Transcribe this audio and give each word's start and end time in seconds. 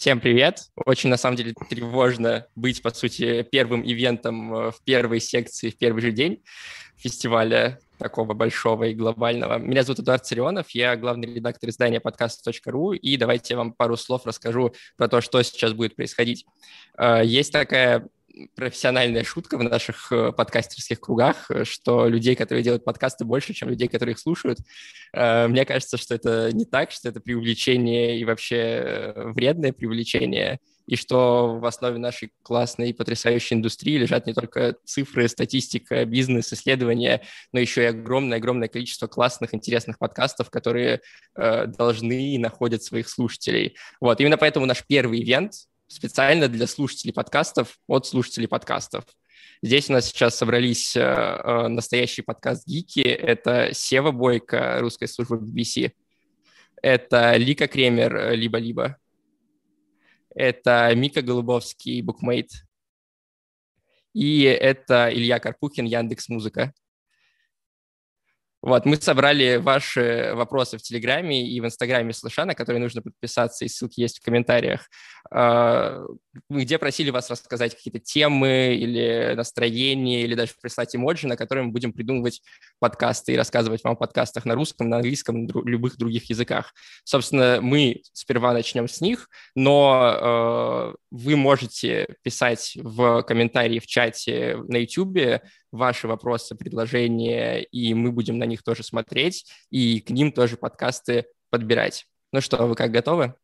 Всем 0.00 0.18
привет! 0.18 0.62
Очень, 0.86 1.10
на 1.10 1.18
самом 1.18 1.36
деле, 1.36 1.52
тревожно 1.68 2.46
быть, 2.56 2.80
по 2.80 2.88
сути, 2.88 3.42
первым 3.42 3.82
ивентом 3.82 4.54
э, 4.54 4.70
в 4.70 4.82
первой 4.82 5.20
секции 5.20 5.68
в 5.68 5.76
первый 5.76 6.00
же 6.00 6.10
день 6.10 6.42
фестиваля 6.96 7.78
такого 7.98 8.32
большого 8.32 8.84
и 8.84 8.94
глобального. 8.94 9.58
Меня 9.58 9.82
зовут 9.82 10.00
Эдуард 10.00 10.24
Царионов, 10.24 10.70
я 10.70 10.96
главный 10.96 11.34
редактор 11.34 11.68
издания 11.68 12.00
подкаст.ру, 12.00 12.94
и 12.94 13.18
давайте 13.18 13.52
я 13.52 13.58
вам 13.58 13.74
пару 13.74 13.98
слов 13.98 14.24
расскажу 14.24 14.72
про 14.96 15.06
то, 15.06 15.20
что 15.20 15.42
сейчас 15.42 15.74
будет 15.74 15.96
происходить. 15.96 16.46
Э, 16.96 17.20
есть 17.22 17.52
такая 17.52 18.08
профессиональная 18.54 19.24
шутка 19.24 19.58
в 19.58 19.62
наших 19.62 20.12
э, 20.12 20.32
подкастерских 20.32 21.00
кругах, 21.00 21.50
э, 21.50 21.64
что 21.64 22.06
людей, 22.06 22.34
которые 22.34 22.62
делают 22.62 22.84
подкасты, 22.84 23.24
больше, 23.24 23.52
чем 23.52 23.68
людей, 23.68 23.88
которые 23.88 24.14
их 24.14 24.18
слушают. 24.18 24.58
Э, 25.12 25.48
мне 25.48 25.64
кажется, 25.64 25.96
что 25.96 26.14
это 26.14 26.52
не 26.52 26.64
так, 26.64 26.90
что 26.90 27.08
это 27.08 27.20
преувеличение 27.20 28.18
и 28.18 28.24
вообще 28.24 29.12
вредное 29.16 29.72
преувеличение, 29.72 30.60
и 30.86 30.96
что 30.96 31.58
в 31.58 31.64
основе 31.66 31.98
нашей 31.98 32.32
классной 32.42 32.90
и 32.90 32.92
потрясающей 32.92 33.56
индустрии 33.56 33.96
лежат 33.96 34.26
не 34.26 34.34
только 34.34 34.76
цифры, 34.84 35.28
статистика, 35.28 36.04
бизнес, 36.04 36.52
исследования, 36.52 37.22
но 37.52 37.60
еще 37.60 37.82
и 37.82 37.86
огромное-огромное 37.86 38.68
количество 38.68 39.06
классных, 39.06 39.54
интересных 39.54 39.98
подкастов, 39.98 40.50
которые 40.50 41.00
должны 41.36 42.34
и 42.34 42.38
находят 42.38 42.82
своих 42.82 43.08
слушателей. 43.08 43.76
Вот, 44.00 44.20
именно 44.20 44.36
поэтому 44.36 44.66
наш 44.66 44.84
первый 44.84 45.22
ивент— 45.22 45.52
специально 45.90 46.48
для 46.48 46.66
слушателей 46.66 47.12
подкастов 47.12 47.78
от 47.88 48.06
слушателей 48.06 48.46
подкастов. 48.46 49.04
Здесь 49.60 49.90
у 49.90 49.92
нас 49.92 50.06
сейчас 50.06 50.36
собрались 50.36 50.96
э, 50.96 51.00
э, 51.00 51.68
настоящие 51.68 52.22
подкаст-гики. 52.24 53.00
Это 53.00 53.70
Сева 53.74 54.12
Бойко, 54.12 54.78
русская 54.80 55.08
служба 55.08 55.36
BBC. 55.36 55.92
Это 56.80 57.36
Лика 57.36 57.66
Кремер, 57.66 58.16
э, 58.16 58.36
либо-либо. 58.36 58.96
Это 60.32 60.94
Мика 60.94 61.22
Голубовский, 61.22 62.00
Букмейт. 62.02 62.50
И 64.14 64.42
это 64.42 65.10
Илья 65.12 65.40
Карпухин, 65.40 65.86
Яндекс 65.86 66.28
Музыка. 66.28 66.72
Вот, 68.62 68.84
мы 68.84 68.96
собрали 68.96 69.56
ваши 69.56 70.32
вопросы 70.34 70.76
в 70.76 70.82
Телеграме 70.82 71.48
и 71.48 71.60
в 71.60 71.64
Инстаграме 71.64 72.12
Слыша, 72.12 72.44
на 72.44 72.54
которые 72.54 72.82
нужно 72.82 73.00
подписаться, 73.00 73.64
и 73.64 73.68
ссылки 73.68 74.00
есть 74.00 74.18
в 74.18 74.22
комментариях, 74.22 74.88
а, 75.30 76.04
где 76.50 76.78
просили 76.78 77.08
вас 77.08 77.30
рассказать 77.30 77.74
какие-то 77.74 78.00
темы 78.00 78.74
или 78.74 79.32
настроения, 79.34 80.22
или 80.24 80.34
даже 80.34 80.52
прислать 80.60 80.94
эмоджи, 80.94 81.26
на 81.26 81.36
которые 81.38 81.64
мы 81.64 81.72
будем 81.72 81.94
придумывать 81.94 82.42
подкасты 82.78 83.32
и 83.32 83.36
рассказывать 83.36 83.82
вам 83.82 83.94
о 83.94 83.96
подкастах 83.96 84.44
на 84.44 84.54
русском, 84.54 84.90
на 84.90 84.96
английском, 84.96 85.46
на 85.46 85.52
любых 85.64 85.96
других 85.96 86.28
языках. 86.28 86.74
Собственно, 87.04 87.60
мы 87.62 88.02
сперва 88.12 88.52
начнем 88.52 88.88
с 88.88 89.00
них, 89.00 89.30
но 89.54 90.94
э, 90.94 90.99
вы 91.10 91.36
можете 91.36 92.16
писать 92.22 92.72
в 92.76 93.22
комментарии 93.22 93.78
в 93.78 93.86
чате 93.86 94.56
на 94.68 94.76
YouTube 94.76 95.42
ваши 95.72 96.08
вопросы, 96.08 96.54
предложения, 96.54 97.62
и 97.62 97.94
мы 97.94 98.12
будем 98.12 98.38
на 98.38 98.44
них 98.44 98.62
тоже 98.62 98.82
смотреть, 98.82 99.46
и 99.70 100.00
к 100.00 100.10
ним 100.10 100.32
тоже 100.32 100.56
подкасты 100.56 101.26
подбирать. 101.50 102.06
Ну 102.32 102.40
что, 102.40 102.66
вы 102.66 102.74
как 102.74 102.90
готовы? 102.92 103.34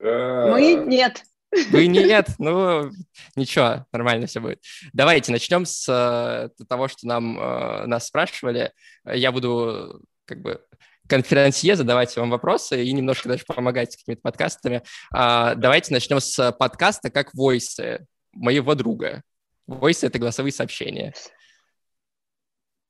Мы 0.00 0.84
нет. 0.86 1.22
Вы 1.70 1.88
нет, 1.88 2.28
ну 2.38 2.90
ничего, 3.34 3.84
нормально 3.92 4.28
все 4.28 4.40
будет. 4.40 4.62
Давайте 4.92 5.32
начнем 5.32 5.66
с 5.66 5.88
э, 5.88 6.64
того, 6.64 6.86
что 6.86 7.08
нам 7.08 7.40
э, 7.40 7.86
нас 7.86 8.06
спрашивали. 8.06 8.72
Я 9.04 9.32
буду 9.32 10.00
как 10.26 10.42
бы 10.42 10.64
конферансье 11.10 11.76
задавать 11.76 12.16
вам 12.16 12.30
вопросы 12.30 12.84
и 12.84 12.92
немножко 12.92 13.28
даже 13.28 13.44
помогать 13.44 13.92
с 13.92 13.96
какими-то 13.96 14.22
подкастами. 14.22 14.82
А, 15.12 15.54
давайте 15.56 15.92
начнем 15.92 16.20
с 16.20 16.52
подкаста 16.52 17.10
как 17.10 17.34
войсы 17.34 18.06
моего 18.32 18.74
друга. 18.74 19.22
Voice— 19.68 19.98
это 20.06 20.18
голосовые 20.18 20.52
сообщения. 20.52 21.12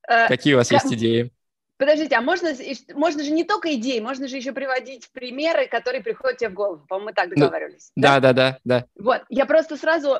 Э, 0.08 0.28
Какие 0.28 0.54
у 0.54 0.58
вас 0.58 0.70
есть 0.70 0.92
идеи? 0.92 1.32
Подождите, 1.80 2.14
а 2.14 2.20
можно, 2.20 2.50
можно 2.92 3.24
же 3.24 3.30
не 3.30 3.42
только 3.42 3.74
идеи, 3.76 4.00
можно 4.00 4.28
же 4.28 4.36
еще 4.36 4.52
приводить 4.52 5.10
примеры, 5.12 5.66
которые 5.66 6.02
приходят 6.02 6.36
тебе 6.36 6.50
в 6.50 6.52
голову. 6.52 6.84
По-моему, 6.86 7.08
мы 7.08 7.14
так 7.14 7.28
ну, 7.30 7.36
договаривались. 7.36 7.90
Ну, 7.96 8.02
да, 8.02 8.20
да, 8.20 8.34
да, 8.34 8.58
да. 8.64 8.84
Вот, 8.96 9.22
я 9.30 9.46
просто 9.46 9.78
сразу, 9.78 10.16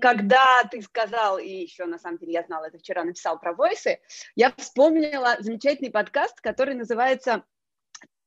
когда 0.00 0.64
ты 0.68 0.82
сказал, 0.82 1.38
и 1.38 1.48
еще 1.48 1.84
на 1.84 2.00
самом 2.00 2.18
деле 2.18 2.32
я 2.32 2.42
знала 2.42 2.64
это 2.64 2.78
вчера, 2.78 3.04
написал 3.04 3.38
про 3.38 3.52
войсы, 3.52 4.00
я 4.34 4.52
вспомнила 4.56 5.36
замечательный 5.38 5.92
подкаст, 5.92 6.40
который 6.40 6.74
называется 6.74 7.44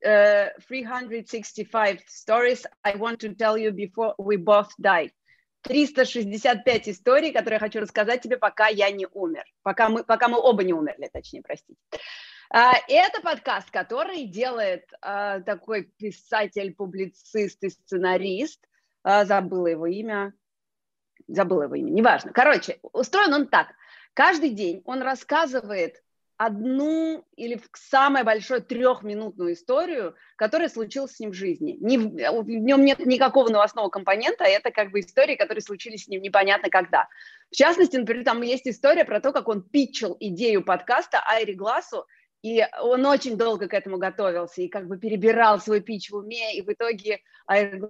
uh, 0.05 0.47
365 0.65 1.99
Stories 2.07 2.65
I 2.83 2.95
Want 2.95 3.17
to 3.17 3.35
Tell 3.35 3.57
You 3.57 3.71
Before 3.71 4.13
We 4.17 4.37
Both 4.37 4.69
Die. 4.81 5.09
365 5.63 6.87
историй, 6.87 7.33
которые 7.33 7.55
я 7.55 7.59
хочу 7.59 7.81
рассказать 7.81 8.21
тебе, 8.21 8.37
пока 8.37 8.69
я 8.69 8.89
не 8.91 9.07
умер, 9.11 9.43
пока 9.61 9.89
мы, 9.89 10.05
пока 10.05 10.29
мы 10.29 10.39
оба 10.39 10.63
не 10.63 10.71
умерли, 10.71 11.09
точнее, 11.11 11.41
простите. 11.41 11.77
А, 12.51 12.73
это 12.87 13.21
подкаст, 13.21 13.69
который 13.69 14.25
делает 14.25 14.91
а, 15.01 15.39
такой 15.41 15.83
писатель, 15.83 16.73
публицист 16.73 17.63
и 17.63 17.69
сценарист, 17.69 18.67
а, 19.03 19.23
забыла 19.25 19.67
его 19.67 19.85
имя, 19.85 20.33
забыла 21.27 21.63
его 21.63 21.75
имя, 21.75 21.91
неважно. 21.91 22.31
Короче, 22.33 22.79
устроен 22.81 23.33
он 23.33 23.47
так. 23.47 23.67
Каждый 24.15 24.49
день 24.49 24.81
он 24.85 25.03
рассказывает 25.03 26.01
одну 26.37 27.23
или 27.35 27.61
самую 27.73 28.23
большую 28.23 28.63
трехминутную 28.63 29.53
историю, 29.53 30.15
которая 30.37 30.69
случилась 30.69 31.17
с 31.17 31.19
ним 31.19 31.31
в 31.31 31.35
жизни. 31.35 31.77
Не, 31.81 31.97
в 31.97 32.47
нем 32.47 32.83
нет 32.83 33.05
никакого 33.05 33.49
новостного 33.49 33.89
компонента, 33.89 34.45
а 34.45 34.47
это 34.47 34.71
как 34.71 34.89
бы 34.89 35.01
истории, 35.01 35.35
которые 35.35 35.61
случились 35.61 36.05
с 36.05 36.07
ним 36.07 36.21
непонятно 36.21 36.69
когда. 36.69 37.09
В 37.51 37.55
частности, 37.55 37.97
например, 37.97 38.23
там 38.23 38.41
есть 38.41 38.67
история 38.67 39.03
про 39.05 39.19
то, 39.19 39.33
как 39.33 39.49
он 39.49 39.61
питчил 39.61 40.15
идею 40.19 40.63
подкаста 40.63 41.21
Айри 41.27 41.53
Глассу, 41.53 42.07
и 42.41 42.65
он 42.81 43.05
очень 43.05 43.37
долго 43.37 43.67
к 43.67 43.73
этому 43.73 43.97
готовился 43.97 44.61
и 44.61 44.67
как 44.67 44.87
бы 44.87 44.97
перебирал 44.97 45.59
свой 45.59 45.81
пич 45.81 46.09
в 46.09 46.15
уме, 46.15 46.55
и 46.55 46.61
в 46.61 46.71
итоге 46.71 47.19
Айри 47.45 47.81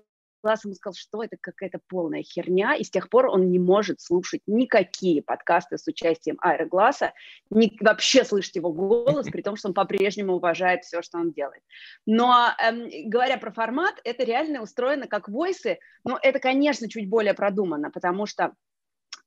Глаз 0.42 0.64
ему 0.64 0.74
сказал, 0.74 0.94
что 0.94 1.22
это 1.22 1.36
какая-то 1.40 1.80
полная 1.88 2.24
херня, 2.24 2.76
и 2.76 2.84
с 2.84 2.90
тех 2.90 3.10
пор 3.10 3.28
он 3.28 3.52
не 3.52 3.60
может 3.60 4.00
слушать 4.00 4.42
никакие 4.48 5.22
подкасты 5.22 5.78
с 5.78 5.86
участием 5.86 6.38
Айра 6.40 6.66
Гласса, 6.66 7.14
не, 7.50 7.78
вообще 7.82 8.24
слышать 8.24 8.56
его 8.56 8.72
голос, 8.72 9.28
при 9.32 9.42
том, 9.42 9.58
что 9.58 9.68
он 9.68 9.74
по-прежнему 9.74 10.36
уважает 10.36 10.84
все, 10.84 11.02
что 11.02 11.18
он 11.18 11.32
делает. 11.32 11.62
Но 12.06 12.52
эм, 12.58 12.90
говоря 13.10 13.38
про 13.38 13.52
формат, 13.52 13.96
это 14.04 14.24
реально 14.24 14.62
устроено 14.62 15.08
как 15.08 15.28
войсы, 15.28 15.80
но 16.04 16.18
это, 16.22 16.40
конечно, 16.40 16.90
чуть 16.90 17.10
более 17.10 17.34
продумано, 17.34 17.92
потому 17.92 18.26
что 18.26 18.54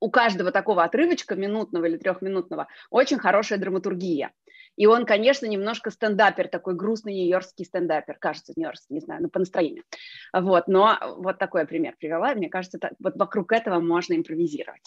у 0.00 0.10
каждого 0.10 0.50
такого 0.50 0.82
отрывочка, 0.82 1.36
минутного 1.36 1.84
или 1.84 1.96
трехминутного, 1.96 2.66
очень 2.90 3.18
хорошая 3.18 3.58
драматургия. 3.58 4.32
И 4.76 4.86
он, 4.86 5.04
конечно, 5.04 5.46
немножко 5.46 5.90
стендапер, 5.90 6.48
такой 6.48 6.74
грустный 6.74 7.12
нью-йоркский 7.14 7.64
стендапер, 7.64 8.16
кажется, 8.18 8.52
нью-йоркский, 8.56 8.94
не 8.94 9.00
знаю, 9.00 9.22
ну, 9.22 9.28
по 9.28 9.38
настроению. 9.38 9.84
Вот, 10.32 10.66
но 10.66 10.98
вот 11.18 11.38
такой 11.38 11.66
пример 11.66 11.94
привела, 11.98 12.32
и 12.32 12.36
мне 12.36 12.48
кажется, 12.48 12.78
это, 12.78 12.90
вот 12.98 13.16
вокруг 13.16 13.52
этого 13.52 13.80
можно 13.80 14.14
импровизировать. 14.14 14.82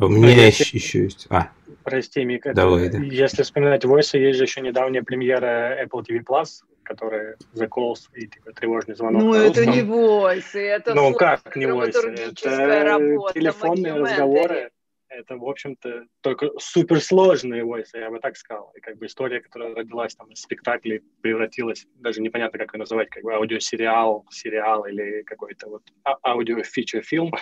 У 0.00 0.06
меня 0.08 0.46
еще, 0.46 0.76
еще 0.76 1.04
есть. 1.04 1.26
А. 1.28 1.50
Прости, 1.82 2.24
Мика. 2.24 2.54
Давай, 2.54 2.88
да. 2.88 2.98
Если 2.98 3.42
вспоминать 3.42 3.84
Voice, 3.84 4.16
есть 4.16 4.38
же 4.38 4.44
еще 4.44 4.60
недавняя 4.60 5.02
премьера 5.02 5.82
Apple 5.84 6.04
TV 6.08 6.20
Plus, 6.24 6.62
которая 6.84 7.36
The 7.54 7.68
Calls 7.68 8.08
и 8.14 8.28
типа, 8.28 8.52
тревожный 8.52 8.94
звонок. 8.94 9.22
Ну, 9.22 9.34
это 9.34 9.66
не 9.66 9.80
Voice, 9.80 10.54
это 10.54 10.94
Ну, 10.94 11.12
как 11.14 11.56
не 11.56 11.66
Voice? 11.66 11.98
Это 11.98 12.84
работа, 12.84 13.34
телефонные 13.34 13.94
разговоры 13.94 14.70
это, 15.08 15.36
в 15.36 15.48
общем-то, 15.48 16.06
только 16.20 16.50
суперсложные 16.58 17.64
войсы, 17.64 17.98
я 17.98 18.10
бы 18.10 18.20
так 18.20 18.36
сказал. 18.36 18.72
И 18.76 18.80
как 18.80 18.98
бы 18.98 19.06
история, 19.06 19.40
которая 19.40 19.74
родилась 19.74 20.14
там 20.14 20.30
из 20.30 20.40
спектаклей, 20.40 21.02
превратилась, 21.20 21.86
даже 21.94 22.20
непонятно, 22.20 22.58
как 22.58 22.74
ее 22.74 22.78
называть, 22.78 23.08
как 23.08 23.22
бы 23.22 23.34
аудиосериал, 23.34 24.26
сериал 24.30 24.84
или 24.86 25.22
какой-то 25.22 25.68
вот 25.68 25.82
а, 26.04 26.16
аудио-фичер-фильм. 26.22 27.32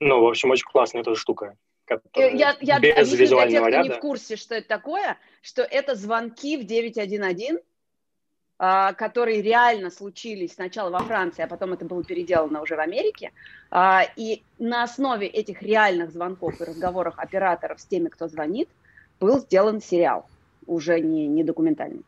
Ну, 0.00 0.20
в 0.20 0.26
общем, 0.28 0.50
очень 0.50 0.66
классная 0.66 1.02
эта 1.02 1.14
штука. 1.14 1.56
Я, 2.16 2.56
я 2.60 2.80
без 2.80 3.12
визуального 3.12 3.70
для 3.70 3.78
тех, 3.78 3.84
ряда. 3.84 3.84
кто 3.84 3.88
не 3.88 3.98
в 3.98 4.00
курсе, 4.00 4.36
что 4.36 4.56
это 4.56 4.66
такое, 4.66 5.18
что 5.40 5.62
это 5.62 5.94
звонки 5.94 6.56
в 6.56 6.64
911, 6.64 7.60
а, 7.60 7.62
которые 8.58 9.42
реально 9.42 9.90
случились 9.90 10.54
сначала 10.54 10.90
во 10.90 11.00
Франции, 11.00 11.42
а 11.42 11.46
потом 11.46 11.74
это 11.74 11.84
было 11.84 12.02
переделано 12.02 12.62
уже 12.62 12.76
в 12.76 12.80
Америке. 12.80 13.32
А, 13.70 14.02
и 14.16 14.42
на 14.58 14.84
основе 14.84 15.26
этих 15.26 15.62
реальных 15.62 16.10
звонков 16.10 16.60
и 16.60 16.64
разговоров 16.64 17.14
операторов 17.18 17.80
с 17.80 17.84
теми, 17.84 18.08
кто 18.08 18.28
звонит, 18.28 18.68
был 19.20 19.40
сделан 19.40 19.82
сериал, 19.82 20.26
уже 20.66 21.00
не, 21.00 21.26
не 21.26 21.44
документальный. 21.44 22.02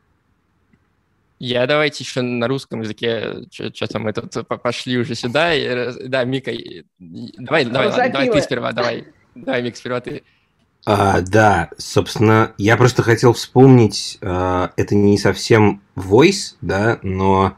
Я 1.39 1.67
давайте 1.67 2.03
еще 2.03 2.23
на 2.23 2.49
русском 2.49 2.81
языке, 2.81 3.45
что-то 3.51 4.01
мы 4.01 4.13
тут 4.13 4.49
пошли 4.49 4.99
уже 4.99 5.15
сюда. 5.15 5.53
Да, 6.07 6.25
Мика, 6.25 6.51
давай, 6.99 7.65
давай, 7.65 8.11
давай 8.11 8.31
ты 8.31 8.43
сперва, 8.43 8.73
давай. 8.73 9.05
Давай, 9.35 9.63
Мик, 9.63 9.77
сперва 9.77 10.01
ты. 10.01 10.25
А, 10.91 11.21
да, 11.21 11.69
собственно, 11.77 12.53
я 12.57 12.77
просто 12.77 13.03
хотел 13.03 13.35
вспомнить, 13.35 14.19
а, 14.23 14.73
это 14.77 14.95
не 14.95 15.19
совсем 15.19 15.83
voice, 15.97 16.55
да, 16.63 16.99
но 17.03 17.57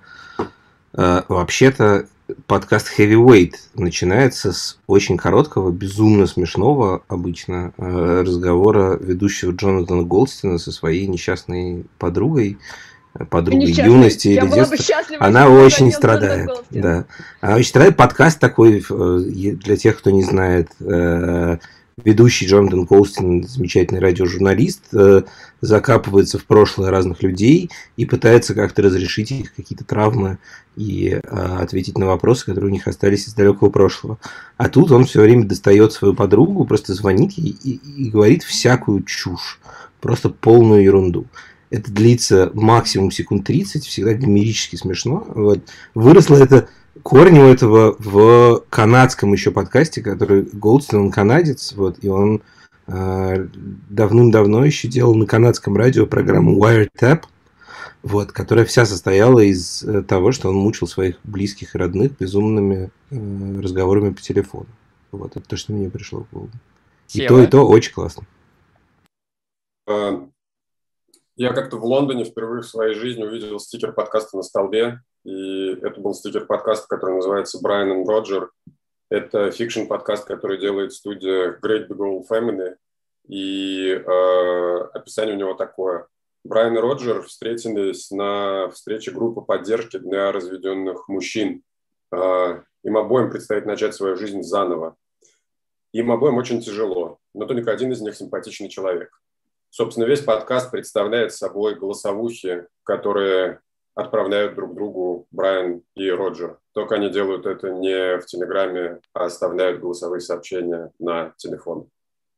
Э, 0.93 1.23
вообще-то 1.29 2.07
подкаст 2.47 2.89
Heavyweight 2.99 3.55
начинается 3.75 4.53
с 4.53 4.79
очень 4.87 5.17
короткого, 5.17 5.71
безумно 5.71 6.27
смешного 6.27 7.03
обычно 7.09 7.73
э, 7.77 8.23
разговора 8.27 8.97
ведущего 9.01 9.53
Джонатана 9.53 10.03
Голдстина 10.03 10.59
со 10.59 10.73
своей 10.73 11.07
несчастной 11.07 11.87
подругой, 11.99 12.59
подругой 13.31 13.71
юности 13.71 14.29
или 14.29 14.47
детства. 14.49 14.97
Она 15.19 15.49
очень 15.49 15.93
страдает. 15.93 16.51
Да. 16.71 17.07
Она 17.41 17.57
очень 17.57 17.69
страдает. 17.69 17.97
Подкаст 17.97 18.39
такой, 18.39 18.85
для 18.89 19.77
тех, 19.77 19.99
кто 19.99 20.11
не 20.11 20.23
знает, 20.23 20.71
ведущий 22.05 22.47
Джонатан 22.47 22.87
Колстин, 22.87 23.47
замечательный 23.47 24.01
радиожурналист, 24.01 24.83
э, 24.93 25.23
закапывается 25.61 26.39
в 26.39 26.45
прошлое 26.45 26.91
разных 26.91 27.23
людей 27.23 27.71
и 27.97 28.05
пытается 28.05 28.55
как-то 28.55 28.83
разрешить 28.83 29.31
их 29.31 29.55
какие-то 29.55 29.85
травмы 29.85 30.39
и 30.77 31.09
э, 31.09 31.19
ответить 31.23 31.99
на 31.99 32.07
вопросы, 32.07 32.47
которые 32.47 32.71
у 32.71 32.73
них 32.73 32.87
остались 32.89 33.29
из 33.29 33.35
далекого 33.35 33.71
прошлого. 33.71 34.19
А 34.57 34.69
тут 34.69 34.91
он 34.91 35.05
все 35.05 35.21
время 35.21 35.45
достает 35.45 35.93
свою 35.93 36.15
подругу, 36.15 36.65
просто 36.65 36.95
звонит 36.95 37.33
ей 37.33 37.57
и, 37.63 37.81
и 37.97 38.11
говорит 38.11 38.43
всякую 38.43 39.03
чушь, 39.03 39.61
просто 40.01 40.31
полную 40.31 40.83
ерунду. 40.83 41.27
Это 41.71 41.91
длится 41.93 42.51
максимум 42.55 43.11
секунд 43.11 43.47
30, 43.47 43.85
всегда 43.85 44.15
гомерически 44.15 44.77
смешно. 44.77 45.25
Вот. 45.35 45.61
Выросло 45.95 46.37
это 46.37 46.69
корни 47.03 47.39
у 47.41 47.47
этого 47.47 47.97
в 47.99 48.65
канадском 48.71 49.33
еще 49.33 49.51
подкасте, 49.51 50.03
который 50.03 50.43
Голдстин, 50.53 50.99
он 50.99 51.11
канадец, 51.11 51.73
вот, 51.73 52.03
и 52.03 52.09
он 52.09 52.43
э, 52.87 53.49
давным-давно 53.89 54.65
еще 54.65 54.89
делал 54.89 55.15
на 55.15 55.27
канадском 55.27 55.77
радио 55.77 56.07
программу 56.07 56.59
Wiretap, 56.59 57.25
вот, 58.03 58.33
которая 58.33 58.65
вся 58.65 58.87
состояла 58.87 59.41
из 59.41 59.83
э, 59.83 60.03
того, 60.03 60.33
что 60.33 60.49
он 60.49 60.57
мучил 60.57 60.87
своих 60.87 61.19
близких 61.25 61.75
и 61.75 61.79
родных 61.79 62.17
безумными 62.19 62.91
э, 63.11 63.61
разговорами 63.61 64.13
по 64.13 64.21
телефону. 64.21 64.69
Вот, 65.13 65.37
это 65.37 65.47
то, 65.47 65.57
что 65.57 65.73
мне 65.73 65.91
пришло 65.91 66.25
в 66.25 66.31
голову. 66.33 66.51
И 67.13 67.27
то, 67.27 67.43
и 67.43 67.47
то 67.47 67.67
очень 67.67 67.93
классно. 67.93 68.25
А, 69.89 70.27
я 71.37 71.53
как-то 71.53 71.79
в 71.79 71.85
Лондоне 71.85 72.25
впервые 72.25 72.63
в 72.63 72.69
своей 72.69 72.95
жизни 72.95 73.25
увидел 73.25 73.59
стикер 73.59 73.93
подкаста 73.93 74.37
на 74.37 74.43
столбе, 74.43 75.03
и 75.25 75.73
это 75.73 76.01
был 76.01 76.15
стикер 76.15 76.47
подкаста, 76.47 76.87
который 76.89 77.17
называется 77.17 77.61
«Брайан 77.61 78.03
и 78.03 78.07
Роджер». 78.07 78.51
Это 79.11 79.51
фикшн-подкаст, 79.51 80.27
который 80.27 80.59
делает 80.59 80.93
студия 80.93 81.59
Great 81.63 81.89
Big 81.89 81.99
Old 81.99 82.25
Family, 82.31 82.77
и 83.27 83.91
э, 83.91 84.79
описание 84.95 85.35
у 85.35 85.39
него 85.39 85.55
такое. 85.55 86.07
Брайан 86.45 86.77
и 86.77 86.81
Роджер 86.81 87.23
встретились 87.23 88.11
на 88.11 88.69
встрече 88.71 89.11
группы 89.11 89.43
поддержки 89.43 89.99
для 89.99 90.33
разведенных 90.33 91.09
мужчин. 91.09 91.63
Э, 92.13 92.63
им 92.83 92.97
обоим 92.97 93.31
предстоит 93.31 93.67
начать 93.67 93.95
свою 93.95 94.17
жизнь 94.17 94.43
заново. 94.43 94.97
Им 95.93 96.13
обоим 96.13 96.37
очень 96.37 96.61
тяжело, 96.61 97.19
но 97.35 97.47
только 97.47 97.73
один 97.73 97.93
из 97.93 98.01
них 98.01 98.15
симпатичный 98.17 98.69
человек. 98.69 99.11
Собственно, 99.71 100.05
весь 100.05 100.21
подкаст 100.23 100.71
представляет 100.71 101.33
собой 101.33 101.75
голосовухи, 101.75 102.67
которые 102.85 103.61
отправляют 103.95 104.55
друг 104.55 104.75
другу 104.75 105.27
Брайан 105.31 105.83
и 105.95 106.11
Роджер. 106.11 106.59
Только 106.73 106.97
они 106.97 107.11
делают 107.11 107.47
это 107.47 107.71
не 107.71 108.19
в 108.19 108.27
Телеграме, 108.27 109.01
а 109.13 109.25
оставляют 109.25 109.81
голосовые 109.81 110.21
сообщения 110.21 110.93
на 110.99 111.35
телефон. 111.37 111.89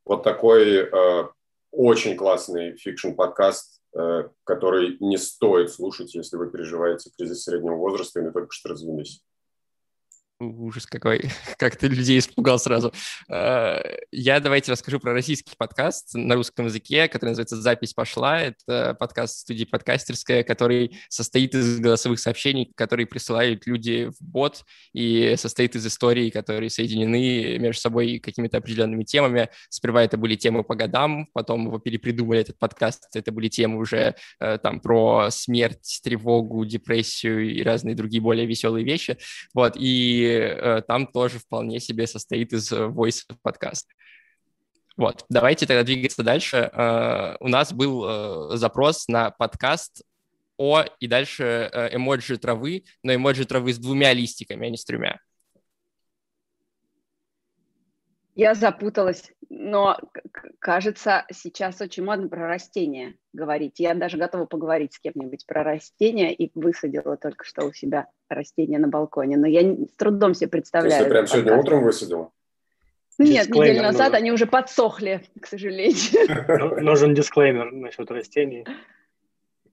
Вот 0.05 0.23
такой 0.23 0.77
э, 0.77 1.27
очень 1.71 2.15
классный 2.15 2.75
фикшн-подкаст, 2.77 3.81
э, 3.95 4.29
который 4.43 4.97
не 4.99 5.17
стоит 5.17 5.71
слушать, 5.71 6.13
если 6.15 6.37
вы 6.37 6.49
переживаете 6.49 7.11
кризис 7.17 7.43
среднего 7.43 7.75
возраста 7.75 8.19
и 8.19 8.23
не 8.23 8.31
только 8.31 8.51
что 8.51 8.69
развелись. 8.69 9.23
Ужас 10.43 10.85
какой, 10.85 11.23
как 11.57 11.75
ты 11.75 11.87
людей 11.87 12.19
испугал 12.19 12.59
сразу. 12.59 12.93
А, 13.29 13.81
я 14.11 14.39
давайте 14.39 14.71
расскажу 14.71 14.99
про 14.99 15.13
российский 15.13 15.53
подкаст 15.57 16.13
на 16.13 16.35
русском 16.35 16.65
языке, 16.65 17.07
который 17.07 17.31
называется 17.31 17.61
«Запись 17.61 17.93
пошла». 17.93 18.41
Это 18.41 18.95
подкаст 18.99 19.39
студии 19.39 19.63
«Подкастерская», 19.63 20.43
который 20.43 20.97
состоит 21.09 21.55
из 21.55 21.79
голосовых 21.79 22.19
сообщений, 22.19 22.71
которые 22.75 23.05
присылают 23.05 23.65
люди 23.67 24.09
в 24.19 24.21
бот, 24.21 24.65
и 24.93 25.35
состоит 25.37 25.75
из 25.75 25.85
историй, 25.85 26.31
которые 26.31 26.69
соединены 26.69 27.57
между 27.57 27.81
собой 27.81 28.19
какими-то 28.19 28.57
определенными 28.57 29.03
темами. 29.03 29.49
Сперва 29.69 30.03
это 30.03 30.17
были 30.17 30.35
темы 30.35 30.63
по 30.63 30.75
годам, 30.75 31.27
потом 31.33 31.67
его 31.67 31.79
перепридумали, 31.79 32.41
этот 32.41 32.59
подкаст. 32.59 33.07
Это 33.13 33.31
были 33.31 33.47
темы 33.47 33.77
уже 33.77 34.15
э, 34.39 34.57
там 34.57 34.79
про 34.79 35.29
смерть, 35.29 36.01
тревогу, 36.03 36.65
депрессию 36.65 37.49
и 37.49 37.63
разные 37.63 37.95
другие 37.95 38.21
более 38.21 38.45
веселые 38.45 38.85
вещи. 38.85 39.17
Вот, 39.53 39.73
и 39.77 40.32
э, 40.33 40.81
там 40.87 41.07
тоже 41.07 41.39
вполне 41.39 41.79
себе 41.79 42.07
состоит 42.07 42.53
из 42.53 42.71
voice 42.71 43.23
подкаста. 43.41 43.93
Вот, 44.95 45.25
давайте 45.27 45.65
тогда 45.65 45.83
двигаться 45.83 46.23
дальше. 46.23 46.69
Э, 46.71 47.35
у 47.39 47.47
нас 47.47 47.73
был 47.73 48.05
э, 48.05 48.57
запрос 48.57 49.07
на 49.07 49.31
подкаст 49.31 50.03
о 50.57 50.83
и 50.99 51.07
дальше 51.07 51.69
э, 51.71 51.95
эмоджи 51.95 52.37
травы, 52.37 52.83
но 53.01 53.15
эмоджи 53.15 53.45
травы 53.45 53.73
с 53.73 53.79
двумя 53.79 54.13
листиками, 54.13 54.67
а 54.67 54.69
не 54.69 54.77
с 54.77 54.85
тремя. 54.85 55.19
Я 58.35 58.55
запуталась, 58.55 59.31
но 59.49 59.97
кажется, 60.59 61.25
сейчас 61.31 61.79
очень 61.81 62.03
модно 62.03 62.27
про 62.27 62.47
растения 62.47 63.15
говорить. 63.31 63.79
Я 63.79 63.93
даже 63.93 64.17
готова 64.17 64.45
поговорить 64.45 64.93
с 64.93 64.99
кем-нибудь 64.99 65.45
про 65.45 65.63
растения 65.63 66.33
и 66.33 66.51
высадила 66.55 67.15
только 67.17 67.45
что 67.45 67.65
у 67.65 67.73
себя 67.73 68.07
растения 68.29 68.79
на 68.79 68.87
балконе. 68.87 69.37
Но 69.37 69.45
я 69.45 69.61
с 69.61 69.95
трудом 69.97 70.33
себе 70.33 70.47
представляю. 70.47 71.03
Ты 71.03 71.09
прям 71.09 71.27
сегодня 71.27 71.57
утром 71.57 71.83
высадила? 71.83 72.31
Ну, 73.19 73.25
нет, 73.25 73.49
неделю 73.49 73.83
назад 73.83 74.07
нужен. 74.07 74.15
они 74.15 74.31
уже 74.31 74.47
подсохли, 74.47 75.23
к 75.39 75.45
сожалению. 75.45 76.81
Нужен 76.83 77.13
дисклеймер 77.13 77.71
насчет 77.71 78.09
растений. 78.09 78.65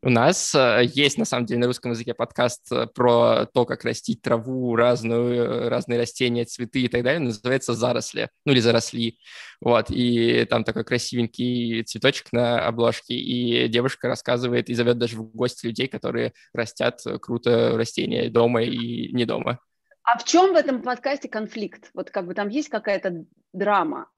У 0.03 0.09
нас 0.09 0.55
э, 0.55 0.85
есть, 0.95 1.19
на 1.19 1.27
самом 1.27 1.45
деле, 1.45 1.61
на 1.61 1.67
русском 1.67 1.91
языке 1.91 2.15
подкаст 2.15 2.73
э, 2.73 2.87
про 2.87 3.45
то, 3.53 3.67
как 3.67 3.85
растить 3.85 4.23
траву, 4.23 4.75
разную, 4.75 5.69
разные 5.69 5.99
растения, 5.99 6.47
цветы 6.47 6.81
и 6.81 6.89
так 6.89 7.03
далее. 7.03 7.21
Называется 7.21 7.75
«Заросли», 7.75 8.31
ну 8.47 8.53
или 8.53 8.61
«Заросли». 8.61 9.19
Вот, 9.61 9.91
и 9.91 10.47
там 10.49 10.65
такой 10.65 10.85
красивенький 10.85 11.83
цветочек 11.83 12.33
на 12.33 12.67
обложке, 12.67 13.15
и 13.15 13.69
девушка 13.69 14.09
рассказывает 14.09 14.71
и 14.71 14.75
зовет 14.75 14.97
даже 14.97 15.17
в 15.17 15.25
гости 15.25 15.67
людей, 15.67 15.87
которые 15.87 16.33
растят 16.55 17.01
круто 17.21 17.77
растения 17.77 18.31
дома 18.31 18.63
и 18.63 19.13
не 19.13 19.27
дома. 19.27 19.59
А 20.03 20.17
в 20.17 20.25
чем 20.25 20.55
в 20.55 20.57
этом 20.57 20.81
подкасте 20.81 21.29
конфликт? 21.29 21.91
Вот 21.93 22.11
как 22.11 22.27
бы 22.27 22.33
там 22.33 22.49
есть 22.49 22.71
какая-то 22.71 23.27
драма? 23.53 24.09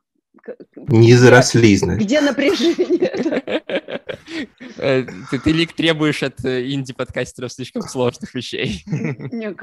Не 0.76 1.14
заросли, 1.14 1.74
значит. 1.74 2.06
Где 2.06 2.20
напряжение? 2.20 3.62
Ты, 4.76 5.38
ты 5.38 5.52
лик 5.52 5.72
требуешь 5.72 6.22
от 6.22 6.44
э, 6.44 6.70
инди-подкастеров 6.72 7.52
слишком 7.52 7.82
сложных 7.82 8.34
вещей. 8.34 8.82
Нет, 8.86 9.56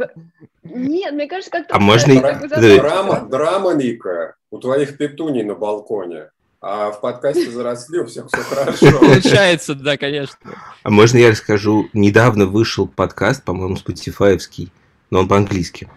мне 0.64 1.28
кажется, 1.28 1.52
как-то... 1.52 1.76
А 1.76 1.80
можно... 1.80 2.40
Драма, 2.48 3.28
драма, 3.30 3.74
Ника, 3.74 4.36
у 4.52 4.60
твоих 4.60 4.98
петуний 4.98 5.44
на 5.44 5.56
балконе. 5.56 6.30
А 6.62 6.92
в 6.92 7.00
подкасте 7.00 7.50
заросли, 7.50 8.00
у 8.00 8.06
всех 8.06 8.28
все 8.28 8.42
хорошо. 8.42 9.00
Получается, 9.00 9.76
да, 9.76 9.96
конечно. 9.96 10.38
А 10.84 10.90
можно 10.90 11.18
я 11.18 11.32
расскажу? 11.32 11.88
Недавно 11.94 12.46
вышел 12.48 12.86
подкаст, 12.86 13.44
по-моему, 13.44 13.78
спотифаевский, 13.78 14.72
но 15.10 15.20
он 15.20 15.28
по-английски. 15.30 15.90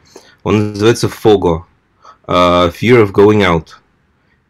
Он 0.45 0.71
называется 0.71 1.09
Fogo. 1.09 1.63
Uh, 2.25 2.73
Fear 2.73 3.05
of 3.05 3.13
Going 3.13 3.41
Out. 3.41 3.71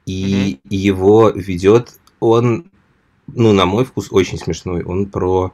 И 0.05 0.61
mm-hmm. 0.65 0.77
его 0.77 1.31
ведет 1.31 1.89
он 2.21 2.71
ну, 3.27 3.53
на 3.53 3.67
мой 3.67 3.85
вкус, 3.85 4.09
очень 4.11 4.39
смешной. 4.39 4.83
Он 4.85 5.07
про, 5.07 5.53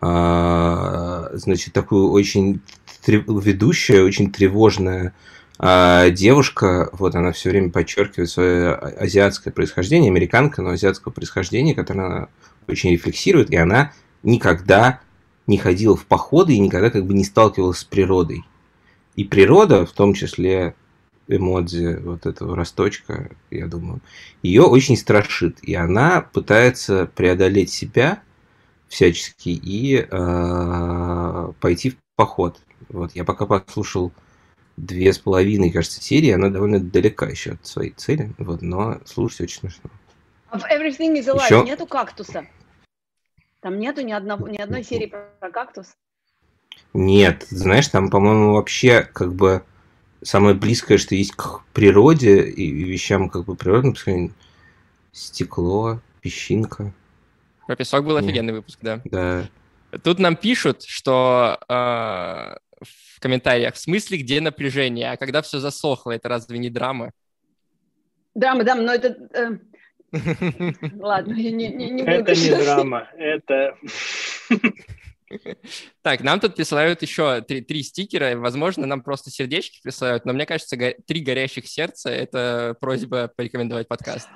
а, 0.00 1.30
значит, 1.32 1.72
такую 1.72 2.10
очень 2.10 2.60
ведущая, 3.06 4.02
очень 4.02 4.30
тревожная 4.30 5.14
а, 5.58 6.10
девушка, 6.10 6.88
вот 6.92 7.14
она 7.14 7.32
все 7.32 7.50
время 7.50 7.70
подчеркивает 7.70 8.30
свое 8.30 8.74
азиатское 8.74 9.52
происхождение, 9.52 10.10
американка, 10.10 10.62
но 10.62 10.70
азиатского 10.70 11.12
происхождения, 11.12 11.74
которое 11.74 12.06
она 12.06 12.28
очень 12.66 12.90
рефлексирует, 12.92 13.50
и 13.50 13.56
она 13.56 13.92
никогда 14.22 15.00
не 15.46 15.58
ходила 15.58 15.96
в 15.96 16.06
походы 16.06 16.54
и 16.54 16.58
никогда 16.58 16.90
как 16.90 17.04
бы 17.04 17.12
не 17.14 17.24
сталкивалась 17.24 17.78
с 17.78 17.84
природой. 17.84 18.44
И 19.16 19.24
природа, 19.24 19.84
в 19.84 19.92
том 19.92 20.14
числе 20.14 20.74
эмодзи 21.30 21.96
вот 22.02 22.26
этого 22.26 22.56
росточка, 22.56 23.30
я 23.50 23.66
думаю, 23.66 24.00
ее 24.42 24.62
очень 24.62 24.96
страшит. 24.96 25.62
И 25.62 25.74
она 25.74 26.20
пытается 26.20 27.06
преодолеть 27.06 27.70
себя 27.70 28.22
всячески 28.88 29.48
и 29.50 30.06
э, 30.10 31.52
пойти 31.60 31.90
в 31.90 31.96
поход. 32.16 32.60
Вот 32.88 33.14
я 33.14 33.24
пока 33.24 33.46
послушал 33.46 34.12
две 34.76 35.12
с 35.12 35.18
половиной, 35.18 35.70
кажется, 35.70 36.02
серии, 36.02 36.30
она 36.30 36.48
довольно 36.48 36.80
далека 36.80 37.26
еще 37.26 37.52
от 37.52 37.66
своей 37.66 37.92
цели, 37.92 38.32
вот, 38.38 38.62
но 38.62 39.00
слушать 39.04 39.42
очень 39.42 39.60
смешно. 39.60 39.90
А 40.48 40.58
в 40.58 40.64
Everything 40.64 41.16
is 41.18 41.26
Alive 41.26 41.44
еще... 41.44 41.62
нету 41.64 41.86
кактуса? 41.86 42.46
Там 43.60 43.78
нету 43.78 44.00
ни, 44.00 44.12
одного, 44.12 44.48
ни 44.48 44.56
одной 44.56 44.82
серии 44.82 45.06
про 45.06 45.50
кактус? 45.50 45.94
Нет, 46.92 47.46
знаешь, 47.50 47.88
там, 47.88 48.10
по-моему, 48.10 48.54
вообще 48.54 49.02
как 49.02 49.34
бы 49.34 49.62
самое 50.22 50.54
близкое, 50.54 50.98
что 50.98 51.14
есть 51.14 51.32
к 51.32 51.62
природе 51.72 52.42
и 52.42 52.72
вещам 52.72 53.28
как 53.28 53.44
бы 53.44 53.56
природным, 53.56 53.94
стекло, 55.12 56.00
песчинка. 56.20 56.92
Про 57.66 57.76
песок 57.76 58.04
был 58.04 58.16
офигенный 58.16 58.52
выпуск, 58.52 58.78
да. 58.82 59.00
Да. 59.04 59.48
Тут 60.02 60.18
нам 60.18 60.36
пишут, 60.36 60.82
что 60.84 61.58
э, 61.68 61.72
в 61.72 63.20
комментариях, 63.20 63.74
в 63.74 63.78
смысле, 63.78 64.18
где 64.18 64.40
напряжение, 64.40 65.12
а 65.12 65.16
когда 65.16 65.42
все 65.42 65.58
засохло, 65.58 66.12
это 66.12 66.28
разве 66.28 66.58
не 66.58 66.70
драма? 66.70 67.10
Драма, 68.34 68.64
да, 68.64 68.74
но 68.74 68.92
это... 68.92 69.16
Э... 69.34 69.58
Ладно, 70.98 71.34
я 71.34 71.50
не, 71.50 71.68
не, 71.68 71.90
не 71.90 72.02
буду. 72.02 72.10
Это 72.10 72.34
не 72.34 72.50
драма, 72.50 73.08
это... 73.16 73.76
Так, 76.02 76.20
нам 76.22 76.40
тут 76.40 76.56
присылают 76.56 77.02
еще 77.02 77.40
три, 77.42 77.60
три 77.60 77.82
стикера. 77.82 78.36
Возможно, 78.36 78.86
нам 78.86 79.02
просто 79.02 79.30
сердечки 79.30 79.80
присылают, 79.82 80.24
но 80.24 80.32
мне 80.32 80.46
кажется, 80.46 80.76
го- 80.76 80.94
три 81.06 81.20
горящих 81.20 81.66
сердца— 81.66 82.10
это 82.10 82.76
просьба 82.80 83.32
порекомендовать 83.34 83.88
подкаст. 83.88 84.28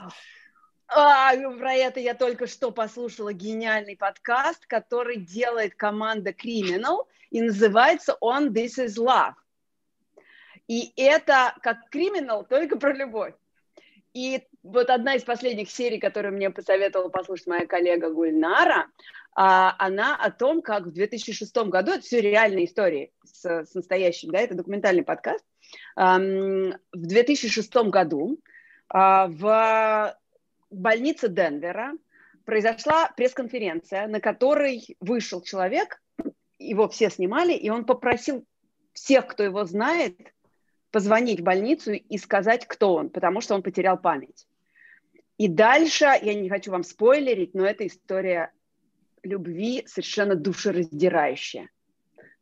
А, 0.86 1.34
про 1.58 1.74
это 1.74 2.00
я 2.00 2.14
только 2.14 2.46
что 2.46 2.70
послушала 2.70 3.32
гениальный 3.32 3.96
подкаст, 3.96 4.66
который 4.66 5.16
делает 5.16 5.74
команда 5.74 6.30
Criminal, 6.30 7.06
и 7.30 7.42
называется 7.42 8.16
он 8.20 8.52
This 8.52 8.78
is 8.78 8.96
Love. 8.96 9.34
И 10.68 10.92
это 10.96 11.54
как 11.62 11.78
Criminal, 11.92 12.46
только 12.48 12.78
про 12.78 12.92
любовь. 12.92 13.34
И 14.14 14.40
вот 14.62 14.90
одна 14.90 15.16
из 15.16 15.24
последних 15.24 15.70
серий, 15.70 15.98
которую 15.98 16.34
мне 16.34 16.48
посоветовала 16.50 17.08
послушать 17.08 17.48
моя 17.48 17.66
коллега 17.66 18.10
Гульнара, 18.10 18.86
а, 19.34 19.74
она 19.78 20.16
о 20.16 20.30
том, 20.30 20.62
как 20.62 20.86
в 20.86 20.92
2006 20.92 21.56
году, 21.68 21.92
это 21.92 22.02
все 22.02 22.20
реальные 22.20 22.66
истории 22.66 23.12
с, 23.24 23.44
с 23.44 23.74
настоящим, 23.74 24.30
да, 24.30 24.40
это 24.40 24.54
документальный 24.54 25.02
подкаст, 25.02 25.44
в 25.96 26.76
2006 26.92 27.74
году 27.90 28.38
а, 28.88 29.26
в 29.28 30.16
больнице 30.70 31.28
Денвера 31.28 31.92
произошла 32.44 33.10
пресс-конференция, 33.16 34.06
на 34.06 34.20
которой 34.20 34.96
вышел 35.00 35.40
человек, 35.42 36.00
его 36.58 36.88
все 36.88 37.10
снимали, 37.10 37.54
и 37.54 37.70
он 37.70 37.84
попросил 37.84 38.44
всех, 38.92 39.26
кто 39.26 39.42
его 39.42 39.64
знает, 39.64 40.16
позвонить 40.90 41.40
в 41.40 41.44
больницу 41.44 41.92
и 41.92 42.18
сказать, 42.18 42.66
кто 42.66 42.94
он, 42.94 43.10
потому 43.10 43.40
что 43.40 43.54
он 43.54 43.62
потерял 43.62 43.98
память. 43.98 44.46
И 45.36 45.48
дальше, 45.48 46.04
я 46.22 46.34
не 46.34 46.48
хочу 46.48 46.70
вам 46.70 46.84
спойлерить, 46.84 47.54
но 47.54 47.66
эта 47.66 47.86
история 47.86 48.52
любви 49.24 49.84
совершенно 49.86 50.34
душераздирающая. 50.34 51.68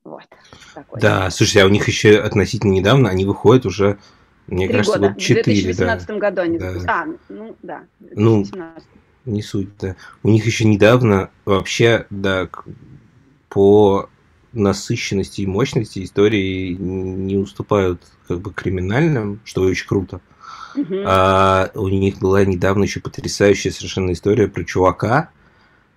Вот. 0.04 0.24
Такой. 0.74 1.00
Да, 1.00 1.30
слушайте, 1.30 1.62
а 1.62 1.66
у 1.66 1.68
них 1.68 1.86
еще 1.86 2.18
относительно 2.18 2.72
недавно, 2.72 3.08
они 3.08 3.24
выходят 3.24 3.66
уже, 3.66 3.98
мне 4.48 4.66
Три 4.66 4.76
кажется, 4.78 4.98
года. 4.98 5.12
вот 5.12 5.22
4. 5.22 5.42
В 5.42 5.44
2018 5.44 6.06
да. 6.06 6.14
году 6.16 6.42
они 6.42 6.58
да. 6.58 6.74
А, 6.88 7.06
ну 7.28 7.56
да, 7.62 7.84
Ну, 8.00 8.44
не 9.24 9.42
суть, 9.42 9.68
да. 9.78 9.94
У 10.24 10.28
них 10.28 10.44
еще 10.44 10.64
недавно 10.64 11.30
вообще, 11.44 12.06
да, 12.10 12.48
по 13.48 14.08
насыщенности 14.52 15.42
и 15.42 15.46
мощности 15.46 16.04
истории 16.04 16.74
не 16.74 17.36
уступают 17.36 18.02
как 18.26 18.40
бы 18.40 18.52
криминальным, 18.52 19.40
что 19.44 19.62
очень 19.62 19.86
круто. 19.86 20.20
Uh-huh. 20.74 21.04
А 21.06 21.70
у 21.74 21.88
них 21.88 22.18
была 22.18 22.44
недавно 22.44 22.84
еще 22.84 23.00
потрясающая 23.00 23.70
совершенно 23.70 24.12
история 24.12 24.48
про 24.48 24.64
чувака, 24.64 25.30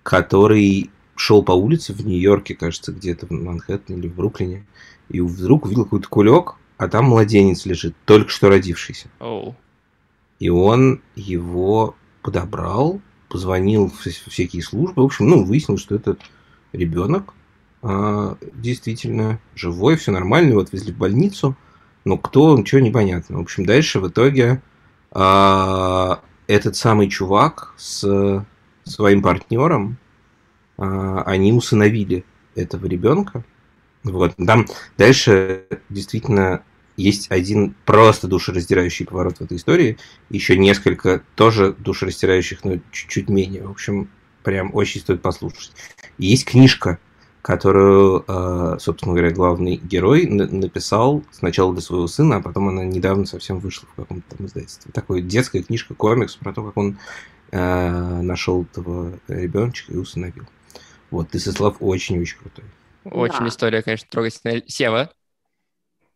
который 0.06 0.88
шел 1.16 1.42
по 1.42 1.50
улице 1.50 1.92
в 1.92 2.06
Нью-Йорке, 2.06 2.54
кажется, 2.54 2.92
где-то 2.92 3.26
в 3.26 3.32
Манхэттене 3.32 3.98
или 3.98 4.06
в 4.06 4.14
Бруклине, 4.14 4.64
и 5.08 5.20
вдруг 5.20 5.64
увидел 5.64 5.82
какой-то 5.82 6.08
кулек, 6.08 6.54
а 6.76 6.86
там 6.86 7.06
младенец 7.06 7.66
лежит, 7.66 7.96
только 8.04 8.30
что 8.30 8.48
родившийся. 8.48 9.08
Oh. 9.18 9.56
И 10.38 10.48
он 10.48 11.00
его 11.16 11.96
подобрал, 12.22 13.00
позвонил 13.28 13.88
в 13.90 14.30
всякие 14.30 14.62
службы, 14.62 15.02
в 15.02 15.06
общем, 15.06 15.26
ну, 15.26 15.44
выяснил, 15.44 15.76
что 15.76 15.96
это 15.96 16.16
ребенок, 16.72 17.34
а, 17.82 18.36
действительно 18.54 19.40
живой, 19.56 19.96
все 19.96 20.12
нормально, 20.12 20.50
его 20.50 20.60
отвезли 20.60 20.92
в 20.92 20.98
больницу, 20.98 21.56
но 22.04 22.16
кто, 22.16 22.56
ничего 22.56 22.80
непонятно. 22.80 23.38
В 23.38 23.40
общем, 23.40 23.66
дальше 23.66 23.98
в 23.98 24.06
итоге 24.06 24.62
а, 25.10 26.20
этот 26.46 26.76
самый 26.76 27.08
чувак 27.08 27.74
с 27.76 28.46
своим 28.86 29.22
партнером, 29.22 29.98
а, 30.78 31.22
они 31.22 31.52
усыновили 31.52 32.24
этого 32.54 32.86
ребенка. 32.86 33.44
Вот. 34.04 34.34
Там 34.36 34.66
дальше 34.96 35.64
действительно 35.88 36.62
есть 36.96 37.30
один 37.30 37.74
просто 37.84 38.26
душераздирающий 38.26 39.04
поворот 39.04 39.38
в 39.38 39.40
этой 39.42 39.58
истории, 39.58 39.98
еще 40.30 40.56
несколько 40.56 41.22
тоже 41.34 41.74
душераздирающих, 41.78 42.64
но 42.64 42.76
чуть-чуть 42.90 43.28
менее. 43.28 43.66
В 43.66 43.72
общем, 43.72 44.08
прям 44.42 44.74
очень 44.74 45.00
стоит 45.00 45.20
послушать. 45.20 45.72
Есть 46.18 46.46
книжка 46.46 46.98
которую, 47.46 48.24
э, 48.26 48.76
собственно 48.80 49.14
говоря, 49.14 49.32
главный 49.32 49.76
герой 49.76 50.26
написал 50.26 51.22
сначала 51.30 51.72
для 51.72 51.80
своего 51.80 52.08
сына, 52.08 52.38
а 52.38 52.40
потом 52.40 52.70
она 52.70 52.84
недавно 52.84 53.24
совсем 53.24 53.60
вышла 53.60 53.86
в 53.86 53.94
каком-то 53.94 54.36
там 54.36 54.48
издательстве. 54.48 54.90
Такой 54.92 55.22
детская 55.22 55.62
книжка, 55.62 55.94
комикс 55.94 56.34
про 56.34 56.52
то, 56.52 56.64
как 56.64 56.76
он 56.76 56.98
э, 57.50 58.20
нашел 58.22 58.64
этого 58.64 59.18
ребеночка 59.28 59.92
и 59.92 59.96
усыновил. 59.96 60.44
Вот, 61.10 61.30
Тысяслав 61.30 61.76
очень-очень 61.80 62.38
крутой. 62.38 62.64
Очень 63.04 63.40
да. 63.40 63.48
история, 63.48 63.82
конечно, 63.82 64.08
трогательная. 64.10 64.62
Сева? 64.66 65.10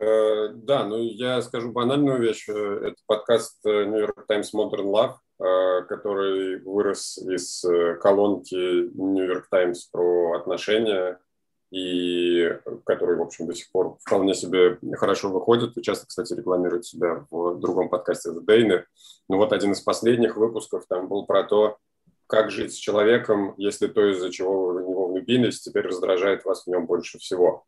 Э, 0.00 0.48
да, 0.54 0.84
ну 0.84 0.98
я 0.98 1.40
скажу 1.42 1.72
банальную 1.72 2.20
вещь. 2.20 2.48
Это 2.48 2.96
подкаст 3.06 3.58
New 3.64 3.98
York 3.98 4.26
Times 4.26 4.52
Modern 4.54 4.90
Love, 4.90 5.86
который 5.86 6.60
вырос 6.62 7.18
из 7.18 7.64
колонки 8.00 8.90
New 8.94 9.24
York 9.24 9.48
Times 9.50 9.88
про 9.92 10.38
отношения, 10.38 11.18
и 11.70 12.48
который, 12.84 13.16
в 13.16 13.22
общем, 13.22 13.46
до 13.46 13.54
сих 13.54 13.70
пор 13.70 13.96
вполне 14.00 14.34
себе 14.34 14.78
хорошо 14.94 15.30
выходит 15.30 15.76
и 15.76 15.82
часто, 15.82 16.06
кстати, 16.06 16.34
рекламирует 16.34 16.84
себя 16.84 17.26
в 17.30 17.58
другом 17.60 17.88
подкасте 17.88 18.30
The 18.30 18.44
Dane. 18.44 18.84
Ну 19.28 19.36
вот 19.36 19.52
один 19.52 19.72
из 19.72 19.80
последних 19.80 20.36
выпусков 20.36 20.84
там 20.88 21.08
был 21.08 21.26
про 21.26 21.44
то, 21.44 21.78
как 22.26 22.50
жить 22.50 22.72
с 22.72 22.76
человеком, 22.76 23.54
если 23.56 23.86
то, 23.88 24.08
из-за 24.10 24.30
чего 24.30 24.66
вы 24.66 24.82
в 24.82 24.88
него 24.88 25.08
влюбились, 25.08 25.60
теперь 25.60 25.86
раздражает 25.86 26.44
вас 26.44 26.64
в 26.64 26.66
нем 26.68 26.86
больше 26.86 27.18
всего. 27.18 27.64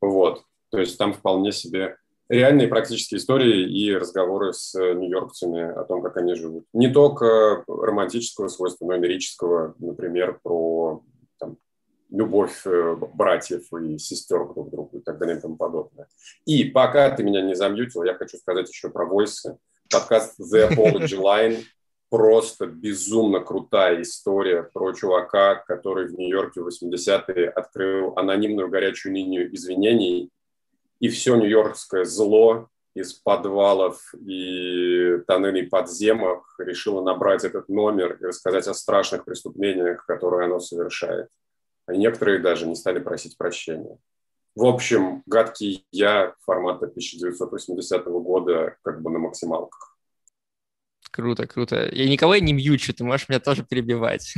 Вот. 0.00 0.42
То 0.70 0.78
есть 0.78 0.98
там 0.98 1.12
вполне 1.12 1.52
себе 1.52 1.96
реальные 2.28 2.68
практические 2.68 3.18
истории 3.18 3.68
и 3.68 3.94
разговоры 3.94 4.52
с 4.52 4.74
нью-йоркцами 4.78 5.62
о 5.62 5.84
том, 5.84 6.00
как 6.02 6.16
они 6.16 6.34
живут. 6.34 6.64
Не 6.72 6.88
только 6.88 7.64
романтического 7.66 8.48
свойства, 8.48 8.86
но 8.86 8.94
и 8.94 9.00
лирического, 9.00 9.74
например, 9.78 10.38
про 10.42 11.02
любовь 12.10 12.62
э, 12.66 12.96
братьев 13.14 13.72
и 13.72 13.98
сестер 13.98 14.46
друг 14.52 14.68
к 14.68 14.70
другу 14.70 14.98
и 14.98 15.00
так 15.00 15.18
далее 15.18 15.38
и 15.38 15.40
тому 15.40 15.56
подобное. 15.56 16.08
И 16.44 16.64
пока 16.64 17.10
ты 17.10 17.22
меня 17.22 17.42
не 17.42 17.54
замьютил, 17.54 18.02
я 18.02 18.14
хочу 18.14 18.36
сказать 18.36 18.68
еще 18.68 18.90
про 18.90 19.04
войсы. 19.04 19.58
Подкаст 19.90 20.38
The 20.40 20.70
Apology 20.70 21.18
Line 21.18 21.62
просто 22.10 22.66
безумно 22.66 23.40
крутая 23.40 24.02
история 24.02 24.62
про 24.62 24.92
чувака, 24.92 25.54
который 25.54 26.08
в 26.08 26.18
Нью-Йорке 26.18 26.60
в 26.60 26.68
80-е 26.68 27.48
открыл 27.48 28.12
анонимную 28.16 28.68
горячую 28.68 29.14
линию 29.14 29.54
извинений 29.54 30.30
и 30.98 31.08
все 31.08 31.36
нью-йоркское 31.36 32.04
зло 32.04 32.68
из 32.94 33.14
подвалов 33.14 34.12
и 34.14 35.18
тоннелей 35.26 35.68
подземок 35.68 36.42
решило 36.58 37.02
набрать 37.02 37.44
этот 37.44 37.68
номер 37.68 38.18
и 38.20 38.26
рассказать 38.26 38.66
о 38.66 38.74
страшных 38.74 39.24
преступлениях, 39.24 40.04
которые 40.04 40.46
оно 40.46 40.58
совершает. 40.58 41.28
А 41.90 41.96
некоторые 41.96 42.38
даже 42.38 42.68
не 42.68 42.76
стали 42.76 43.00
просить 43.00 43.36
прощения. 43.36 43.98
В 44.54 44.64
общем, 44.64 45.24
гадкий 45.26 45.88
я 45.90 46.34
формата 46.44 46.86
1980 46.86 48.04
года 48.06 48.76
как 48.82 49.02
бы 49.02 49.10
на 49.10 49.18
максималках. 49.18 49.98
Круто, 51.12 51.46
круто. 51.48 51.88
Я 51.92 52.08
никого 52.08 52.36
не 52.36 52.52
мьючу, 52.52 52.92
ты 52.92 53.02
можешь 53.02 53.28
меня 53.28 53.40
тоже 53.40 53.64
перебивать. 53.64 54.32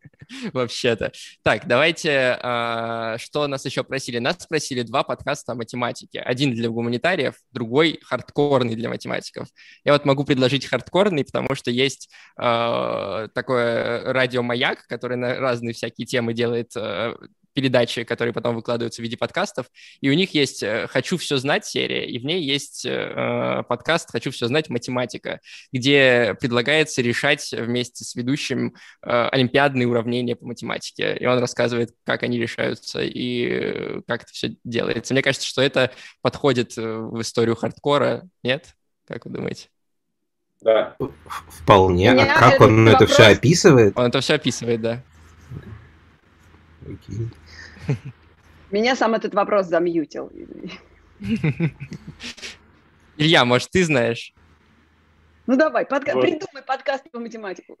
Вообще-то. 0.54 1.12
Так, 1.42 1.66
давайте, 1.66 2.38
а, 2.40 3.18
что 3.18 3.46
нас 3.46 3.66
еще 3.66 3.84
просили? 3.84 4.18
Нас 4.18 4.36
спросили 4.40 4.82
два 4.82 5.02
подкаста 5.02 5.52
о 5.52 5.54
математике. 5.54 6.20
Один 6.20 6.54
для 6.54 6.70
гуманитариев, 6.70 7.34
другой 7.52 8.00
хардкорный 8.02 8.74
для 8.74 8.88
математиков. 8.88 9.48
Я 9.84 9.92
вот 9.92 10.06
могу 10.06 10.24
предложить 10.24 10.64
хардкорный, 10.64 11.26
потому 11.26 11.54
что 11.54 11.70
есть 11.70 12.10
а, 12.38 13.28
такое 13.28 14.10
радио 14.10 14.42
«Маяк», 14.42 14.86
который 14.86 15.18
на 15.18 15.34
разные 15.38 15.74
всякие 15.74 16.06
темы 16.06 16.32
делает 16.32 16.72
а, 16.74 17.16
передачи, 17.54 18.04
которые 18.04 18.34
потом 18.34 18.56
выкладываются 18.56 19.00
в 19.00 19.04
виде 19.04 19.16
подкастов, 19.16 19.66
и 20.00 20.10
у 20.10 20.12
них 20.12 20.34
есть 20.34 20.64
«Хочу 20.88 21.16
все 21.16 21.38
знать» 21.38 21.64
серия, 21.64 22.04
и 22.06 22.18
в 22.18 22.24
ней 22.24 22.42
есть 22.42 22.86
подкаст 22.86 24.10
«Хочу 24.10 24.30
все 24.30 24.46
знать. 24.46 24.68
Математика», 24.68 25.40
где 25.72 26.36
предлагается 26.40 27.00
решать 27.00 27.52
вместе 27.52 28.04
с 28.04 28.14
ведущим 28.14 28.74
олимпиадные 29.00 29.86
уравнения 29.86 30.36
по 30.36 30.46
математике, 30.46 31.16
и 31.16 31.26
он 31.26 31.38
рассказывает, 31.38 31.92
как 32.04 32.22
они 32.24 32.38
решаются 32.38 33.00
и 33.02 34.00
как 34.06 34.24
это 34.24 34.32
все 34.32 34.56
делается. 34.64 35.14
Мне 35.14 35.22
кажется, 35.22 35.46
что 35.46 35.62
это 35.62 35.92
подходит 36.20 36.76
в 36.76 37.20
историю 37.20 37.56
хардкора, 37.56 38.28
нет? 38.42 38.74
Как 39.06 39.26
вы 39.26 39.32
думаете? 39.32 39.68
Да. 40.60 40.96
Вполне. 41.48 42.12
А 42.12 42.38
как 42.38 42.60
он 42.60 42.86
вопрос... 42.86 43.02
это 43.02 43.12
все 43.12 43.24
описывает? 43.32 43.96
Он 43.96 44.06
это 44.06 44.20
все 44.20 44.34
описывает, 44.34 44.80
да. 44.80 45.02
Окей. 46.82 47.28
Меня 48.70 48.96
сам 48.96 49.14
этот 49.14 49.34
вопрос 49.34 49.66
замьютил. 49.66 50.30
Илья, 53.16 53.44
может, 53.44 53.70
ты 53.70 53.84
знаешь? 53.84 54.32
Ну 55.46 55.56
давай, 55.56 55.86
подка... 55.86 56.14
вот. 56.14 56.22
придумай 56.22 56.62
подкаст 56.66 57.10
по 57.10 57.18
математику. 57.20 57.78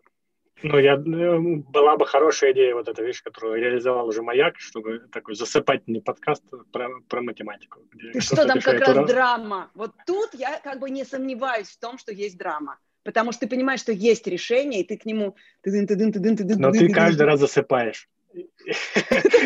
Ну, 0.62 0.78
я, 0.78 0.96
ну, 0.96 1.56
была 1.56 1.96
бы 1.96 2.06
хорошая 2.06 2.52
идея 2.52 2.74
вот 2.74 2.88
эта 2.88 3.02
вещь, 3.02 3.22
которую 3.22 3.60
реализовал 3.60 4.06
уже 4.08 4.22
Маяк, 4.22 4.58
чтобы 4.58 5.00
такой 5.12 5.34
засыпательный 5.34 6.00
подкаст 6.00 6.42
про, 6.72 6.88
про 7.08 7.20
математику. 7.20 7.80
Ты 8.12 8.20
что, 8.20 8.46
там 8.46 8.60
как 8.60 8.80
раз 8.80 9.06
драма. 9.06 9.70
Вот 9.74 9.92
тут 10.06 10.30
я 10.32 10.60
как 10.60 10.78
бы 10.78 10.88
не 10.88 11.04
сомневаюсь 11.04 11.68
в 11.68 11.78
том, 11.78 11.98
что 11.98 12.12
есть 12.12 12.38
драма. 12.38 12.78
Потому 13.02 13.32
что 13.32 13.42
ты 13.42 13.48
понимаешь, 13.48 13.80
что 13.80 13.92
есть 13.92 14.26
решение, 14.26 14.80
и 14.80 14.84
ты 14.84 14.96
к 14.96 15.04
нему... 15.04 15.36
Но 15.64 16.70
ты 16.72 16.88
каждый 16.88 17.26
раз 17.26 17.40
засыпаешь. 17.40 18.08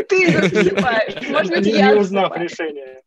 Ты 0.09 0.33
засыпаешь. 0.49 1.29
Может 1.29 1.53
быть, 1.53 1.67
я 1.67 1.93
Не 1.93 2.01
узнав 2.01 2.37
решение. 2.37 3.03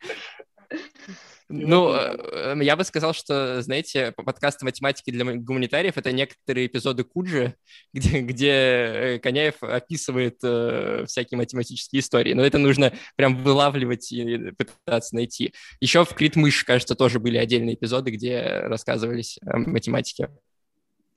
Ну, 1.54 1.94
э, 1.94 2.56
я 2.62 2.78
бы 2.78 2.86
сказал, 2.86 3.14
что, 3.14 3.62
знаете, 3.62 4.14
подкаст 4.14 4.62
математики 4.62 5.12
для 5.12 5.26
гуманитариев— 5.26 5.94
это 5.98 6.14
некоторые 6.14 6.68
эпизоды 6.68 7.04
Куджи, 7.04 7.56
где, 7.94 8.22
где 8.22 8.52
э, 8.52 9.20
Коняев 9.20 9.62
описывает 9.62 10.38
э, 10.44 11.04
всякие 11.08 11.38
математические 11.38 12.00
истории. 12.00 12.34
Но 12.34 12.46
это 12.46 12.58
нужно 12.58 12.94
прям 13.18 13.36
вылавливать 13.44 14.10
и 14.14 14.52
пытаться 14.52 15.16
найти. 15.16 15.54
Еще 15.82 16.06
в 16.06 16.14
Критмыш, 16.14 16.64
кажется, 16.64 16.96
тоже 16.96 17.20
были 17.20 17.38
отдельные 17.38 17.76
эпизоды, 17.76 18.12
где 18.12 18.62
рассказывались 18.64 19.38
о 19.46 19.58
математике. 19.58 20.30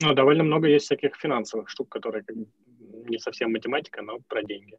Ну, 0.01 0.13
довольно 0.13 0.43
много 0.43 0.67
есть 0.67 0.85
всяких 0.85 1.15
финансовых 1.15 1.69
штук, 1.69 1.87
которые 1.89 2.23
не 3.09 3.19
совсем 3.19 3.51
математика, 3.51 4.01
но 4.01 4.19
про 4.27 4.43
деньги. 4.43 4.75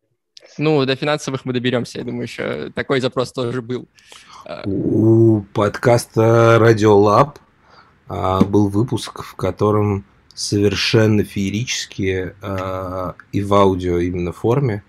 Ну, 0.58 0.84
до 0.84 0.96
финансовых 0.96 1.44
мы 1.44 1.52
доберемся, 1.52 1.98
я 1.98 2.04
думаю, 2.04 2.22
еще 2.22 2.70
такой 2.74 3.00
запрос 3.00 3.32
тоже 3.32 3.62
был. 3.62 3.88
У 4.64 5.42
подкаста 5.52 6.58
Радиолаб 6.60 7.38
а, 8.08 8.42
был 8.42 8.68
выпуск, 8.68 9.22
в 9.22 9.34
котором 9.34 10.04
совершенно 10.34 11.24
феерически 11.24 12.34
а, 12.42 13.16
и 13.32 13.42
в 13.42 13.52
аудио 13.54 13.98
именно 13.98 14.32
форме 14.32 14.84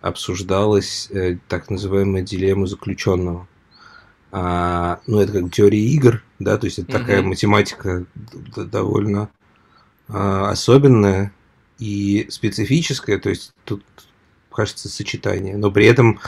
обсуждалась 0.00 1.10
а, 1.10 1.36
так 1.48 1.68
называемая 1.68 2.22
дилемма 2.22 2.66
заключенного. 2.66 3.48
А, 4.30 5.00
ну, 5.06 5.20
это 5.20 5.32
как 5.32 5.52
теория 5.52 5.84
игр, 5.84 6.22
да, 6.38 6.56
то 6.56 6.66
есть 6.66 6.78
это 6.78 6.92
такая 6.92 7.22
математика 7.22 8.06
довольно 8.56 9.28
а, 10.08 10.50
особенная 10.50 11.32
и 11.82 12.30
специфическая, 12.30 13.18
то 13.18 13.28
есть 13.28 13.52
тут 13.64 13.82
кажется, 14.52 14.88
сочетание. 14.88 15.56
Но 15.56 15.72
при 15.72 15.86
этом 15.86 16.20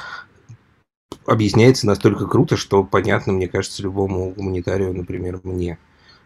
объясняется 1.27 1.87
настолько 1.87 2.27
круто, 2.27 2.57
что 2.57 2.83
понятно, 2.83 3.33
мне 3.33 3.47
кажется, 3.47 3.83
любому 3.83 4.31
гуманитарию, 4.31 4.93
например, 4.93 5.41
мне. 5.45 5.79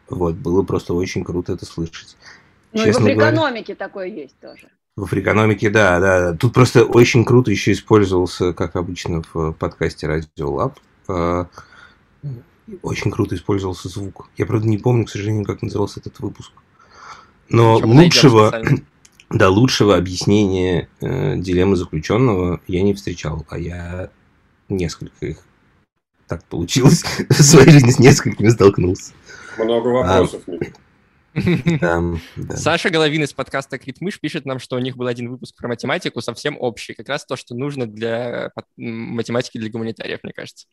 Вот, 0.09 0.37
было 0.37 0.63
просто 0.63 0.95
очень 0.95 1.25
круто 1.25 1.53
это 1.53 1.67
слышать. 1.67 2.17
Ну 2.73 2.85
Честно 2.85 3.09
и 3.09 3.15
в 3.15 3.19
африкономике 3.19 3.75
говоря, 3.75 3.89
такое 3.89 4.07
есть 4.07 4.41
тоже. 4.41 4.69
В 4.97 5.05
африкономике, 5.05 5.69
да, 5.69 6.01
да. 6.01 6.33
Тут 6.35 6.55
просто 6.55 6.85
очень 6.85 7.27
круто 7.27 7.51
еще 7.51 7.73
использовался, 7.73 8.55
как 8.55 8.77
обычно 8.77 9.23
в 9.35 9.53
подкасте 9.53 10.07
Radio 10.07 10.57
Lab, 10.57 10.73
а, 11.07 11.49
очень 12.81 13.11
круто 13.11 13.35
использовался 13.35 13.91
звук. 13.91 14.31
Я, 14.39 14.47
правда, 14.47 14.67
не 14.67 14.79
помню, 14.79 15.05
к 15.05 15.11
сожалению, 15.11 15.45
как 15.45 15.61
назывался 15.61 16.01
этот 16.01 16.19
выпуск. 16.21 16.53
Но 17.51 17.79
Причем 17.79 17.91
лучшего, 17.93 18.63
да, 19.31 19.51
лучшего 19.51 19.97
объяснения 19.97 20.89
э, 21.01 21.37
дилеммы 21.37 21.77
заключенного 21.77 22.61
я 22.67 22.83
не 22.83 22.95
встречал, 22.95 23.45
а 23.49 23.59
я 23.59 24.11
несколько 24.69 25.27
их 25.27 25.39
так 26.27 26.45
получилось 26.45 27.05
в 27.29 27.43
своей 27.43 27.71
жизни 27.71 27.91
с 27.91 27.99
несколькими 27.99 28.49
столкнулся. 28.49 29.13
Много 29.59 29.89
вопросов. 29.89 30.43
А, 30.47 30.53
да, 31.81 32.03
да. 32.37 32.57
Саша 32.57 32.91
Головин 32.91 33.23
из 33.23 33.33
подкаста 33.33 33.79
Критмыш 33.79 34.19
пишет 34.19 34.47
нам, 34.47 34.59
что 34.59 34.77
у 34.77 34.79
них 34.79 34.97
был 34.97 35.07
один 35.07 35.31
выпуск 35.31 35.57
про 35.57 35.69
математику, 35.69 36.21
совсем 36.21 36.57
общий, 36.59 36.95
как 36.95 37.09
раз 37.09 37.25
то, 37.25 37.37
что 37.37 37.55
нужно 37.55 37.87
для 37.87 38.51
математики 38.77 39.59
для 39.59 39.71
гуманитариев, 39.71 40.21
мне 40.23 40.33
кажется. 40.33 40.67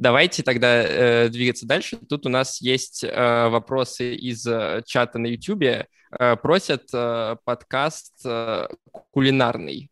Давайте 0.00 0.42
тогда 0.42 0.82
э, 0.82 1.28
двигаться 1.28 1.66
дальше. 1.66 1.98
Тут 2.08 2.24
у 2.24 2.30
нас 2.30 2.62
есть 2.62 3.04
э, 3.04 3.48
вопросы 3.50 4.14
из 4.14 4.46
э, 4.46 4.82
чата 4.86 5.18
на 5.18 5.26
YouTube. 5.26 5.62
Э, 5.62 6.36
просят 6.36 6.84
э, 6.94 7.36
подкаст 7.44 8.14
э, 8.24 8.68
кулинарный 9.10 9.90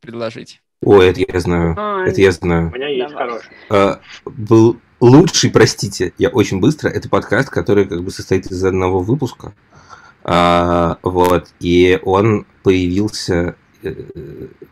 предложить. 0.00 0.60
О, 0.82 1.00
это 1.00 1.20
я 1.20 1.38
знаю. 1.38 1.76
А, 1.78 2.04
это 2.04 2.20
я 2.20 2.32
знаю. 2.32 2.72
У 2.72 2.74
меня 2.74 2.88
есть 2.88 3.14
хороший. 3.14 3.48
Э, 3.70 3.98
был 4.24 4.80
лучший, 4.98 5.52
простите, 5.52 6.12
я 6.18 6.30
очень 6.30 6.58
быстро. 6.58 6.88
Это 6.88 7.08
подкаст, 7.08 7.48
который 7.48 7.86
как 7.86 8.02
бы 8.02 8.10
состоит 8.10 8.46
из 8.46 8.64
одного 8.64 8.98
выпуска. 8.98 9.54
А, 10.24 10.98
вот. 11.04 11.46
И 11.60 12.00
он 12.02 12.44
появился 12.64 13.54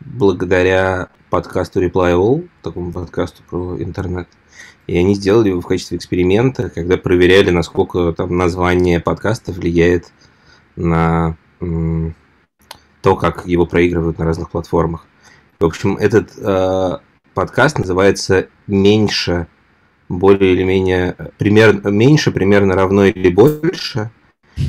благодаря 0.01 1.09
подкасту 1.29 1.83
Reply 1.83 2.15
All, 2.15 2.47
такому 2.61 2.91
подкасту 2.91 3.43
про 3.49 3.81
интернет. 3.81 4.27
И 4.87 4.97
они 4.97 5.15
сделали 5.15 5.49
его 5.49 5.61
в 5.61 5.67
качестве 5.67 5.97
эксперимента, 5.97 6.69
когда 6.69 6.97
проверяли, 6.97 7.49
насколько 7.49 8.13
там 8.13 8.37
название 8.37 8.99
подкаста 8.99 9.51
влияет 9.51 10.11
на 10.75 11.37
то, 11.59 13.15
как 13.15 13.45
его 13.45 13.65
проигрывают 13.65 14.17
на 14.17 14.25
разных 14.25 14.51
платформах. 14.51 15.05
В 15.59 15.65
общем, 15.65 15.95
этот 15.97 16.31
э, 16.37 16.97
подкаст 17.33 17.79
называется 17.79 18.47
«Меньше», 18.67 19.47
более 20.09 20.53
или 20.53 20.63
менее, 20.63 21.15
примерно, 21.37 21.89
меньше, 21.89 22.31
примерно 22.31 22.75
равно 22.75 23.05
или 23.05 23.29
больше– 23.29 24.11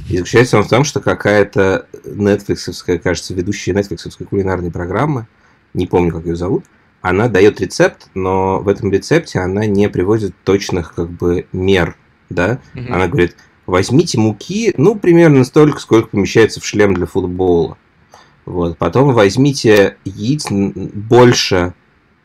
и 0.09 0.17
заключается 0.17 0.59
он 0.59 0.65
в 0.65 0.69
том, 0.69 0.85
что 0.85 1.01
какая-то 1.01 1.87
нетфликсовская, 2.05 2.99
кажется, 2.99 3.35
ведущая 3.35 3.73
нетфликсовской 3.73 4.27
кулинарной 4.27 4.71
программы, 4.71 5.27
не 5.75 5.87
помню, 5.87 6.13
как 6.13 6.27
ее 6.27 6.37
зовут, 6.37 6.65
она 7.03 7.29
дает 7.29 7.61
рецепт, 7.61 8.09
но 8.15 8.59
в 8.59 8.69
этом 8.69 8.91
рецепте 8.91 9.39
она 9.39 9.67
не 9.67 9.89
приводит 9.89 10.35
точных 10.45 10.95
как 10.95 11.11
бы 11.11 11.47
мер, 11.53 11.97
да? 12.31 12.61
Mm-hmm. 12.75 12.89
Она 12.89 13.07
говорит, 13.07 13.37
возьмите 13.67 14.19
муки, 14.19 14.75
ну, 14.77 14.97
примерно 14.97 15.45
столько, 15.45 15.79
сколько 15.79 16.09
помещается 16.09 16.61
в 16.61 16.67
шлем 16.67 16.95
для 16.95 17.07
футбола. 17.07 17.77
Вот. 18.45 18.79
Потом 18.79 19.13
возьмите 19.13 19.97
яиц 20.05 20.47
больше, 20.51 21.75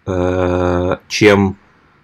э, 0.06 0.98
чем 1.08 1.58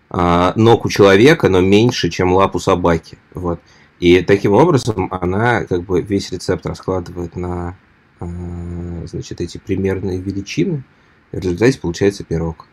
э, 0.09 0.51
ног 0.55 0.85
у 0.85 0.89
человека, 0.89 1.49
но 1.49 1.61
меньше, 1.61 2.09
чем 2.09 2.33
лапу 2.33 2.59
собаки. 2.59 3.17
Вот. 3.33 3.59
И 3.99 4.21
таким 4.21 4.53
образом 4.53 5.11
она 5.11 5.65
как 5.65 5.83
бы 5.83 6.01
весь 6.01 6.31
рецепт 6.31 6.65
раскладывает 6.65 7.35
на 7.35 7.77
а, 8.19 8.25
значит, 9.05 9.41
эти 9.41 9.57
примерные 9.57 10.19
величины. 10.19 10.83
И 11.31 11.37
в 11.37 11.39
результате 11.39 11.79
получается 11.79 12.23
пирог. 12.23 12.67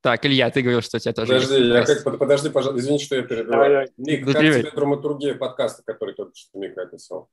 Так, 0.00 0.24
Илья, 0.24 0.50
ты 0.50 0.62
говорил, 0.62 0.82
что 0.82 0.98
у 0.98 1.00
тебя 1.00 1.12
тоже 1.12 1.32
Подожди, 1.32 1.68
я 1.68 1.84
как, 1.84 2.18
подожди, 2.18 2.48
пожалуйста, 2.48 2.80
извини, 2.80 2.98
что 3.00 3.16
я 3.16 3.22
перебиваю. 3.22 3.88
Ник, 3.96 4.24
как 4.24 4.36
тебе 4.36 4.70
драматургия 4.70 5.34
подкаста, 5.34 5.82
который 5.84 6.14
только 6.14 6.32
что 6.34 6.58
Мик 6.58 6.78
описал? 6.78 7.28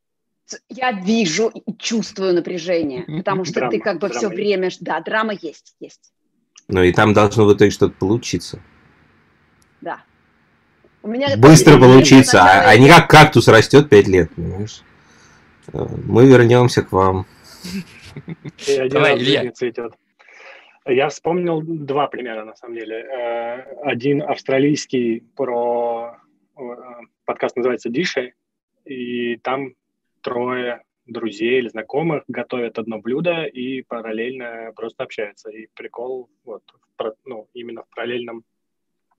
Я 0.70 0.92
вижу 0.92 1.50
и 1.50 1.78
чувствую 1.78 2.34
напряжение, 2.34 3.06
потому 3.18 3.46
что 3.46 3.56
драма, 3.56 3.72
ты 3.72 3.80
как 3.80 4.00
бы 4.00 4.10
все 4.10 4.28
время... 4.28 4.72
Да, 4.82 5.00
драма 5.02 5.34
есть, 5.34 5.76
есть. 5.80 6.14
Ну 6.68 6.82
и 6.82 6.92
там 6.92 7.14
должно 7.14 7.46
в 7.46 7.54
итоге 7.54 7.70
что-то 7.70 7.94
получиться. 7.94 8.60
Да. 9.82 10.04
У 11.04 11.10
меня 11.10 11.36
Быстро 11.38 11.78
получится, 11.78 12.42
а, 12.42 12.70
а 12.70 12.78
не 12.78 12.88
как 12.88 13.10
кактус 13.10 13.50
растет 13.50 13.90
5 13.90 14.08
лет, 14.08 14.30
понимаешь? 14.34 14.82
Мы 15.74 16.26
вернемся 16.28 16.82
к 16.82 16.94
вам. 16.94 17.26
Давай, 18.90 19.18
Илья. 19.18 19.52
цветет. 19.52 19.94
Я 20.86 21.10
вспомнил 21.10 21.62
два 21.62 22.08
примера, 22.08 22.46
на 22.46 22.56
самом 22.56 22.76
деле. 22.76 22.98
Э, 22.98 23.82
один 23.84 24.22
австралийский 24.22 25.24
про... 25.36 26.18
Э, 26.58 26.62
подкаст 27.26 27.56
называется 27.56 27.90
«Диши», 27.90 28.34
и 28.86 29.38
там 29.38 29.74
трое 30.22 30.84
друзей 31.06 31.60
или 31.60 31.70
знакомых, 31.70 32.24
готовят 32.28 32.80
одно 32.80 33.00
блюдо 33.00 33.44
и 33.44 33.82
параллельно 33.82 34.72
просто 34.76 35.04
общаются. 35.04 35.50
И 35.50 35.68
прикол 35.74 36.30
вот, 36.44 36.64
ну, 37.26 37.48
именно 37.54 37.84
в 37.84 37.90
параллельном 37.90 38.44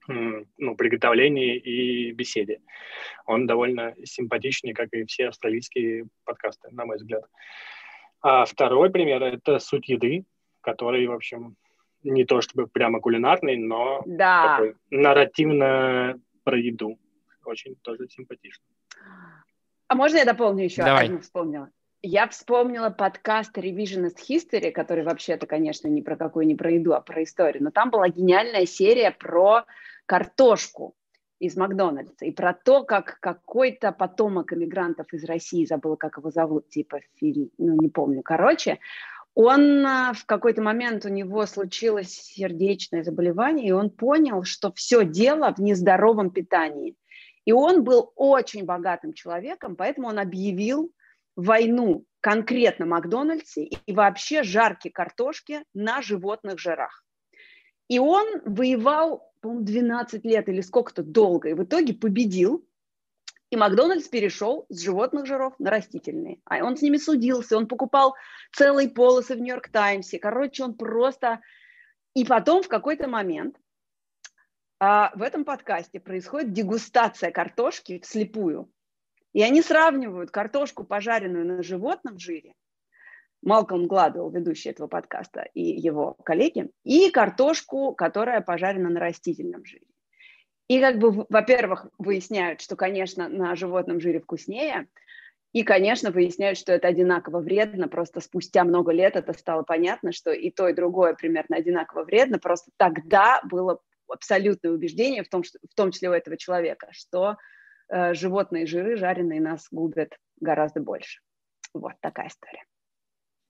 ну, 0.06 0.76
приготовлении 0.76 1.56
и 1.56 2.12
беседе. 2.12 2.60
Он 3.26 3.46
довольно 3.46 3.94
симпатичный, 4.04 4.72
как 4.72 4.88
и 4.92 5.04
все 5.04 5.28
австралийские 5.28 6.06
подкасты, 6.24 6.68
на 6.72 6.84
мой 6.84 6.96
взгляд. 6.96 7.24
А 8.20 8.44
второй 8.44 8.90
пример– 8.90 9.22
это 9.24 9.58
«Суть 9.58 9.88
еды», 9.88 10.24
который, 10.60 11.06
в 11.06 11.12
общем, 11.12 11.56
не 12.02 12.24
то 12.24 12.40
чтобы 12.40 12.66
прямо 12.66 13.00
кулинарный, 13.00 13.56
но 13.56 14.02
да. 14.06 14.56
такой 14.56 14.76
нарративно 14.90 16.20
про 16.42 16.58
еду. 16.58 16.98
Очень 17.44 17.76
тоже 17.76 18.08
симпатично. 18.08 18.64
А 19.88 19.94
можно 19.94 20.18
я 20.18 20.24
дополню 20.24 20.64
еще? 20.64 20.82
Давай. 20.82 21.06
Одну 21.06 21.20
вспомнила. 21.20 21.70
Я 22.06 22.28
вспомнила 22.28 22.90
подкаст 22.90 23.56
Revisionist 23.56 24.16
History, 24.28 24.70
который 24.72 25.04
вообще-то, 25.04 25.46
конечно, 25.46 25.88
не 25.88 26.02
про 26.02 26.16
какую, 26.16 26.46
не 26.46 26.54
про 26.54 26.70
еду, 26.70 26.92
а 26.92 27.00
про 27.00 27.22
историю. 27.22 27.64
Но 27.64 27.70
там 27.70 27.90
была 27.90 28.08
гениальная 28.08 28.66
серия 28.66 29.10
про 29.10 29.64
картошку 30.06 30.94
из 31.38 31.56
Макдональдса 31.56 32.24
и 32.24 32.30
про 32.30 32.54
то, 32.54 32.84
как 32.84 33.18
какой-то 33.20 33.92
потомок 33.92 34.52
иммигрантов 34.52 35.12
из 35.12 35.24
России, 35.24 35.66
забыла, 35.66 35.96
как 35.96 36.18
его 36.18 36.30
зовут, 36.30 36.68
типа, 36.68 37.00
фильм, 37.16 37.50
ну, 37.58 37.76
не 37.80 37.88
помню, 37.88 38.22
короче, 38.22 38.78
он 39.34 39.84
а, 39.84 40.12
в 40.12 40.24
какой-то 40.26 40.62
момент 40.62 41.04
у 41.04 41.08
него 41.08 41.44
случилось 41.46 42.12
сердечное 42.12 43.02
заболевание, 43.02 43.68
и 43.68 43.72
он 43.72 43.90
понял, 43.90 44.44
что 44.44 44.72
все 44.72 45.04
дело 45.04 45.52
в 45.52 45.58
нездоровом 45.58 46.30
питании. 46.30 46.96
И 47.44 47.52
он 47.52 47.82
был 47.82 48.12
очень 48.14 48.64
богатым 48.64 49.12
человеком, 49.12 49.76
поэтому 49.76 50.08
он 50.08 50.18
объявил 50.18 50.92
войну 51.36 52.06
конкретно 52.20 52.86
Макдональдсе 52.86 53.64
и 53.64 53.92
вообще 53.92 54.44
жарки 54.44 54.88
картошки 54.88 55.64
на 55.74 56.00
животных 56.00 56.58
жирах. 56.58 57.03
И 57.88 57.98
он 57.98 58.40
воевал, 58.44 59.32
по-моему, 59.40 59.64
12 59.64 60.24
лет 60.24 60.48
или 60.48 60.60
сколько-то 60.60 61.02
долго, 61.02 61.50
и 61.50 61.54
в 61.54 61.64
итоге 61.64 61.94
победил, 61.94 62.66
и 63.50 63.56
Макдональдс 63.56 64.08
перешел 64.08 64.66
с 64.68 64.80
животных 64.80 65.26
жиров 65.26 65.54
на 65.60 65.70
растительные. 65.70 66.40
А 66.44 66.64
он 66.64 66.76
с 66.76 66.82
ними 66.82 66.96
судился, 66.96 67.56
он 67.56 67.68
покупал 67.68 68.16
целые 68.52 68.88
полосы 68.88 69.36
в 69.36 69.38
Нью-Йорк 69.38 69.68
Таймсе. 69.68 70.18
Короче, 70.18 70.64
он 70.64 70.74
просто... 70.74 71.40
И 72.14 72.24
потом 72.24 72.62
в 72.62 72.68
какой-то 72.68 73.08
момент 73.08 73.56
а, 74.80 75.12
в 75.14 75.22
этом 75.22 75.44
подкасте 75.44 76.00
происходит 76.00 76.52
дегустация 76.52 77.30
картошки 77.30 78.00
вслепую. 78.00 78.72
И 79.32 79.42
они 79.42 79.62
сравнивают 79.62 80.30
картошку, 80.30 80.84
пожаренную 80.84 81.46
на 81.46 81.62
животном 81.62 82.18
жире, 82.18 82.54
Малком 83.44 83.86
Гладуэлл, 83.86 84.30
ведущий 84.30 84.70
этого 84.70 84.86
подкаста, 84.86 85.46
и 85.54 85.62
его 85.62 86.14
коллеги, 86.24 86.70
и 86.82 87.10
картошку, 87.10 87.94
которая 87.94 88.40
пожарена 88.40 88.88
на 88.88 89.00
растительном 89.00 89.64
жире. 89.64 89.86
И 90.68 90.80
как 90.80 90.98
бы, 90.98 91.26
во-первых, 91.28 91.86
выясняют, 91.98 92.62
что, 92.62 92.74
конечно, 92.74 93.28
на 93.28 93.54
животном 93.54 94.00
жире 94.00 94.20
вкуснее, 94.20 94.88
и, 95.52 95.62
конечно, 95.62 96.10
выясняют, 96.10 96.58
что 96.58 96.72
это 96.72 96.88
одинаково 96.88 97.38
вредно, 97.38 97.86
просто 97.86 98.20
спустя 98.20 98.64
много 98.64 98.92
лет 98.92 99.14
это 99.14 99.32
стало 99.34 99.62
понятно, 99.62 100.10
что 100.12 100.32
и 100.32 100.50
то, 100.50 100.68
и 100.68 100.74
другое 100.74 101.14
примерно 101.14 101.56
одинаково 101.56 102.04
вредно, 102.04 102.38
просто 102.38 102.72
тогда 102.76 103.40
было 103.44 103.78
абсолютное 104.08 104.72
убеждение, 104.72 105.22
в 105.22 105.28
том, 105.28 105.44
что, 105.44 105.58
в 105.70 105.74
том 105.76 105.92
числе 105.92 106.08
у 106.10 106.12
этого 106.12 106.36
человека, 106.36 106.88
что 106.92 107.36
э, 107.88 108.14
животные 108.14 108.66
жиры 108.66 108.96
жареные 108.96 109.40
нас 109.40 109.68
губят 109.70 110.16
гораздо 110.40 110.80
больше. 110.80 111.20
Вот 111.72 111.92
такая 112.00 112.28
история. 112.28 112.64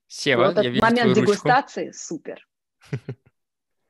Сева, 0.07 0.47
вот 0.47 0.63
я 0.63 0.69
вижу 0.69 0.81
момент 0.81 1.15
дегустации 1.15 1.91
супер. 1.91 2.45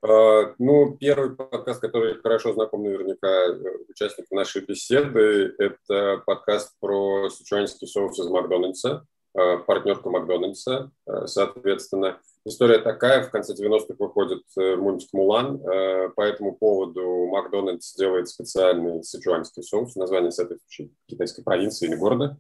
А, 0.08 0.54
ну, 0.60 0.96
первый 1.00 1.36
подкаст, 1.36 1.82
который 1.82 2.22
хорошо 2.22 2.54
знаком 2.54 2.84
наверняка 2.84 3.28
э, 3.28 3.60
участникам 3.90 4.38
нашей 4.38 4.64
беседы, 4.64 5.56
это 5.58 6.22
подкаст 6.28 6.74
про 6.80 7.28
сычуанский 7.32 7.88
соус 7.88 8.20
из 8.20 8.28
Макдональдса, 8.28 9.08
а, 9.34 9.58
партнерка 9.58 10.12
Макдональдса, 10.12 10.92
а, 11.08 11.26
соответственно. 11.26 12.20
История 12.46 12.78
такая, 12.78 13.24
в 13.24 13.32
конце 13.32 13.56
90-х 13.56 13.96
выходит 13.98 14.44
э, 14.60 14.76
мультик 14.76 15.10
«Мулан», 15.12 15.60
по 15.60 16.22
этому 16.22 16.56
поводу 16.56 17.26
Макдональдс 17.32 17.96
делает 17.96 18.30
специальный 18.30 19.04
сычуанский 19.04 19.64
соус, 19.64 19.96
название 19.96 20.30
соответствующей 20.30 20.94
китайской 21.08 21.42
провинции 21.42 21.88
или 21.88 21.96
города, 21.96 22.38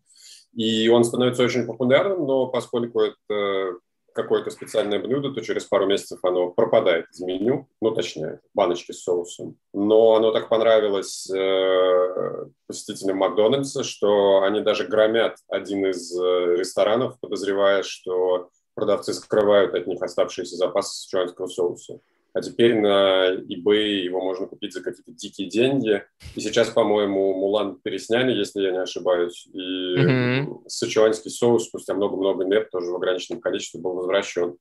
и 0.56 0.88
он 0.90 1.04
становится 1.04 1.44
очень 1.44 1.66
популярным, 1.66 2.26
но 2.26 2.48
поскольку 2.48 3.02
это 3.02 3.76
какое-то 4.14 4.50
специальное 4.50 5.00
блюдо, 5.00 5.32
то 5.32 5.42
через 5.42 5.66
пару 5.66 5.86
месяцев 5.86 6.20
оно 6.24 6.50
пропадает 6.50 7.08
из 7.12 7.20
меню, 7.20 7.68
ну, 7.82 7.92
точнее, 7.92 8.40
баночки 8.54 8.94
с 8.94 9.04
соусом. 9.04 9.58
Но 9.74 10.16
оно 10.16 10.32
так 10.32 10.48
понравилось 10.48 11.30
э, 11.30 12.46
посетителям 12.66 13.18
Макдональдса, 13.18 13.84
что 13.84 14.44
они 14.44 14.62
даже 14.62 14.88
громят 14.88 15.36
один 15.50 15.86
из 15.88 16.18
э, 16.18 16.56
ресторанов, 16.58 17.20
подозревая, 17.20 17.84
что 17.84 18.50
продавцы 18.74 19.14
скрывают 19.14 19.76
от 19.76 19.86
них 19.86 20.02
оставшиеся 20.02 20.56
запасы 20.56 21.02
сычуанского 21.02 21.48
соуса 21.48 22.00
а 22.36 22.42
теперь 22.42 22.78
на 22.78 23.34
eBay 23.34 24.02
его 24.04 24.22
можно 24.22 24.46
купить 24.46 24.74
за 24.74 24.84
какие-то 24.84 25.14
дикие 25.14 25.50
деньги. 25.50 26.04
И 26.36 26.42
сейчас, 26.42 26.70
по-моему, 26.70 27.34
Мулан 27.34 27.80
пересняли, 27.80 28.34
если 28.34 28.62
я 28.62 28.72
не 28.72 28.82
ошибаюсь, 28.82 29.48
и 29.54 29.96
mm-hmm. 29.96 30.68
сычуанский 30.68 31.32
соус 31.32 31.68
спустя 31.68 31.94
много-много 31.94 32.44
лет 32.44 32.70
тоже 32.72 32.92
в 32.92 32.96
ограниченном 32.98 33.40
количестве 33.40 33.80
был 33.80 33.94
возвращен. 33.94 34.58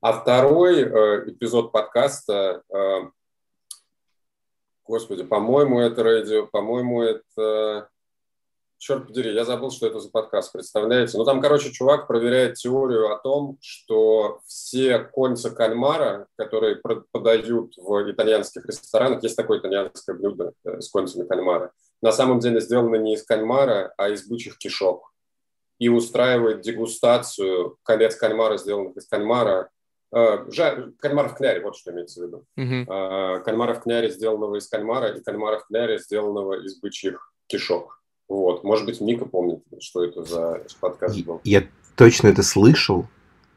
А 0.00 0.14
второй 0.14 0.80
э, 0.80 1.30
эпизод 1.30 1.70
подкаста, 1.70 2.62
э, 2.74 3.00
господи, 4.86 5.24
по-моему, 5.24 5.80
это 5.80 6.02
радио, 6.02 6.46
по-моему, 6.46 7.02
это 7.02 7.90
черт 8.82 9.06
подери, 9.06 9.32
я 9.32 9.44
забыл, 9.44 9.70
что 9.70 9.86
это 9.86 10.00
за 10.00 10.10
подкаст, 10.10 10.52
представляете? 10.52 11.16
Ну, 11.16 11.24
там, 11.24 11.40
короче, 11.40 11.70
чувак 11.70 12.08
проверяет 12.08 12.54
теорию 12.54 13.12
о 13.12 13.18
том, 13.18 13.56
что 13.60 14.40
все 14.44 14.98
кольца 14.98 15.50
кальмара, 15.50 16.26
которые 16.36 16.82
подают 17.12 17.74
в 17.76 18.10
итальянских 18.10 18.66
ресторанах, 18.66 19.22
есть 19.22 19.36
такое 19.36 19.60
итальянское 19.60 20.14
блюдо 20.14 20.52
э, 20.64 20.80
с 20.80 20.90
кольцами 20.90 21.24
кальмара, 21.24 21.70
на 22.02 22.10
самом 22.10 22.40
деле 22.40 22.60
сделано 22.60 22.96
не 22.96 23.14
из 23.14 23.22
кальмара, 23.24 23.94
а 23.96 24.08
из 24.08 24.26
бычьих 24.26 24.58
кишок. 24.58 25.12
И 25.78 25.88
устраивает 25.88 26.62
дегустацию 26.62 27.76
колец 27.84 28.16
кальмара, 28.16 28.58
сделанных 28.58 28.96
из 28.96 29.06
кальмара, 29.06 29.70
Uh, 30.14 30.92
кальмара 30.98 31.28
в 31.28 31.34
кляре, 31.36 31.62
вот 31.62 31.74
что 31.74 31.90
имеется 31.90 32.20
в 32.20 32.26
виду. 32.26 32.44
Uh-huh. 32.58 32.84
Uh, 32.84 33.40
кальмара 33.44 33.72
в 33.72 33.80
кляре, 33.80 34.10
сделанного 34.10 34.56
из 34.56 34.68
кальмара, 34.68 35.08
и 35.08 35.22
кальмара 35.22 35.60
в 35.60 35.66
кляре, 35.66 35.98
сделанного 35.98 36.62
из 36.62 36.78
бычьих 36.78 37.32
кишок. 37.46 38.01
Вот. 38.28 38.64
Может 38.64 38.86
быть, 38.86 39.00
Ника 39.00 39.24
помнит, 39.26 39.62
что 39.80 40.04
это 40.04 40.24
за 40.24 40.64
подкаст 40.80 41.22
был. 41.24 41.40
Я 41.44 41.66
точно 41.96 42.28
это 42.28 42.42
слышал, 42.42 43.06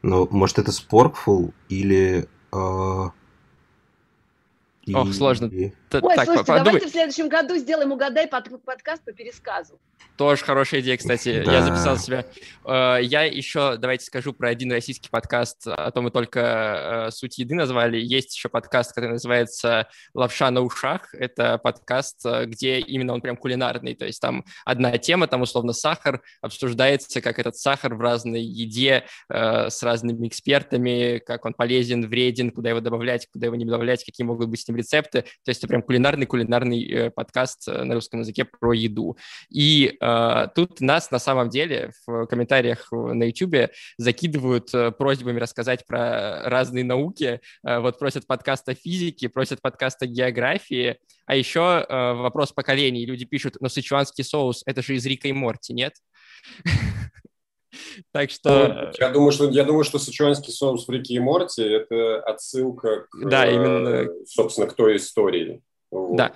но 0.02 0.26
может 0.30 0.58
это 0.58 0.70
Sporkful 0.70 1.52
или... 1.68 2.28
Э, 2.52 3.10
Ох, 4.94 5.12
сложно. 5.12 5.50
Ой, 5.92 6.16
так, 6.16 6.24
слушайте, 6.24 6.46
подумай. 6.46 6.64
давайте 6.64 6.86
в 6.88 6.90
следующем 6.90 7.28
году 7.28 7.56
сделаем 7.56 7.92
«Угадай» 7.92 8.26
под, 8.26 8.64
подкаст 8.64 9.04
по 9.04 9.12
пересказу. 9.12 9.80
Тоже 10.16 10.44
хорошая 10.44 10.80
идея, 10.80 10.96
кстати. 10.96 11.42
Да. 11.44 11.52
Я 11.52 11.62
записал 11.62 11.98
себя. 11.98 12.24
Э, 12.64 12.98
я 13.02 13.24
еще, 13.24 13.76
давайте 13.76 14.06
скажу 14.06 14.32
про 14.32 14.48
один 14.48 14.72
российский 14.72 15.10
подкаст, 15.10 15.66
а 15.66 15.90
то 15.90 16.00
мы 16.00 16.10
только 16.10 17.06
э, 17.08 17.10
«Суть 17.10 17.38
еды» 17.38 17.54
назвали. 17.54 17.98
Есть 17.98 18.34
еще 18.34 18.48
подкаст, 18.48 18.94
который 18.94 19.12
называется 19.12 19.88
«Лапша 20.14 20.50
на 20.50 20.62
ушах». 20.62 21.14
Это 21.14 21.58
подкаст, 21.58 22.24
э, 22.24 22.46
где 22.46 22.80
именно 22.80 23.12
он 23.12 23.20
прям 23.20 23.36
кулинарный. 23.36 23.94
То 23.94 24.06
есть 24.06 24.20
там 24.20 24.44
одна 24.64 24.96
тема, 24.96 25.26
там 25.28 25.42
условно 25.42 25.72
сахар, 25.72 26.22
обсуждается, 26.40 27.20
как 27.20 27.38
этот 27.38 27.56
сахар 27.56 27.94
в 27.94 28.00
разной 28.00 28.42
еде 28.42 29.04
с 29.28 29.82
разными 29.82 30.28
экспертами, 30.28 31.18
как 31.18 31.44
он 31.44 31.54
полезен, 31.54 32.08
вреден, 32.08 32.50
куда 32.50 32.70
его 32.70 32.80
добавлять, 32.80 33.28
куда 33.30 33.46
его 33.46 33.56
не 33.56 33.64
добавлять, 33.64 34.04
какие 34.04 34.26
могут 34.26 34.48
быть 34.48 34.60
с 34.60 34.68
ним 34.68 34.76
рецепты. 34.78 35.22
То 35.22 35.48
есть 35.48 35.62
это 35.62 35.75
прям 35.76 35.82
кулинарный-кулинарный 35.82 37.10
подкаст 37.10 37.66
на 37.68 37.94
русском 37.94 38.20
языке 38.20 38.44
про 38.44 38.72
еду. 38.72 39.16
И 39.50 39.96
а, 40.00 40.48
тут 40.48 40.80
нас 40.80 41.10
на 41.10 41.18
самом 41.18 41.48
деле 41.48 41.92
в 42.06 42.26
комментариях 42.26 42.88
на 42.90 43.24
YouTube 43.24 43.70
закидывают 43.98 44.72
э, 44.74 44.90
просьбами 44.92 45.38
рассказать 45.38 45.86
про 45.86 46.48
разные 46.48 46.84
науки. 46.84 47.40
Вот 47.62 47.98
просят 47.98 48.26
подкаста 48.26 48.74
физики, 48.74 49.28
просят 49.28 49.60
подкаста 49.60 50.06
географии. 50.06 50.98
А 51.26 51.34
еще 51.34 51.84
э, 51.88 52.12
вопрос 52.14 52.52
поколений. 52.52 53.04
Люди 53.04 53.24
пишут, 53.24 53.56
но 53.60 53.68
сычуанский 53.68 54.24
соус– 54.24 54.62
это 54.66 54.82
же 54.82 54.94
из 54.94 55.04
Рика 55.06 55.28
и 55.28 55.32
Морти, 55.32 55.72
нет? 55.72 55.94
Так 58.12 58.30
что... 58.30 58.68
Ну, 58.68 58.92
я 58.98 59.10
думаю, 59.10 59.32
что, 59.32 59.50
я 59.50 59.64
думаю, 59.64 59.84
что 59.84 59.98
сычуанский 59.98 60.52
соус 60.52 60.86
в 60.86 60.90
Рике 60.90 61.14
и 61.14 61.18
Морти– 61.18 61.62
это 61.62 62.20
отсылка 62.20 63.06
к, 63.10 63.28
да, 63.28 63.46
именно... 63.50 64.08
собственно, 64.26 64.66
к 64.66 64.74
той 64.74 64.96
истории. 64.96 65.62
Вот. 65.90 66.16
Да. 66.16 66.32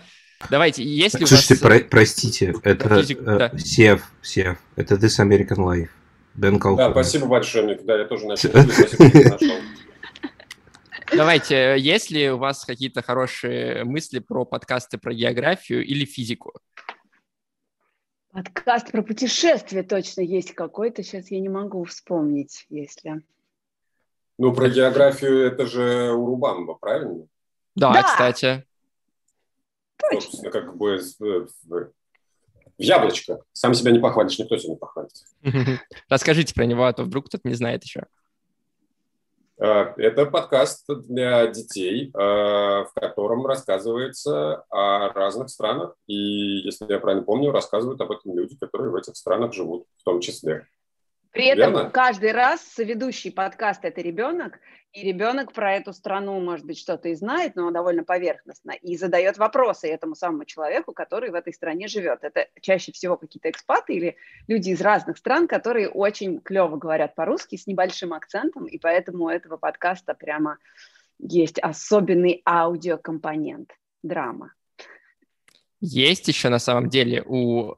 Давайте, 0.48 0.82
если 0.82 1.24
Слушайте, 1.24 1.54
вас... 1.54 1.60
про- 1.60 1.88
простите, 1.88 2.54
это 2.62 3.00
Физик, 3.00 3.20
э, 3.20 3.38
да. 3.38 3.58
Сев, 3.58 4.10
Сев, 4.22 4.58
это 4.76 4.94
This 4.94 5.20
American 5.20 5.58
Life. 5.58 5.90
Бен 6.34 6.58
Да, 6.58 6.92
спасибо 6.92 7.26
большое, 7.26 7.64
мне 7.64 7.74
да, 7.74 7.98
я 7.98 8.04
тоже 8.06 8.26
начал. 8.26 8.48
Спасибо, 8.70 9.54
Давайте, 11.14 11.74
есть 11.76 12.10
ли 12.10 12.30
у 12.30 12.38
вас 12.38 12.64
какие-то 12.64 13.02
хорошие 13.02 13.84
мысли 13.84 14.20
про 14.20 14.44
подкасты 14.44 14.96
про 14.96 15.12
географию 15.12 15.84
или 15.84 16.04
физику? 16.04 16.52
Подкаст 18.32 18.92
про 18.92 19.02
путешествия 19.02 19.82
точно 19.82 20.20
есть 20.20 20.54
какой-то, 20.54 21.02
сейчас 21.02 21.32
я 21.32 21.40
не 21.40 21.48
могу 21.48 21.82
вспомнить, 21.84 22.64
если... 22.70 23.22
Ну, 24.38 24.54
про 24.54 24.68
географию 24.68 25.46
это 25.46 25.66
же 25.66 26.12
Урубамба, 26.12 26.74
правильно? 26.74 27.26
Да, 27.74 27.92
да. 27.92 28.02
кстати. 28.04 28.64
Точно. 30.10 30.50
Как 30.50 30.76
бы 30.76 31.00
в 31.68 31.90
яблочко. 32.78 33.40
Сам 33.52 33.74
себя 33.74 33.92
не 33.92 33.98
похвалишь, 33.98 34.38
никто 34.38 34.56
тебя 34.56 34.70
не 34.70 34.78
похвалит. 34.78 35.12
Расскажите 36.08 36.54
про 36.54 36.64
него, 36.64 36.84
а 36.84 36.92
то 36.92 37.04
вдруг 37.04 37.26
кто-то 37.26 37.46
не 37.48 37.54
знает 37.54 37.84
еще. 37.84 38.06
А, 39.60 39.92
это 39.98 40.24
подкаст 40.24 40.86
для 40.88 41.46
детей, 41.48 42.10
а, 42.14 42.84
в 42.84 42.92
котором 42.94 43.46
рассказывается 43.46 44.64
о 44.70 45.12
разных 45.12 45.50
странах. 45.50 45.94
И, 46.06 46.14
если 46.14 46.90
я 46.90 46.98
правильно 46.98 47.24
помню, 47.24 47.52
рассказывают 47.52 48.00
об 48.00 48.10
этом 48.10 48.34
люди, 48.34 48.56
которые 48.56 48.90
в 48.90 48.96
этих 48.96 49.16
странах 49.16 49.52
живут, 49.52 49.86
в 49.98 50.04
том 50.04 50.20
числе. 50.20 50.66
При 51.32 51.46
этом 51.46 51.72
Верно? 51.72 51.90
каждый 51.90 52.32
раз 52.32 52.60
соведущий 52.60 53.30
подкаст– 53.30 53.80
это 53.84 54.00
ребенок, 54.00 54.58
и 54.92 55.04
ребенок 55.04 55.52
про 55.52 55.74
эту 55.74 55.92
страну, 55.92 56.40
может 56.40 56.66
быть, 56.66 56.78
что-то 56.78 57.08
и 57.10 57.14
знает, 57.14 57.54
но 57.54 57.70
довольно 57.70 58.02
поверхностно, 58.02 58.72
и 58.72 58.96
задает 58.96 59.38
вопросы 59.38 59.88
этому 59.88 60.16
самому 60.16 60.44
человеку, 60.44 60.92
который 60.92 61.30
в 61.30 61.34
этой 61.34 61.52
стране 61.52 61.86
живет. 61.86 62.24
Это 62.24 62.48
чаще 62.60 62.90
всего 62.90 63.16
какие-то 63.16 63.48
экспаты 63.48 63.94
или 63.94 64.16
люди 64.48 64.70
из 64.70 64.80
разных 64.80 65.18
стран, 65.18 65.46
которые 65.46 65.88
очень 65.88 66.40
клево 66.40 66.76
говорят 66.76 67.14
по-русски 67.14 67.54
с 67.54 67.68
небольшим 67.68 68.12
акцентом, 68.12 68.66
и 68.66 68.78
поэтому 68.78 69.26
у 69.26 69.28
этого 69.28 69.56
подкаста 69.56 70.14
прямо 70.14 70.58
есть 71.20 71.60
особенный 71.60 72.42
аудиокомпонент, 72.44 73.70
драма. 74.02 74.54
Есть 75.82 76.28
еще 76.28 76.50
на 76.50 76.58
самом 76.58 76.90
деле 76.90 77.22
у, 77.26 77.72
э, 77.72 77.74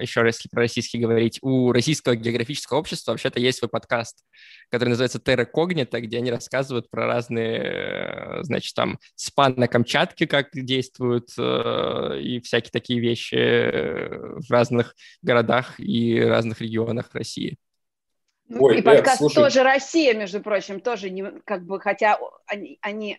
еще 0.00 0.22
раз 0.22 0.36
если 0.36 0.48
про 0.48 0.60
российский 0.60 0.98
говорить, 0.98 1.40
у 1.42 1.72
Российского 1.72 2.14
географического 2.14 2.78
общества 2.78 3.10
вообще-то 3.10 3.40
есть 3.40 3.58
свой 3.58 3.68
подкаст, 3.68 4.24
который 4.70 4.90
называется 4.90 5.18
«Терра 5.18 5.44
Когнита», 5.44 6.00
где 6.00 6.18
они 6.18 6.30
рассказывают 6.30 6.88
про 6.90 7.06
разные, 7.06 7.58
э, 7.60 8.42
значит, 8.42 8.72
там, 8.76 9.00
спан 9.16 9.54
на 9.56 9.66
Камчатке, 9.66 10.28
как 10.28 10.50
действуют, 10.52 11.30
э, 11.36 12.20
и 12.20 12.40
всякие 12.40 12.70
такие 12.70 13.00
вещи 13.00 13.34
в 13.34 14.48
разных 14.48 14.94
городах 15.20 15.80
и 15.80 16.20
разных 16.20 16.60
регионах 16.60 17.10
России. 17.14 17.56
Ну, 18.46 18.62
Ой, 18.62 18.78
и 18.78 18.82
подкаст 18.82 19.18
слушай... 19.18 19.34
тоже 19.34 19.64
Россия, 19.64 20.14
между 20.14 20.40
прочим, 20.40 20.80
тоже 20.80 21.10
не, 21.10 21.24
как 21.44 21.66
бы, 21.66 21.80
хотя 21.80 22.18
они, 22.46 22.78
они 22.80 23.18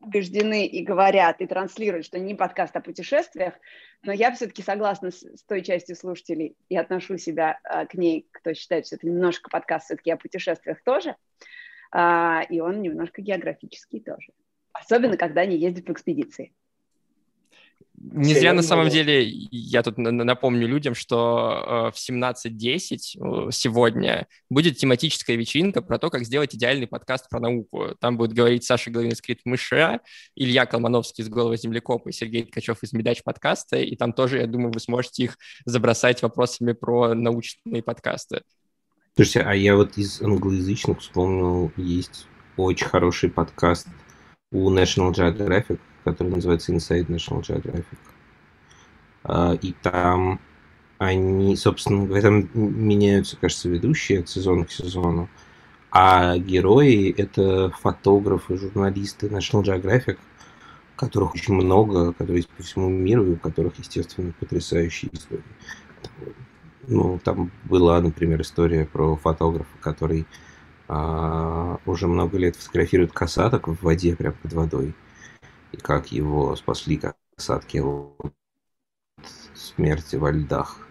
убеждены 0.00 0.66
и 0.66 0.82
говорят, 0.82 1.40
и 1.40 1.46
транслируют, 1.46 2.06
что 2.06 2.18
не 2.18 2.34
подкаст 2.34 2.76
о 2.76 2.80
путешествиях, 2.80 3.54
но 4.02 4.12
я 4.12 4.32
все-таки 4.32 4.62
согласна 4.62 5.10
с, 5.10 5.22
с 5.22 5.42
той 5.44 5.62
частью 5.62 5.96
слушателей 5.96 6.56
и 6.68 6.76
отношу 6.76 7.18
себя 7.18 7.58
а, 7.64 7.86
к 7.86 7.94
ней, 7.94 8.28
кто 8.30 8.54
считает, 8.54 8.86
что 8.86 8.96
это 8.96 9.06
немножко 9.06 9.50
подкаст 9.50 9.86
все-таки 9.86 10.10
о 10.10 10.16
путешествиях 10.16 10.82
тоже, 10.82 11.16
а, 11.92 12.42
и 12.48 12.60
он 12.60 12.82
немножко 12.82 13.22
географический 13.22 14.00
тоже. 14.00 14.32
Особенно, 14.72 15.16
когда 15.16 15.42
они 15.42 15.56
ездят 15.56 15.88
в 15.88 15.92
экспедиции. 15.92 16.52
Не 18.12 18.34
зря 18.34 18.52
на 18.52 18.62
самом 18.62 18.88
деле, 18.88 19.26
я 19.26 19.82
тут 19.82 19.98
напомню 19.98 20.68
людям, 20.68 20.94
что 20.94 21.90
э, 21.90 21.96
в 21.96 21.96
17.10 21.96 23.48
э, 23.48 23.50
сегодня 23.50 24.28
будет 24.48 24.76
тематическая 24.76 25.34
вечеринка 25.34 25.82
про 25.82 25.98
то, 25.98 26.08
как 26.08 26.24
сделать 26.24 26.54
идеальный 26.54 26.86
подкаст 26.86 27.28
про 27.28 27.40
науку. 27.40 27.96
Там 27.98 28.16
будет 28.16 28.32
говорить 28.32 28.64
Саша 28.64 28.90
Головин 28.90 29.12
из 29.12 29.20
Крит 29.20 29.40
Мыша, 29.44 30.00
Илья 30.36 30.66
Колмановский 30.66 31.24
из 31.24 31.28
Голого 31.28 31.56
Землекопа 31.56 32.10
и 32.10 32.12
Сергей 32.12 32.44
Ткачев 32.44 32.82
из 32.82 32.92
Медач 32.92 33.24
подкаста. 33.24 33.78
И 33.78 33.96
там 33.96 34.12
тоже, 34.12 34.38
я 34.38 34.46
думаю, 34.46 34.72
вы 34.72 34.78
сможете 34.78 35.24
их 35.24 35.38
забросать 35.64 36.22
вопросами 36.22 36.72
про 36.72 37.14
научные 37.14 37.82
подкасты. 37.82 38.42
Слушайте, 39.16 39.40
а 39.40 39.54
я 39.54 39.74
вот 39.74 39.98
из 39.98 40.22
англоязычных 40.22 41.00
вспомнил, 41.00 41.72
есть 41.76 42.26
очень 42.56 42.86
хороший 42.86 43.30
подкаст 43.30 43.88
у 44.56 44.72
National 44.72 45.12
Geographic, 45.12 45.78
который 46.02 46.28
называется 46.28 46.72
Inside 46.72 47.08
National 47.08 47.42
Geographic. 47.42 47.98
А, 49.24 49.52
и 49.52 49.72
там 49.82 50.40
они, 50.98 51.56
собственно 51.56 52.06
говоря, 52.06 52.22
там 52.22 52.48
меняются, 52.54 53.36
кажется, 53.36 53.68
ведущие 53.68 54.20
от 54.20 54.28
сезона 54.30 54.64
к 54.64 54.72
сезону. 54.72 55.28
А 55.90 56.38
герои— 56.38 57.14
это 57.18 57.70
фотографы, 57.70 58.56
журналисты 58.56 59.26
National 59.26 59.62
Geographic, 59.62 60.16
которых 60.96 61.34
очень 61.34 61.54
много, 61.54 62.12
которые 62.14 62.36
есть 62.36 62.48
по 62.48 62.62
всему 62.62 62.88
миру, 62.88 63.26
и 63.26 63.32
у 63.32 63.36
которых, 63.36 63.78
естественно, 63.78 64.32
потрясающие 64.40 65.10
истории. 65.12 65.42
Ну, 66.88 67.20
там 67.22 67.50
была, 67.64 68.00
например, 68.00 68.40
история 68.40 68.86
про 68.86 69.16
фотографа, 69.16 69.76
который 69.80 70.26
а, 70.88 71.78
уже 71.86 72.06
много 72.06 72.38
лет 72.38 72.56
фотографирует 72.56 73.12
касаток 73.12 73.68
в 73.68 73.82
воде, 73.82 74.16
прямо 74.16 74.36
под 74.42 74.52
водой 74.52 74.94
и 75.72 75.76
как 75.76 76.12
его 76.12 76.56
спасли 76.56 77.00
касатки 77.36 77.78
от 77.78 78.32
смерти 79.54 80.16
во 80.16 80.30
льдах. 80.30 80.86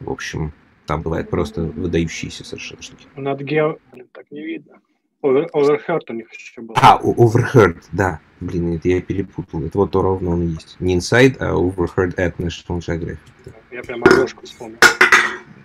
В 0.00 0.10
общем, 0.10 0.52
там 0.86 1.02
бывает 1.02 1.30
просто 1.30 1.62
выдающиеся 1.62 2.44
совершенно 2.44 2.82
штуки. 2.82 3.06
Над 3.16 3.40
Гео, 3.40 3.78
блин, 3.92 4.08
так 4.12 4.30
не 4.30 4.44
видно. 4.44 4.80
Overheard 5.22 6.02
у 6.08 6.12
них 6.12 6.32
еще 6.32 6.60
был. 6.60 6.74
А, 6.76 7.00
Overheard, 7.02 7.82
да. 7.92 8.20
Блин, 8.38 8.76
это 8.76 8.88
я 8.88 9.00
перепутал. 9.00 9.64
Это 9.64 9.78
вот 9.78 9.90
то 9.90 10.02
ровно 10.02 10.30
он 10.30 10.42
и 10.42 10.46
есть. 10.48 10.76
Не 10.78 10.98
Inside, 10.98 11.38
а 11.40 11.54
Overheard 11.54 12.14
at 12.16 12.36
National 12.36 12.78
Geographic. 12.78 13.54
Я 13.72 13.82
прям 13.82 14.04
обложку 14.04 14.44
вспомнил. 14.44 14.78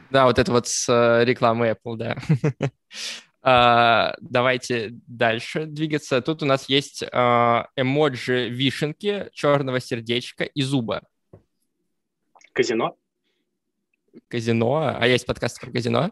Да, 0.10 0.26
вот 0.26 0.40
это 0.40 0.52
вот 0.52 0.68
с 0.68 0.90
э, 0.90 1.26
рекламы 1.26 1.70
Apple, 1.70 1.98
да. 1.98 2.18
Uh, 3.44 4.14
давайте 4.22 4.90
дальше 5.08 5.66
двигаться. 5.66 6.22
Тут 6.22 6.44
у 6.44 6.46
нас 6.46 6.70
есть 6.70 7.02
uh, 7.02 7.66
эмоджи 7.76 8.50
вишенки, 8.50 9.30
черного 9.34 9.80
сердечка 9.80 10.44
и 10.44 10.62
зуба. 10.62 11.02
Казино? 12.54 12.96
Казино? 14.28 14.96
А 14.96 15.08
есть 15.08 15.26
подкаст 15.26 15.60
про 15.60 15.72
казино? 15.72 16.12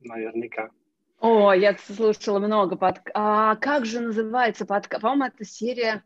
Наверняка. 0.00 0.70
О, 1.18 1.52
я 1.52 1.76
слушала 1.78 2.38
много 2.38 2.76
подкастов. 2.76 3.12
А 3.14 3.56
как 3.56 3.86
же 3.86 4.00
называется 4.00 4.66
подкаст? 4.66 5.02
По-моему, 5.02 5.24
это 5.24 5.44
серия... 5.44 6.04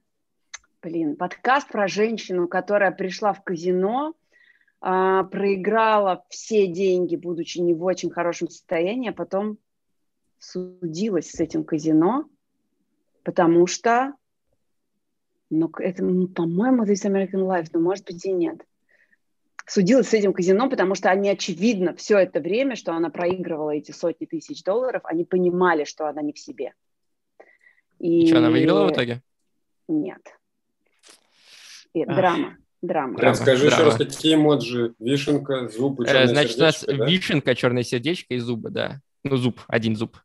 Блин, 0.81 1.16
подкаст 1.16 1.68
про 1.68 1.88
женщину, 1.88 2.46
которая 2.46 2.92
пришла 2.92 3.33
в 3.33 3.42
казино, 3.42 4.14
а, 4.81 5.25
проиграла 5.25 6.25
все 6.29 6.67
деньги, 6.67 7.17
будучи 7.17 7.59
не 7.59 7.75
в 7.75 7.83
очень 7.83 8.11
хорошем 8.11 8.49
состоянии, 8.49 9.11
а 9.11 9.14
потом 9.14 9.59
судилась 10.38 11.31
с 11.31 11.41
этим 11.41 11.64
казино, 11.64 12.29
потому 13.25 13.67
что, 13.67 14.14
ну, 15.51 15.71
это, 15.79 16.05
ну, 16.05 16.29
по-моему, 16.29 16.85
это 16.85 16.93
American 16.93 17.47
Life, 17.47 17.71
но 17.73 17.81
может 17.81 18.05
быть 18.05 18.25
и 18.25 18.33
нет. 18.33 18.64
Судилась 19.67 20.09
с 20.09 20.14
этим 20.14 20.33
казино, 20.33 20.71
потому 20.71 20.95
что 20.95 21.11
они, 21.11 21.29
очевидно, 21.29 21.95
все 21.95 22.19
это 22.19 22.41
время, 22.41 22.75
что 22.77 22.93
она 22.93 23.11
проигрывала 23.11 23.73
эти 23.73 23.91
сотни 23.91 24.27
тысяч 24.27 24.62
долларов, 24.62 25.03
они 25.05 25.25
понимали, 25.25 25.85
что 25.85 26.07
она 26.07 26.23
не 26.23 26.33
в 26.33 26.38
себе. 26.38 26.73
И, 27.99 28.23
и 28.23 28.27
что, 28.29 28.38
она 28.38 28.51
выиграла 28.51 28.87
в 28.88 28.93
итоге? 28.93 29.23
Нет. 29.88 30.23
И, 31.93 32.05
драма. 32.05 32.57
Драма. 32.81 33.17
Драма. 33.17 33.35
Скажи 33.35 33.69
драма. 33.69 33.75
еще 33.75 33.85
раз, 33.85 33.97
какие 33.97 34.35
эмоджи? 34.37 34.95
Вишенка, 34.99 35.69
зубы, 35.69 36.07
черное 36.07 36.25
э, 36.25 36.29
Значит, 36.29 36.53
сердечко, 36.53 36.62
у 36.62 36.93
нас 36.93 36.99
да? 36.99 37.07
вишенка, 37.07 37.55
черное 37.55 37.83
сердечко 37.83 38.35
и 38.35 38.38
зубы, 38.38 38.71
да. 38.71 39.01
Ну, 39.25 39.37
зуб, 39.37 39.61
один 39.67 39.97
зуб. 39.97 40.17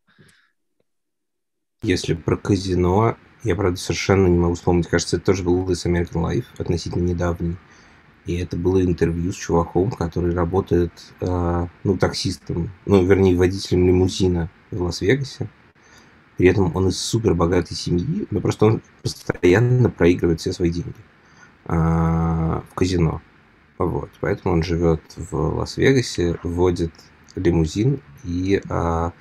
Если 1.81 2.13
про 2.13 2.37
казино, 2.37 3.17
я, 3.43 3.55
правда, 3.55 3.77
совершенно 3.77 4.27
не 4.27 4.37
могу 4.37 4.53
вспомнить. 4.53 4.87
Кажется, 4.87 5.17
это 5.17 5.25
тоже 5.25 5.43
был 5.43 5.67
This 5.67 5.85
American 5.85 6.23
Life, 6.23 6.45
относительно 6.59 7.03
недавний. 7.03 7.57
И 8.25 8.37
это 8.37 8.55
было 8.55 8.81
интервью 8.81 9.33
с 9.33 9.35
чуваком, 9.35 9.91
который 9.91 10.33
работает, 10.33 10.91
э, 11.21 11.67
ну, 11.83 11.97
таксистом, 11.97 12.71
ну, 12.85 13.03
вернее, 13.03 13.35
водителем 13.35 13.87
лимузина 13.87 14.49
в 14.71 14.81
Лас-Вегасе. 14.81 15.49
При 16.37 16.47
этом 16.47 16.73
он 16.75 16.87
из 16.87 16.99
супер 16.99 17.33
богатой 17.33 17.75
семьи, 17.75 18.27
но 18.31 18.39
просто 18.39 18.65
он 18.67 18.81
постоянно 19.01 19.89
проигрывает 19.89 20.39
все 20.39 20.53
свои 20.53 20.69
деньги 20.69 20.95
в 21.65 22.73
казино. 22.75 23.21
Вот. 23.77 24.09
Поэтому 24.21 24.55
он 24.55 24.63
живет 24.63 25.01
в 25.15 25.35
Лас-Вегасе, 25.35 26.37
вводит 26.43 26.91
лимузин 27.35 28.01
и 28.23 28.61
а, 28.69 29.11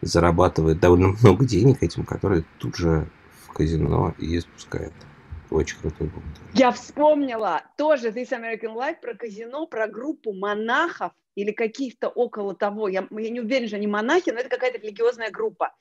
зарабатывает 0.00 0.80
довольно 0.80 1.08
много 1.22 1.44
денег 1.44 1.82
этим, 1.82 2.04
которые 2.04 2.44
тут 2.58 2.76
же 2.76 3.08
в 3.46 3.52
казино 3.52 4.14
и 4.18 4.38
спускает. 4.40 4.92
Очень 5.50 5.78
крутой 5.80 6.08
был. 6.08 6.22
Я 6.54 6.72
вспомнила 6.72 7.62
тоже 7.76 8.08
This 8.08 8.30
American 8.30 8.74
Life 8.74 9.00
про 9.02 9.14
казино, 9.14 9.66
про 9.66 9.86
группу 9.86 10.32
монахов 10.32 11.12
или 11.34 11.52
каких-то 11.52 12.08
около 12.08 12.54
того. 12.54 12.88
Я, 12.88 13.06
я 13.10 13.30
не 13.30 13.40
уверена, 13.40 13.68
что 13.68 13.76
они 13.76 13.86
монахи, 13.86 14.30
но 14.30 14.40
это 14.40 14.48
какая-то 14.48 14.78
религиозная 14.78 15.30
группа, 15.30 15.74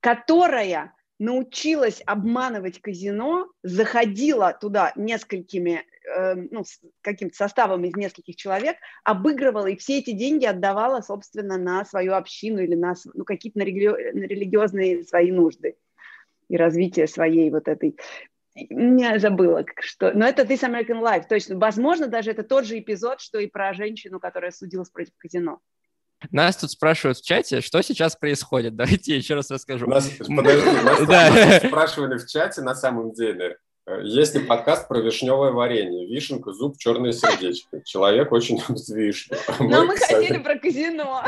которая 0.00 0.92
научилась 1.18 2.02
обманывать 2.06 2.80
казино, 2.80 3.50
заходила 3.62 4.56
туда 4.58 4.92
несколькими, 4.96 5.84
э, 6.04 6.34
ну, 6.34 6.64
с 6.64 6.80
каким-то 7.00 7.36
составом 7.36 7.84
из 7.84 7.94
нескольких 7.96 8.36
человек, 8.36 8.76
обыгрывала 9.04 9.66
и 9.66 9.76
все 9.76 9.98
эти 9.98 10.12
деньги 10.12 10.44
отдавала, 10.44 11.00
собственно, 11.00 11.58
на 11.58 11.84
свою 11.84 12.14
общину 12.14 12.60
или 12.60 12.74
на 12.74 12.94
ну, 13.14 13.24
какие-то 13.24 13.58
на, 13.58 13.62
религи- 13.62 14.12
на 14.12 14.24
религиозные 14.24 15.04
свои 15.04 15.32
нужды 15.32 15.76
и 16.48 16.56
развитие 16.56 17.06
своей 17.06 17.50
вот 17.50 17.68
этой 17.68 17.96
не 18.70 19.18
забыла, 19.18 19.64
что... 19.80 20.12
Но 20.12 20.26
это 20.26 20.42
This 20.42 20.62
American 20.62 21.00
Life, 21.00 21.24
точно. 21.28 21.58
Возможно, 21.58 22.08
даже 22.08 22.32
это 22.32 22.42
тот 22.42 22.64
же 22.64 22.78
эпизод, 22.78 23.20
что 23.20 23.38
и 23.38 23.46
про 23.46 23.72
женщину, 23.72 24.18
которая 24.18 24.50
судилась 24.50 24.90
против 24.90 25.12
казино. 25.16 25.60
Нас 26.30 26.56
тут 26.56 26.70
спрашивают 26.70 27.18
в 27.18 27.24
чате, 27.24 27.60
что 27.60 27.82
сейчас 27.82 28.16
происходит. 28.16 28.76
Давайте 28.76 29.12
я 29.12 29.18
еще 29.18 29.34
раз 29.34 29.50
расскажу. 29.50 29.86
Нас, 29.86 30.08
подожди, 30.08 30.70
нас 30.82 31.62
спрашивали 31.66 32.18
в 32.18 32.26
чате 32.26 32.62
на 32.62 32.74
самом 32.74 33.12
деле, 33.12 33.58
есть 34.02 34.34
ли 34.34 34.44
подкаст 34.44 34.88
про 34.88 35.00
вишневое 35.00 35.52
варенье? 35.52 36.06
Вишенка, 36.06 36.52
зуб, 36.52 36.78
черное 36.78 37.12
сердечко. 37.12 37.80
Человек 37.84 38.32
очень 38.32 38.62
любит 38.68 38.88
вишню. 38.88 39.38
А 39.46 39.62
Но 39.62 39.80
мы, 39.80 39.86
мы 39.88 39.96
хотели 39.96 40.38
про 40.38 40.58
казино. 40.58 41.24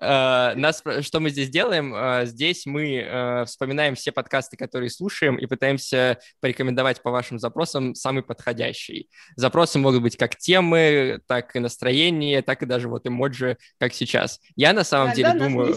Э, 0.00 0.54
нас, 0.54 0.82
что 1.00 1.20
мы 1.20 1.30
здесь 1.30 1.48
делаем? 1.48 1.94
Э, 1.94 2.26
здесь 2.26 2.66
мы 2.66 3.44
вспоминаем 3.46 3.94
все 3.94 4.12
подкасты, 4.12 4.56
которые 4.56 4.90
слушаем, 4.90 5.36
и 5.36 5.46
пытаемся 5.46 6.18
порекомендовать 6.40 7.02
по 7.02 7.10
вашим 7.10 7.38
запросам 7.38 7.94
самый 7.94 8.22
подходящий. 8.22 9.08
Запросы 9.36 9.78
могут 9.78 10.02
быть 10.02 10.16
как 10.16 10.36
темы, 10.36 11.20
так 11.26 11.56
и 11.56 11.58
настроение, 11.58 12.42
так 12.42 12.62
и 12.62 12.66
даже 12.66 12.88
вот 12.88 13.06
эмоджи, 13.06 13.56
как 13.78 13.94
сейчас. 13.94 14.40
Я 14.56 14.72
на 14.72 14.84
самом 14.84 15.14
деле 15.14 15.32
думаю... 15.34 15.74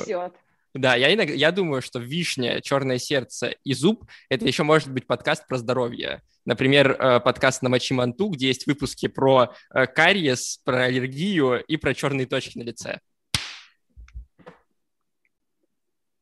Да, 0.73 0.95
я, 0.95 1.13
иногда, 1.13 1.33
я 1.33 1.51
думаю, 1.51 1.81
что 1.81 1.99
«Вишня», 1.99 2.61
«Черное 2.61 2.97
сердце» 2.97 3.55
и 3.65 3.73
«Зуб»— 3.73 4.05
это 4.29 4.45
еще 4.45 4.63
может 4.63 4.89
быть 4.91 5.05
подкаст 5.05 5.45
про 5.45 5.57
здоровье. 5.57 6.21
Например, 6.45 6.91
э, 6.91 7.19
подкаст 7.19 7.61
на 7.61 7.69
Мочи 7.69 7.93
Манту, 7.93 8.29
где 8.29 8.47
есть 8.47 8.67
выпуски 8.67 9.07
про 9.07 9.53
э, 9.73 9.85
кариес, 9.85 10.61
про 10.63 10.85
аллергию 10.85 11.61
и 11.65 11.75
про 11.75 11.93
черные 11.93 12.25
точки 12.25 12.57
на 12.57 12.63
лице. 12.63 12.99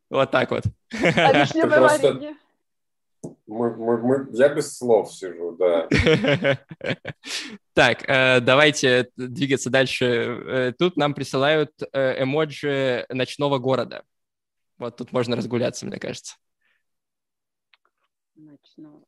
Вот 0.10 0.32
так 0.32 0.50
вот. 0.50 0.64
А 0.94 1.46
просто... 1.68 2.36
Мы, 3.46 3.76
мы, 3.76 3.98
мы, 3.98 4.28
я 4.32 4.50
без 4.50 4.78
слов 4.78 5.14
сижу, 5.14 5.56
да. 5.60 5.88
Так, 7.74 8.04
э, 8.10 8.40
давайте 8.40 9.10
двигаться 9.16 9.70
дальше. 9.70 10.74
Тут 10.80 10.98
нам 10.98 11.14
присылают 11.14 11.72
эмоджи 11.94 13.06
ночного 13.10 13.60
города. 13.60 14.04
Вот 14.80 14.96
тут 14.96 15.12
можно 15.12 15.36
разгуляться, 15.36 15.86
мне 15.86 16.00
кажется. 16.00 16.36
Ночного 18.36 19.04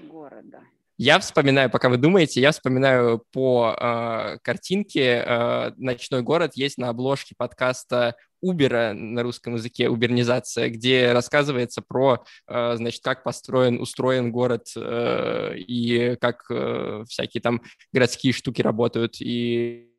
города. 0.00 0.62
Я 0.96 1.18
вспоминаю, 1.18 1.70
пока 1.70 1.88
вы 1.88 1.96
думаете, 1.96 2.42
я 2.42 2.52
вспоминаю 2.52 3.24
по 3.32 3.74
э, 3.74 4.38
картинке 4.42 5.24
э, 5.24 5.72
«Ночной 5.78 6.20
город» 6.20 6.52
есть 6.56 6.76
на 6.76 6.90
обложке 6.90 7.34
подкаста 7.36 8.16
Uber 8.44 8.92
на 8.92 9.22
русском 9.22 9.54
языке, 9.54 9.88
убернизация, 9.88 10.68
где 10.68 11.12
рассказывается 11.12 11.80
про, 11.80 12.22
э, 12.48 12.76
значит, 12.76 13.02
как 13.02 13.22
построен, 13.22 13.80
устроен 13.80 14.30
город 14.30 14.66
э, 14.76 15.56
и 15.56 16.16
как 16.20 16.44
э, 16.50 17.04
всякие 17.08 17.40
там 17.40 17.62
городские 17.92 18.34
штуки 18.34 18.60
работают, 18.60 19.22
и 19.22 19.90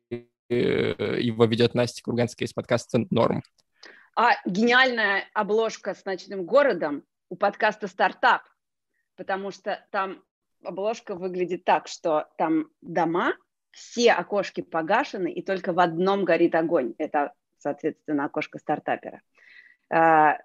э, 0.48 1.18
его 1.20 1.44
ведет 1.46 1.74
Настя 1.74 2.00
Курганская 2.04 2.46
из 2.46 2.52
подкаста 2.52 3.06
«Норм». 3.10 3.42
А 4.14 4.32
гениальная 4.44 5.24
обложка 5.32 5.94
с 5.94 6.04
ночным 6.04 6.44
городом 6.44 7.04
у 7.30 7.36
подкаста 7.36 7.86
«Стартап», 7.86 8.42
потому 9.16 9.50
что 9.50 9.86
там 9.90 10.22
обложка 10.62 11.14
выглядит 11.14 11.64
так, 11.64 11.88
что 11.88 12.28
там 12.36 12.68
дома, 12.82 13.34
все 13.70 14.12
окошки 14.12 14.60
погашены, 14.60 15.32
и 15.32 15.42
только 15.42 15.72
в 15.72 15.80
одном 15.80 16.24
горит 16.24 16.54
огонь. 16.54 16.94
Это, 16.98 17.32
соответственно, 17.58 18.26
окошко 18.26 18.58
стартапера. 18.58 19.22
А, 19.90 20.38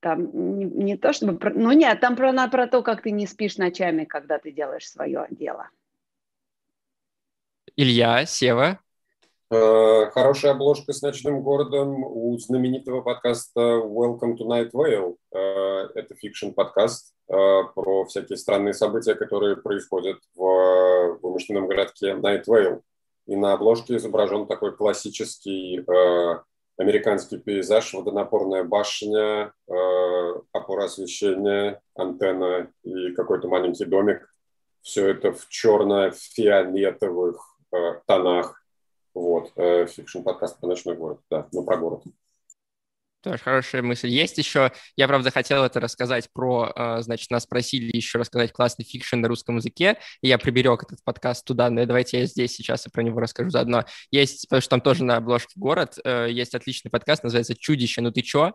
там 0.00 0.58
не, 0.58 0.64
не 0.66 0.96
то 0.96 1.12
чтобы... 1.12 1.38
Ну 1.54 1.72
нет, 1.72 2.00
там 2.00 2.16
про, 2.16 2.32
про 2.48 2.66
то, 2.68 2.82
как 2.82 3.02
ты 3.02 3.10
не 3.10 3.26
спишь 3.26 3.56
ночами, 3.56 4.04
когда 4.04 4.38
ты 4.38 4.52
делаешь 4.52 4.88
свое 4.88 5.26
дело. 5.30 5.68
Илья, 7.76 8.24
Сева, 8.26 8.80
хорошая 9.52 10.52
обложка 10.52 10.94
с 10.94 11.02
ночным 11.02 11.42
городом 11.42 12.04
у 12.04 12.38
знаменитого 12.38 13.02
подкаста 13.02 13.60
Welcome 13.60 14.38
to 14.38 14.46
Night 14.46 14.70
Vale. 14.72 15.16
Э, 15.30 15.88
это 15.94 16.14
фикшн-подкаст 16.14 17.12
э, 17.28 17.34
про 17.74 18.06
всякие 18.06 18.38
странные 18.38 18.72
события, 18.72 19.14
которые 19.14 19.56
происходят 19.56 20.16
в 20.34 21.18
вымышленном 21.20 21.66
городке 21.66 22.12
Night 22.12 22.44
Vale. 22.48 22.80
И 23.26 23.36
на 23.36 23.52
обложке 23.52 23.96
изображен 23.96 24.46
такой 24.46 24.74
классический 24.74 25.84
американский 26.78 27.36
пейзаж, 27.36 27.92
водонапорная 27.92 28.64
башня, 28.64 29.52
опора 30.52 30.84
освещения, 30.86 31.80
антенна 31.94 32.72
и 32.82 33.12
какой-то 33.12 33.48
маленький 33.48 33.84
домик. 33.84 34.34
Все 34.80 35.10
это 35.10 35.32
в 35.32 35.46
черно-фиолетовых 35.48 37.36
тонах 38.06 38.61
вот, 39.14 39.52
э, 39.56 39.86
fiction-подкаст 39.86 40.58
про 40.60 40.68
ночной 40.68 40.96
город, 40.96 41.20
да, 41.30 41.46
ну, 41.52 41.64
про 41.64 41.76
город. 41.76 42.02
Тоже 43.22 43.38
хорошая 43.38 43.82
мысль. 43.82 44.08
Есть 44.08 44.36
еще, 44.38 44.72
я, 44.96 45.06
правда, 45.06 45.30
хотел 45.30 45.62
это 45.62 45.78
рассказать 45.78 46.28
про, 46.32 46.72
э, 46.74 47.02
значит, 47.02 47.30
нас 47.30 47.46
просили 47.46 47.96
еще 47.96 48.18
рассказать 48.18 48.52
классный 48.52 48.84
fiction 48.84 49.20
на 49.20 49.28
русском 49.28 49.58
языке, 49.58 49.98
и 50.22 50.28
я 50.28 50.38
приберег 50.38 50.82
этот 50.82 51.04
подкаст 51.04 51.44
туда, 51.44 51.70
но 51.70 51.86
давайте 51.86 52.18
я 52.18 52.26
здесь 52.26 52.52
сейчас 52.52 52.84
и 52.84 52.90
про 52.90 53.02
него 53.02 53.20
расскажу 53.20 53.50
заодно. 53.50 53.84
Есть, 54.10 54.48
потому 54.48 54.60
что 54.60 54.70
там 54.70 54.80
тоже 54.80 55.04
на 55.04 55.18
обложке 55.18 55.52
город, 55.54 55.98
э, 56.04 56.30
есть 56.32 56.56
отличный 56.56 56.90
подкаст, 56.90 57.22
называется 57.22 57.54
«Чудище, 57.54 58.00
ну 58.00 58.10
ты 58.10 58.22
чё?». 58.22 58.54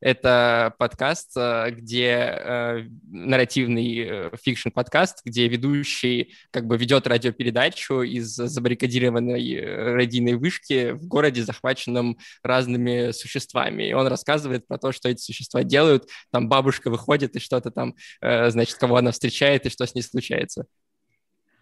Это 0.00 0.74
подкаст, 0.78 1.30
э, 1.36 1.70
где 1.70 2.88
нарративный 3.10 4.30
фикшн-подкаст, 4.42 5.22
где 5.24 5.48
ведущий 5.48 6.34
как 6.50 6.66
бы 6.66 6.76
ведет 6.76 7.06
радиопередачу 7.06 8.02
из 8.02 8.34
забаррикадированной 8.34 9.94
радийной 9.94 10.34
вышки 10.34 10.90
в 10.90 11.06
городе, 11.06 11.44
захваченном 11.44 12.18
разными 12.42 13.12
существами. 13.12 13.88
И 13.88 13.94
он 14.02 14.08
рассказывает 14.08 14.66
про 14.66 14.78
то, 14.78 14.92
что 14.92 15.08
эти 15.08 15.20
существа 15.20 15.62
делают. 15.62 16.08
Там 16.30 16.48
бабушка 16.48 16.90
выходит 16.90 17.34
и 17.36 17.40
что-то 17.40 17.70
там, 17.70 17.94
э, 18.20 18.50
значит, 18.50 18.76
кого 18.76 18.96
она 18.96 19.12
встречает 19.12 19.66
и 19.66 19.70
что 19.70 19.86
с 19.86 19.94
ней 19.94 20.02
случается. 20.02 20.66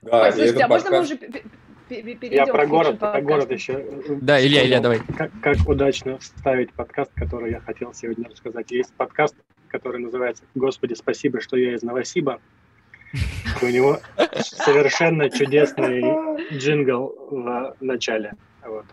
Да, 0.02 0.22
Ой, 0.22 0.32
слушайте, 0.32 0.64
а 0.64 0.68
можно 0.68 0.90
мы 0.90 1.00
уже 1.00 1.16
перейдем 1.16 2.30
Я 2.30 2.46
про 2.46 2.66
город, 2.66 2.98
про 2.98 3.20
город 3.20 3.50
еще. 3.50 3.84
Да, 4.20 4.44
Илья, 4.44 4.64
Илья, 4.64 4.80
давай. 4.80 5.00
Как, 5.16 5.30
как 5.42 5.68
удачно 5.68 6.18
вставить 6.18 6.72
подкаст, 6.72 7.10
который 7.14 7.50
я 7.50 7.60
хотел 7.60 7.92
сегодня 7.92 8.28
рассказать. 8.28 8.70
Есть 8.70 8.92
подкаст, 8.94 9.34
который 9.68 10.00
называется 10.00 10.44
«Господи, 10.54 10.94
спасибо, 10.94 11.40
что 11.40 11.56
я 11.56 11.74
из 11.74 11.82
Новосиба». 11.82 12.40
У 13.60 13.66
него 13.66 14.00
совершенно 14.40 15.28
чудесный 15.28 16.02
джингл 16.56 17.14
в 17.30 17.76
начале. 17.80 18.34
Вот. 18.64 18.86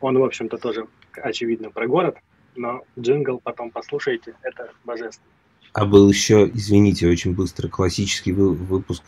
Он, 0.00 0.18
в 0.18 0.24
общем-то, 0.24 0.58
тоже 0.58 0.86
очевидно 1.14 1.70
про 1.70 1.86
город 1.86 2.16
но 2.56 2.82
джингл 2.98 3.40
потом 3.42 3.70
послушайте, 3.70 4.34
это 4.42 4.70
божественно. 4.84 5.28
А 5.72 5.86
был 5.86 6.08
еще, 6.10 6.50
извините, 6.52 7.08
очень 7.08 7.34
быстро, 7.34 7.68
классический 7.68 8.32
выпуск 8.32 9.04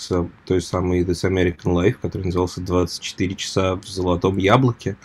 той 0.46 0.62
самой 0.62 1.02
This 1.02 1.28
American 1.28 1.74
Life, 1.74 1.98
который 2.00 2.24
назывался 2.24 2.62
«24 2.62 3.34
часа 3.34 3.76
в 3.76 3.84
золотом 3.84 4.38
яблоке». 4.38 4.96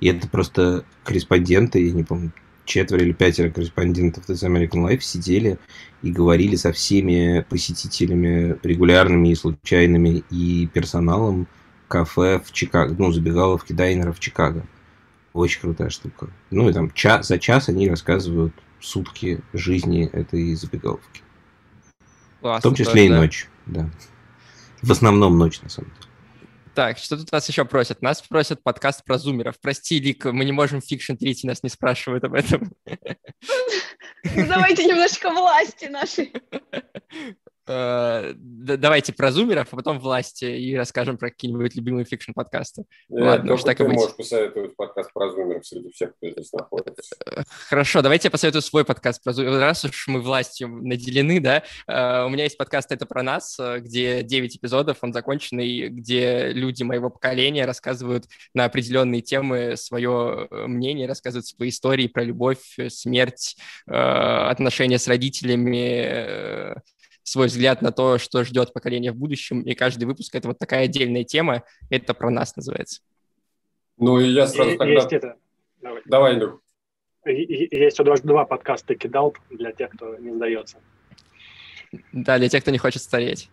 И 0.00 0.06
это 0.06 0.28
просто 0.28 0.84
корреспонденты, 1.02 1.84
я 1.84 1.92
не 1.92 2.04
помню, 2.04 2.32
четверо 2.64 3.02
или 3.02 3.12
пятеро 3.12 3.50
корреспондентов 3.50 4.28
This 4.28 4.46
American 4.46 4.88
Life 4.88 5.00
сидели 5.00 5.58
и 6.02 6.12
говорили 6.12 6.54
со 6.54 6.72
всеми 6.72 7.44
посетителями, 7.48 8.56
регулярными 8.62 9.30
и 9.30 9.34
случайными, 9.34 10.22
и 10.30 10.68
персоналом 10.68 11.48
кафе 11.88 12.40
в 12.44 12.52
Чикаго, 12.52 12.94
ну, 12.96 13.10
забегаловки 13.10 13.72
в 13.72 14.20
Чикаго. 14.20 14.64
Очень 15.32 15.60
крутая 15.60 15.90
штука. 15.90 16.28
Ну 16.50 16.68
и 16.68 16.72
там 16.72 16.90
час, 16.92 17.28
за 17.28 17.38
час 17.38 17.68
они 17.68 17.88
рассказывают 17.88 18.52
сутки 18.80 19.40
жизни 19.52 20.06
этой 20.06 20.54
забегаловки. 20.54 21.22
Классно, 22.40 22.60
в 22.60 22.62
том 22.62 22.74
числе 22.74 22.92
тоже, 22.92 23.04
и 23.04 23.08
да. 23.08 23.16
ночь, 23.16 23.48
да. 23.66 23.90
В 24.82 24.90
основном 24.90 25.38
ночь, 25.38 25.60
на 25.60 25.68
самом 25.68 25.90
деле. 25.90 26.10
Так, 26.74 26.98
что 26.98 27.16
тут 27.16 27.30
нас 27.32 27.48
еще 27.48 27.64
просят? 27.64 28.00
Нас 28.00 28.22
просят 28.22 28.62
подкаст 28.62 29.04
про 29.04 29.18
зумеров. 29.18 29.56
Прости, 29.60 29.98
Лик, 29.98 30.24
мы 30.24 30.44
не 30.44 30.52
можем 30.52 30.80
fiction 30.80 31.14
третий, 31.14 31.46
нас 31.46 31.62
не 31.62 31.68
спрашивают 31.68 32.24
об 32.24 32.34
этом. 32.34 32.72
Ну, 34.36 34.46
давайте 34.46 34.84
немножко 34.84 35.30
власти 35.30 35.86
нашей. 35.86 36.32
Э, 37.70 38.32
давайте 38.34 39.12
про 39.12 39.30
зумеров, 39.30 39.68
а 39.70 39.76
потом 39.76 40.00
всласть 40.00 40.44
и 40.44 40.74
расскажем 40.74 41.16
про 41.16 41.30
какие-нибудь 41.30 41.76
любимые 41.76 42.04
fiction-подкасты. 42.04 42.84
Ладно, 43.08 43.54
уж 43.54 43.62
так 43.62 43.84
и 43.84 43.86
быть. 43.86 43.96
можешь 43.96 44.16
посоветовать 44.16 44.74
подкаст 44.74 45.12
про 45.12 45.30
зумеров 45.30 45.64
среди 45.64 45.92
всех, 45.92 46.16
кто 46.16 46.30
здесь 46.30 46.52
находится. 46.52 47.14
Э, 47.26 47.42
хорошо, 47.68 48.02
давайте 48.02 48.26
я 48.26 48.30
посоветую 48.32 48.62
свой 48.62 48.84
подкаст 48.84 49.22
про 49.22 49.32
зумеров. 49.32 49.60
Раз 49.60 49.84
уж 49.84 50.08
мы 50.08 50.20
властью 50.20 50.68
наделены, 50.68 51.38
да, 51.38 51.62
э, 51.86 52.24
у 52.24 52.28
меня 52.28 52.44
есть 52.44 52.58
подкаст 52.58 52.90
«Это 52.90 53.06
про 53.06 53.22
нас», 53.22 53.58
где 53.78 54.24
9 54.24 54.56
эпизодов, 54.56 54.98
он 55.02 55.12
законченный, 55.12 55.88
где 55.88 56.48
люди 56.48 56.82
моего 56.82 57.08
поколения 57.08 57.66
рассказывают 57.66 58.24
на 58.52 58.64
определенные 58.64 59.20
темы 59.20 59.76
свое 59.76 60.48
мнение, 60.50 61.06
рассказывают 61.06 61.46
свои 61.46 61.68
истории 61.68 62.08
про 62.08 62.24
любовь, 62.24 62.76
смерть, 62.88 63.56
отношения 63.86 64.98
с 64.98 65.06
родителями, 65.06 66.74
свой 67.30 67.46
взгляд 67.46 67.82
на 67.82 67.92
то, 67.92 68.18
что 68.18 68.44
ждет 68.44 68.72
поколение 68.72 69.12
в 69.12 69.16
будущем, 69.16 69.62
и 69.62 69.74
каждый 69.74 70.04
выпуск— 70.04 70.34
это 70.36 70.48
вот 70.48 70.58
такая 70.58 70.84
отдельная 70.84 71.24
тема, 71.24 71.62
это 71.88 72.14
про 72.14 72.30
нас 72.30 72.56
называется. 72.56 73.00
Ну, 73.96 74.18
и 74.18 74.28
я 74.28 74.46
сразу 74.46 74.76
тогда... 74.76 74.94
Есть 74.94 75.12
это... 75.12 75.36
Давай, 75.80 76.02
Давай 76.06 76.34
Илюх. 76.34 76.60
Есть 77.24 78.00
у 78.00 78.04
вас 78.04 78.20
два 78.22 78.44
подкаста 78.44 78.94
кидал 78.94 79.34
для 79.50 79.72
тех, 79.72 79.90
кто 79.90 80.16
не 80.16 80.32
сдается. 80.34 80.78
Да, 82.12 82.38
для 82.38 82.48
тех, 82.48 82.62
кто 82.62 82.70
не 82.70 82.78
хочет 82.78 83.02
стареть. 83.02 83.50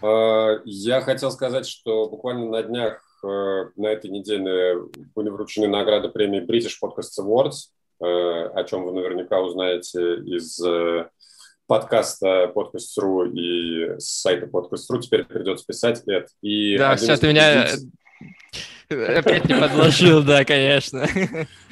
А, 0.00 0.60
я 0.64 1.00
хотел 1.00 1.30
сказать, 1.30 1.66
что 1.66 2.08
буквально 2.08 2.48
на 2.48 2.62
днях 2.62 3.02
э, 3.24 3.70
на 3.76 3.86
этой 3.88 4.10
неделе 4.10 4.84
были 5.14 5.28
вручены 5.28 5.66
награды 5.66 6.08
премии 6.08 6.40
British 6.40 6.76
Podcast 6.82 7.20
Awards, 7.20 7.70
э, 8.00 8.04
о 8.04 8.64
чем 8.64 8.84
вы 8.84 8.92
наверняка 8.92 9.40
узнаете 9.40 10.16
из 10.20 10.60
э, 10.64 11.08
подкаста 11.68 12.50
Podcast.ru 12.54 13.30
и 13.30 14.00
с 14.00 14.22
сайта 14.22 14.46
Podcast.ru 14.46 15.00
теперь 15.00 15.24
придется 15.24 15.64
писать 15.64 16.02
это. 16.06 16.26
И 16.42 16.76
да, 16.78 16.96
все, 16.96 17.16
ты 17.16 17.28
меня 17.28 17.66
опять 18.88 19.44
не 19.44 19.54
подложил, 19.54 20.24
да, 20.24 20.44
конечно. 20.44 21.06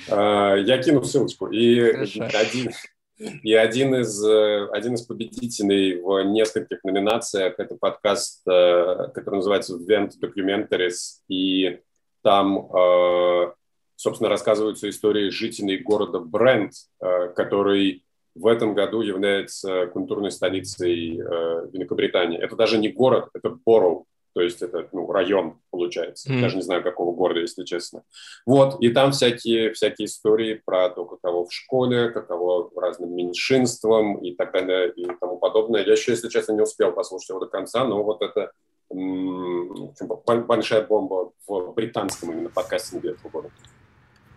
А, 0.09 0.55
я 0.55 0.81
кину 0.81 1.03
ссылочку. 1.03 1.49
И 1.49 1.81
один, 1.81 2.71
и 3.19 3.55
один 3.55 3.97
из, 3.97 4.25
один 4.25 4.95
из 4.95 5.03
победителей 5.03 6.01
в 6.01 6.23
нескольких 6.23 6.85
номинациях– 6.85 7.55
это 7.59 7.75
подкаст, 7.75 8.47
э, 8.47 9.09
который 9.13 9.37
называется 9.37 9.75
«Vent 9.75 10.13
Documentaries», 10.23 11.23
и 11.29 11.81
там, 12.23 12.71
э, 12.73 13.53
собственно, 13.97 14.31
рассказываются 14.31 14.89
истории 14.89 15.31
жителей 15.31 15.79
города 15.79 16.21
Брент, 16.21 16.75
э, 17.03 17.31
который 17.35 18.06
в 18.37 18.47
этом 18.47 18.75
году 18.75 19.01
является 19.01 19.87
культурной 19.87 20.31
столицей 20.31 21.19
э, 21.19 21.69
Великобритании. 21.73 22.39
Это 22.39 22.57
даже 22.57 22.79
не 22.79 22.89
город, 22.89 23.29
это 23.35 23.51
бороу, 23.51 24.07
то 24.37 24.43
есть 24.43 24.61
это 24.61 24.87
ну, 24.93 25.11
район 25.11 25.61
получается. 25.71 26.31
Mm. 26.31 26.41
Даже 26.43 26.57
не 26.57 26.63
знаю, 26.63 26.83
какого 26.83 27.15
города, 27.15 27.41
если 27.41 27.65
честно. 27.65 28.03
Вот, 28.45 28.77
и 28.83 28.91
там 28.91 29.13
всякие, 29.13 29.73
всякие 29.73 30.05
истории 30.05 30.61
про 30.63 30.91
то, 30.91 31.07
каково 31.07 31.47
в 31.47 31.53
школе, 31.53 32.11
каково 32.11 32.71
разным 32.77 33.17
меньшинствам 33.17 34.19
и 34.19 34.35
так 34.35 34.53
далее 34.53 34.93
и 34.95 35.07
тому 35.19 35.39
подобное. 35.39 35.87
Я 35.87 35.93
еще, 35.93 36.13
если 36.13 36.29
честно, 36.29 36.53
не 36.53 36.61
успел 36.61 36.93
послушать 36.93 37.31
его 37.31 37.41
до 37.41 37.47
конца, 37.47 37.87
но 37.87 38.03
вот 38.03 38.21
это 38.21 38.53
м- 38.93 39.95
большая 40.47 40.87
бомба 40.87 41.33
в 41.47 41.73
британском 41.73 42.33
именно 42.33 42.51
подкастинге 42.51 43.13
этого 43.13 43.31
года. 43.31 43.51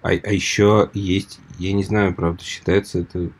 А, 0.02 0.12
а 0.12 0.32
еще 0.32 0.90
есть, 0.94 1.40
я 1.58 1.74
не 1.74 1.84
знаю, 1.84 2.16
правда, 2.16 2.42
считается 2.42 3.00
это 3.00 3.32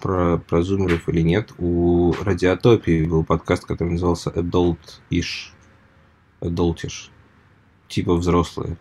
про, 0.00 0.38
про 0.38 0.62
зумеров 0.62 1.08
или 1.08 1.20
нет, 1.20 1.52
у 1.58 2.12
Радиотопии 2.22 3.04
был 3.04 3.24
подкаст, 3.24 3.64
который 3.64 3.92
назывался 3.92 4.30
Adult-ish. 4.30 5.52
Adultish. 6.40 7.10
Типа 7.88 8.14
взрослые. 8.14 8.76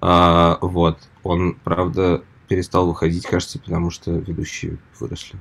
А, 0.00 0.58
вот. 0.60 0.98
Он, 1.22 1.54
правда, 1.54 2.22
перестал 2.48 2.86
выходить, 2.86 3.26
кажется, 3.26 3.58
потому 3.58 3.90
что 3.90 4.10
ведущие 4.12 4.78
выросли. 4.98 5.38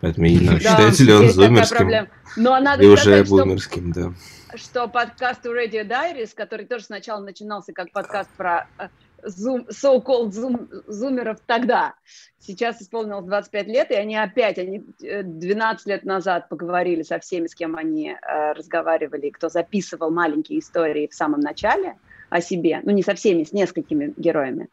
Поэтому 0.00 0.26
я 0.26 0.32
не 0.32 0.38
знаю, 0.38 0.60
считается 0.60 1.04
ли 1.04 1.12
он 1.12 1.30
зумерским. 1.30 2.08
Но 2.36 2.58
надо 2.60 2.82
и 2.82 2.86
уже 2.86 3.24
бумерским, 3.24 3.92
да. 3.92 4.12
Что 4.54 4.88
подкаст 4.88 5.44
у 5.46 5.54
Radio 5.54 5.86
Diaries, 5.86 6.30
который 6.34 6.66
тоже 6.66 6.84
сначала 6.84 7.20
начинался 7.20 7.72
как 7.72 7.92
подкаст 7.92 8.30
про 8.36 8.68
э, 8.78 8.88
zoom, 9.24 9.66
so-called 9.68 10.30
zoom, 10.30 10.68
зумеров 10.86 11.38
тогда. 11.46 11.94
Сейчас 12.38 12.80
исполнилось 12.80 13.24
25 13.26 13.66
лет, 13.66 13.90
и 13.90 13.94
они 13.94 14.16
опять, 14.16 14.58
они 14.58 14.84
12 15.00 15.86
э, 15.86 15.90
лет 15.90 16.04
назад 16.04 16.48
поговорили 16.48 17.02
со 17.02 17.18
всеми, 17.18 17.46
с 17.46 17.54
кем 17.54 17.76
они 17.76 18.10
э, 18.10 18.52
разговаривали, 18.52 19.30
кто 19.30 19.48
записывал 19.48 20.10
маленькие 20.10 20.60
истории 20.60 21.08
в 21.08 21.14
самом 21.14 21.40
начале 21.40 21.96
о 22.30 22.40
себе, 22.40 22.80
ну 22.84 22.92
не 22.92 23.02
со 23.02 23.14
всеми, 23.14 23.44
с 23.44 23.52
несколькими 23.52 24.14
героями. 24.16 24.68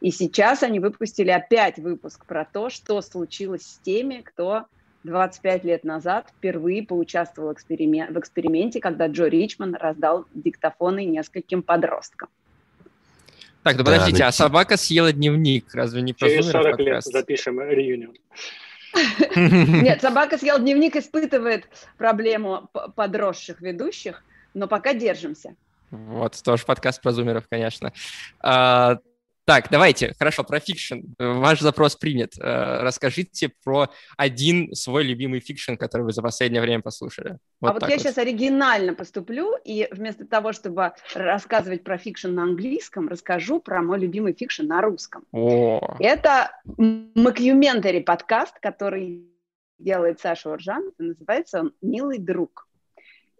И 0.00 0.10
сейчас 0.10 0.62
они 0.62 0.78
выпустили 0.78 1.30
опять 1.30 1.78
выпуск 1.78 2.24
про 2.24 2.44
то, 2.44 2.70
что 2.70 3.00
случилось 3.02 3.62
с 3.62 3.78
теми, 3.78 4.22
кто 4.22 4.66
25 5.04 5.64
лет 5.64 5.84
назад 5.84 6.32
впервые 6.36 6.82
поучаствовал 6.82 7.54
в 7.54 7.58
эксперименте, 7.58 8.80
когда 8.80 9.06
Джо 9.06 9.26
Ричман 9.26 9.74
раздал 9.74 10.26
диктофоны 10.34 11.04
нескольким 11.04 11.62
подросткам. 11.62 12.28
Так, 13.62 13.76
да 13.76 13.84
подождите, 13.84 14.18
да, 14.18 14.28
а 14.28 14.32
собака 14.32 14.76
съела 14.76 15.12
дневник, 15.12 15.74
разве 15.74 16.02
не 16.02 16.12
про 16.12 16.28
Через 16.28 16.50
40 16.50 16.78
лет 16.80 17.02
запишем 17.04 17.60
реюнион. 17.60 18.14
Нет, 19.82 20.00
собака 20.00 20.38
съела 20.38 20.58
дневник, 20.58 20.96
испытывает 20.96 21.68
проблему 21.98 22.70
подросших 22.96 23.60
ведущих, 23.60 24.24
но 24.54 24.68
пока 24.68 24.94
держимся. 24.94 25.54
Вот, 25.90 26.40
тоже 26.42 26.64
подкаст 26.64 27.00
про 27.02 27.12
зумеров, 27.12 27.44
конечно. 27.48 27.92
А, 28.40 28.98
так, 29.48 29.68
давайте, 29.70 30.12
хорошо, 30.18 30.44
про 30.44 30.60
фикшн. 30.60 30.98
Ваш 31.18 31.60
запрос 31.60 31.96
принят. 31.96 32.34
Э, 32.38 32.82
расскажите 32.82 33.50
про 33.64 33.88
один 34.18 34.74
свой 34.74 35.04
любимый 35.04 35.40
фикшн, 35.40 35.76
который 35.76 36.02
вы 36.02 36.12
за 36.12 36.20
последнее 36.20 36.60
время 36.60 36.82
послушали. 36.82 37.38
Вот 37.58 37.70
а 37.70 37.72
вот 37.72 37.82
я 37.84 37.88
вот. 37.88 37.98
сейчас 37.98 38.18
оригинально 38.18 38.92
поступлю, 38.92 39.54
и 39.64 39.88
вместо 39.90 40.26
того, 40.26 40.52
чтобы 40.52 40.92
рассказывать 41.14 41.82
про 41.82 41.96
фикшн 41.96 42.28
на 42.28 42.42
английском, 42.42 43.08
расскажу 43.08 43.58
про 43.58 43.80
мой 43.80 43.98
любимый 43.98 44.34
фикшн 44.34 44.66
на 44.66 44.82
русском. 44.82 45.24
О. 45.32 45.96
Это 45.98 46.50
мокьюментари 46.76 48.00
подкаст, 48.00 48.58
который 48.60 49.30
делает 49.78 50.20
Саша 50.20 50.50
Уржанов, 50.50 50.92
называется 50.98 51.60
он 51.60 51.72
«Милый 51.80 52.18
друг». 52.18 52.68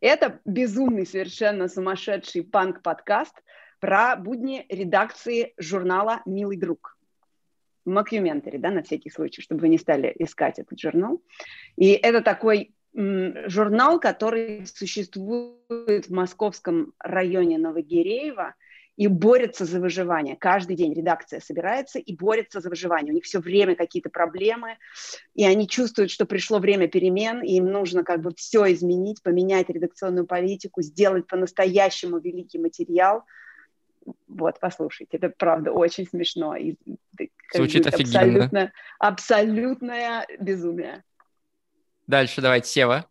Это 0.00 0.40
безумный, 0.46 1.04
совершенно 1.04 1.68
сумасшедший 1.68 2.44
панк-подкаст– 2.44 3.34
про 3.80 4.16
будни 4.16 4.66
редакции 4.68 5.54
журнала 5.58 6.22
«Милый 6.26 6.56
друг». 6.56 6.96
Мокьюментари, 7.84 8.58
да, 8.58 8.70
на 8.70 8.82
всякий 8.82 9.10
случай, 9.10 9.40
чтобы 9.40 9.62
вы 9.62 9.68
не 9.68 9.78
стали 9.78 10.14
искать 10.18 10.58
этот 10.58 10.78
журнал. 10.78 11.22
И 11.76 11.92
это 11.92 12.20
такой 12.20 12.74
журнал, 12.94 14.00
который 14.00 14.66
существует 14.66 16.06
в 16.06 16.10
московском 16.10 16.92
районе 16.98 17.58
Новогиреево 17.58 18.54
и 18.96 19.06
борется 19.06 19.64
за 19.64 19.80
выживание. 19.80 20.36
Каждый 20.36 20.74
день 20.74 20.92
редакция 20.92 21.40
собирается 21.40 21.98
и 21.98 22.16
борется 22.16 22.60
за 22.60 22.68
выживание. 22.68 23.12
У 23.12 23.14
них 23.14 23.24
все 23.24 23.38
время 23.38 23.76
какие-то 23.76 24.10
проблемы, 24.10 24.76
и 25.34 25.46
они 25.46 25.68
чувствуют, 25.68 26.10
что 26.10 26.26
пришло 26.26 26.58
время 26.58 26.88
перемен, 26.88 27.40
и 27.42 27.54
им 27.54 27.66
нужно 27.70 28.02
как 28.02 28.20
бы 28.20 28.32
все 28.36 28.70
изменить, 28.72 29.22
поменять 29.22 29.70
редакционную 29.70 30.26
политику, 30.26 30.82
сделать 30.82 31.26
по-настоящему 31.26 32.18
великий 32.18 32.58
материал– 32.58 33.24
вот, 34.26 34.60
послушайте, 34.60 35.16
это 35.16 35.30
правда 35.30 35.72
очень 35.72 36.06
смешно. 36.06 36.56
И, 36.56 36.76
Звучит 37.52 37.86
офигенно. 37.86 38.44
Абсолютно, 38.44 38.72
абсолютное 38.98 40.26
безумие. 40.38 41.04
Дальше 42.06 42.40
давайте, 42.40 42.68
Сева. 42.68 43.06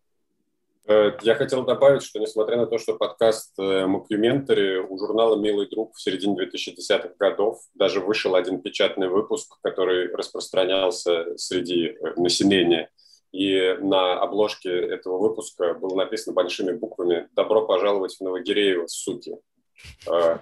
Э, 0.88 1.12
я 1.22 1.36
хотел 1.36 1.66
добавить, 1.66 2.04
что 2.04 2.20
несмотря 2.20 2.58
на 2.58 2.66
то, 2.66 2.78
что 2.78 2.96
подкаст 2.96 3.58
мокьюментари 3.58 4.80
у 4.80 4.98
журнала 4.98 5.36
«Милый 5.36 5.68
друг» 5.68 5.96
в 5.96 6.02
середине 6.02 6.36
2010-х 6.46 7.12
годов 7.20 7.60
даже 7.76 8.00
вышел 8.00 8.36
один 8.36 8.62
печатный 8.62 9.10
выпуск, 9.10 9.58
который 9.62 10.14
распространялся 10.14 11.38
среди 11.38 11.88
э, 11.88 12.14
населения. 12.16 12.90
И 13.34 13.76
на 13.82 14.20
обложке 14.22 14.70
этого 14.70 15.18
выпуска 15.18 15.74
было 15.74 15.96
написано 15.96 16.34
большими 16.34 16.72
буквами 16.72 17.28
«Добро 17.34 17.66
пожаловать 17.66 18.16
в 18.16 18.22
Новогиреево, 18.22 18.88
суки». 18.88 19.36
Да, 20.06 20.42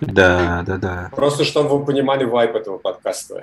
да, 0.66 0.76
да. 0.76 1.10
Просто 1.14 1.44
чтобы 1.44 1.78
вы 1.78 1.84
понимали 1.84 2.24
вайп 2.24 2.54
этого 2.54 2.78
подкаста. 2.78 3.42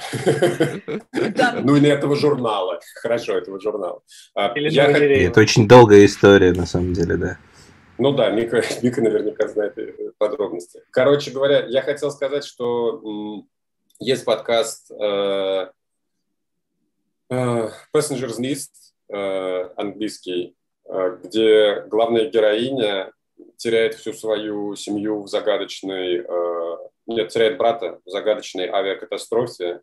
Ну 1.63 1.75
или 1.75 1.89
этого 1.89 2.15
журнала. 2.15 2.79
Хорошо, 3.01 3.37
этого 3.37 3.59
журнала. 3.59 4.01
А, 4.35 4.53
это 4.53 5.39
очень 5.39 5.67
долгая 5.67 6.05
история, 6.05 6.53
на 6.53 6.65
самом 6.65 6.93
деле, 6.93 7.17
да. 7.17 7.37
Ну 7.97 8.13
да, 8.13 8.29
Мика, 8.31 8.63
Мика 8.81 9.01
наверняка 9.03 9.47
знает 9.47 9.77
подробности. 10.17 10.81
Короче 10.91 11.31
говоря, 11.31 11.65
я 11.67 11.81
хотел 11.81 12.11
сказать, 12.11 12.43
что 12.43 13.45
есть 13.99 14.25
подкаст 14.25 14.91
э, 14.91 15.67
э, 17.29 17.69
Passengers 17.93 18.39
List, 18.39 18.71
э, 19.13 19.69
английский, 19.75 20.55
э, 20.85 21.17
где 21.23 21.81
главная 21.81 22.29
героиня 22.29 23.11
теряет 23.57 23.95
всю 23.95 24.13
свою 24.13 24.75
семью 24.75 25.21
в 25.21 25.27
загадочной... 25.27 26.25
Э, 26.27 26.77
нет, 27.07 27.29
теряет 27.29 27.57
брата 27.57 27.99
в 28.05 28.09
загадочной 28.09 28.67
авиакатастрофе 28.67 29.81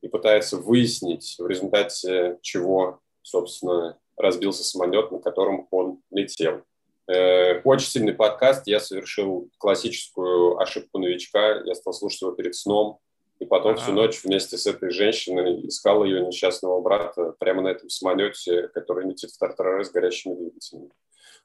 и 0.00 0.08
пытается 0.08 0.58
выяснить, 0.58 1.36
в 1.38 1.46
результате 1.46 2.38
чего, 2.42 3.00
собственно, 3.22 3.98
разбился 4.16 4.64
самолет, 4.64 5.10
на 5.10 5.18
котором 5.18 5.66
он 5.70 6.00
летел. 6.10 6.62
Э, 7.08 7.60
очень 7.62 7.88
сильный 7.88 8.14
подкаст. 8.14 8.66
Я 8.66 8.80
совершил 8.80 9.48
классическую 9.58 10.58
ошибку 10.58 10.98
новичка. 10.98 11.62
Я 11.64 11.74
стал 11.74 11.92
слушать 11.92 12.22
его 12.22 12.32
перед 12.32 12.54
сном. 12.54 12.98
И 13.38 13.44
потом 13.44 13.76
всю 13.76 13.90
ночь 13.90 14.22
вместе 14.22 14.56
с 14.56 14.66
этой 14.66 14.90
женщиной 14.90 15.66
искал 15.66 16.04
ее 16.04 16.24
несчастного 16.24 16.80
брата 16.80 17.34
прямо 17.40 17.62
на 17.62 17.68
этом 17.68 17.90
самолете, 17.90 18.68
который 18.68 19.08
летит 19.08 19.30
в 19.30 19.38
Тартарары 19.38 19.84
с 19.84 19.90
горящими 19.90 20.34
двигателями. 20.34 20.90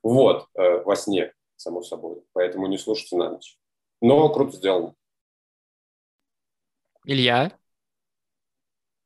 Вот, 0.08 0.48
э, 0.54 0.84
во 0.86 0.96
сне, 0.96 1.34
само 1.58 1.82
собой. 1.82 2.24
Поэтому 2.32 2.68
не 2.68 2.78
слушайте 2.78 3.18
на 3.18 3.32
ночь. 3.32 3.58
Но 4.00 4.30
круто 4.30 4.56
сделано. 4.56 4.96
Илья? 7.04 7.52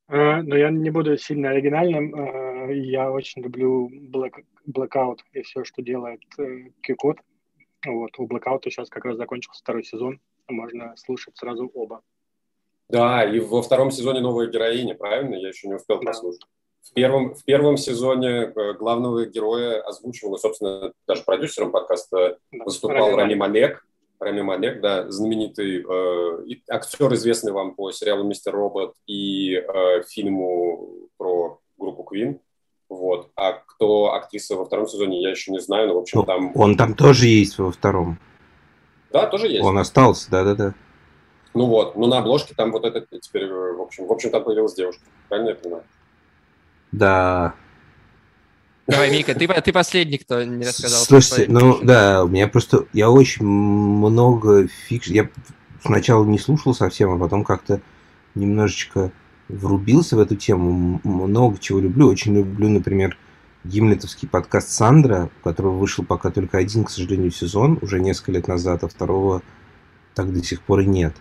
Э, 0.07 0.43
но 0.43 0.55
я 0.55 0.69
не 0.69 0.91
буду 0.91 1.17
сильно 1.17 1.49
оригинальным. 1.49 2.13
Э, 2.13 2.75
я 2.77 3.11
очень 3.11 3.41
люблю 3.41 3.89
Black, 3.89 4.45
Blackout 4.67 5.21
и 5.31 5.41
все, 5.41 5.63
что 5.63 5.81
делает 5.81 6.21
Q-код. 6.83 7.17
Вот, 7.83 8.11
у 8.19 8.27
Blackout 8.27 8.61
сейчас 8.65 8.87
как 8.89 9.05
раз 9.05 9.17
закончился 9.17 9.59
второй 9.59 9.83
сезон. 9.83 10.21
Можно 10.47 10.95
слушать 10.97 11.35
сразу 11.35 11.71
оба. 11.73 12.03
Да, 12.89 13.23
и 13.23 13.39
во 13.39 13.63
втором 13.63 13.89
сезоне 13.89 14.19
новая 14.19 14.51
героиня, 14.51 14.93
правильно? 14.93 15.33
Я 15.33 15.47
еще 15.47 15.67
не 15.67 15.73
успел 15.73 15.97
да. 15.99 16.11
послушать. 16.11 16.45
В 16.83 16.93
первом, 16.93 17.35
в 17.35 17.43
первом 17.45 17.77
сезоне 17.77 18.29
э, 18.29 18.73
главного 18.73 19.25
героя 19.25 19.81
озвучивал, 19.81 20.37
собственно, 20.37 20.91
даже 21.07 21.23
продюсером 21.23 21.71
подкаста 21.71 22.37
да, 22.51 22.63
выступал 22.65 23.15
Рами 23.15 23.35
Малек. 23.35 23.85
Рами 24.19 24.41
Малек, 24.41 24.81
да, 24.81 25.09
знаменитый 25.09 25.83
э, 25.83 26.55
актер, 26.69 27.13
известный 27.13 27.51
вам 27.51 27.75
по 27.75 27.91
сериалу 27.91 28.23
«Мистер 28.23 28.53
Робот» 28.53 28.93
и 29.07 29.55
э, 29.55 30.03
фильму 30.09 30.89
про 31.17 31.59
группу 31.77 32.07
Queen. 32.11 32.39
Вот. 32.89 33.29
А 33.35 33.53
кто 33.53 34.13
актриса 34.13 34.57
во 34.57 34.65
втором 34.65 34.87
сезоне, 34.87 35.21
я 35.21 35.29
еще 35.29 35.51
не 35.51 35.59
знаю, 35.59 35.87
но, 35.87 35.93
в 35.95 35.97
общем, 35.99 36.19
ну, 36.19 36.25
там... 36.25 36.51
Он 36.55 36.75
там 36.75 36.93
тоже 36.93 37.27
есть 37.27 37.57
во 37.57 37.71
втором. 37.71 38.19
Да, 39.11 39.27
тоже 39.27 39.47
есть. 39.47 39.63
Он 39.63 39.77
остался, 39.77 40.29
да-да-да. 40.29 40.73
Ну 41.53 41.65
вот, 41.65 41.95
но 41.95 42.07
на 42.07 42.19
обложке 42.19 42.53
там 42.55 42.71
вот 42.71 42.85
этот 42.85 43.07
теперь, 43.21 43.43
э, 43.43 43.73
в 43.73 43.81
общем, 43.81 44.07
в 44.07 44.11
общем, 44.11 44.29
там 44.29 44.43
появилась 44.43 44.73
девушка. 44.73 45.03
Правильно 45.29 45.49
я 45.49 45.55
понимаю? 45.55 45.83
Да. 46.91 47.53
Давай, 48.87 49.11
Мика, 49.11 49.33
ты, 49.33 49.47
ты 49.47 49.71
последний, 49.71 50.17
кто 50.17 50.43
не 50.43 50.65
рассказал. 50.65 50.99
Слушайте, 51.01 51.45
ну 51.49 51.79
да, 51.81 52.23
у 52.25 52.27
меня 52.27 52.47
просто, 52.47 52.85
я 52.93 53.09
очень 53.09 53.45
много 53.45 54.67
фикш... 54.67 55.07
Я 55.07 55.29
сначала 55.83 56.25
не 56.25 56.39
слушал 56.39 56.73
совсем, 56.73 57.11
а 57.11 57.17
потом 57.17 57.43
как-то 57.43 57.79
немножечко 58.35 59.11
врубился 59.47 60.15
в 60.15 60.19
эту 60.19 60.35
тему. 60.35 60.99
Много 61.03 61.57
чего 61.57 61.79
люблю. 61.79 62.07
Очень 62.07 62.35
люблю, 62.35 62.69
например, 62.69 63.17
гимлетовский 63.63 64.27
подкаст 64.27 64.71
Сандра, 64.71 65.29
у 65.39 65.43
которого 65.43 65.77
вышел 65.77 66.03
пока 66.03 66.29
только 66.31 66.57
один, 66.57 66.83
к 66.83 66.89
сожалению, 66.89 67.31
сезон, 67.31 67.79
уже 67.81 67.99
несколько 67.99 68.33
лет 68.33 68.47
назад, 68.47 68.83
а 68.83 68.87
второго 68.87 69.41
так 70.15 70.33
до 70.33 70.43
сих 70.43 70.61
пор 70.61 70.81
и 70.81 70.85
нет. 70.85 71.15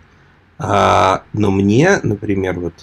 А, 0.57 1.23
но 1.33 1.51
мне, 1.51 1.99
например, 2.03 2.59
вот... 2.59 2.73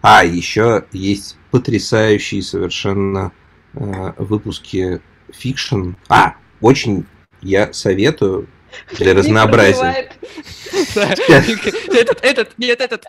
А, 0.00 0.24
еще 0.24 0.84
есть 0.92 1.36
потрясающие 1.50 2.42
совершенно 2.42 3.32
э, 3.74 4.12
выпуски 4.16 5.00
фикшн. 5.32 5.92
А, 6.08 6.34
очень 6.60 7.06
я 7.42 7.72
советую 7.72 8.48
для 8.98 9.14
разнообразия. 9.14 10.10
Этот, 10.94 12.20
этот, 12.22 12.58
нет, 12.58 12.80
этот. 12.80 13.04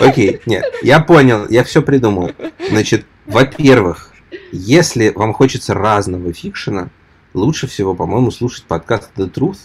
Окей, 0.00 0.40
нет, 0.46 0.64
я 0.82 1.00
понял, 1.00 1.46
я 1.48 1.64
все 1.64 1.82
придумал. 1.82 2.32
Значит, 2.68 3.06
во-первых, 3.26 4.12
если 4.52 5.10
вам 5.10 5.32
хочется 5.32 5.74
разного 5.74 6.32
фикшена, 6.32 6.90
лучше 7.34 7.66
всего, 7.66 7.94
по-моему, 7.94 8.30
слушать 8.30 8.64
подкаст 8.64 9.10
The 9.16 9.30
Truth, 9.30 9.58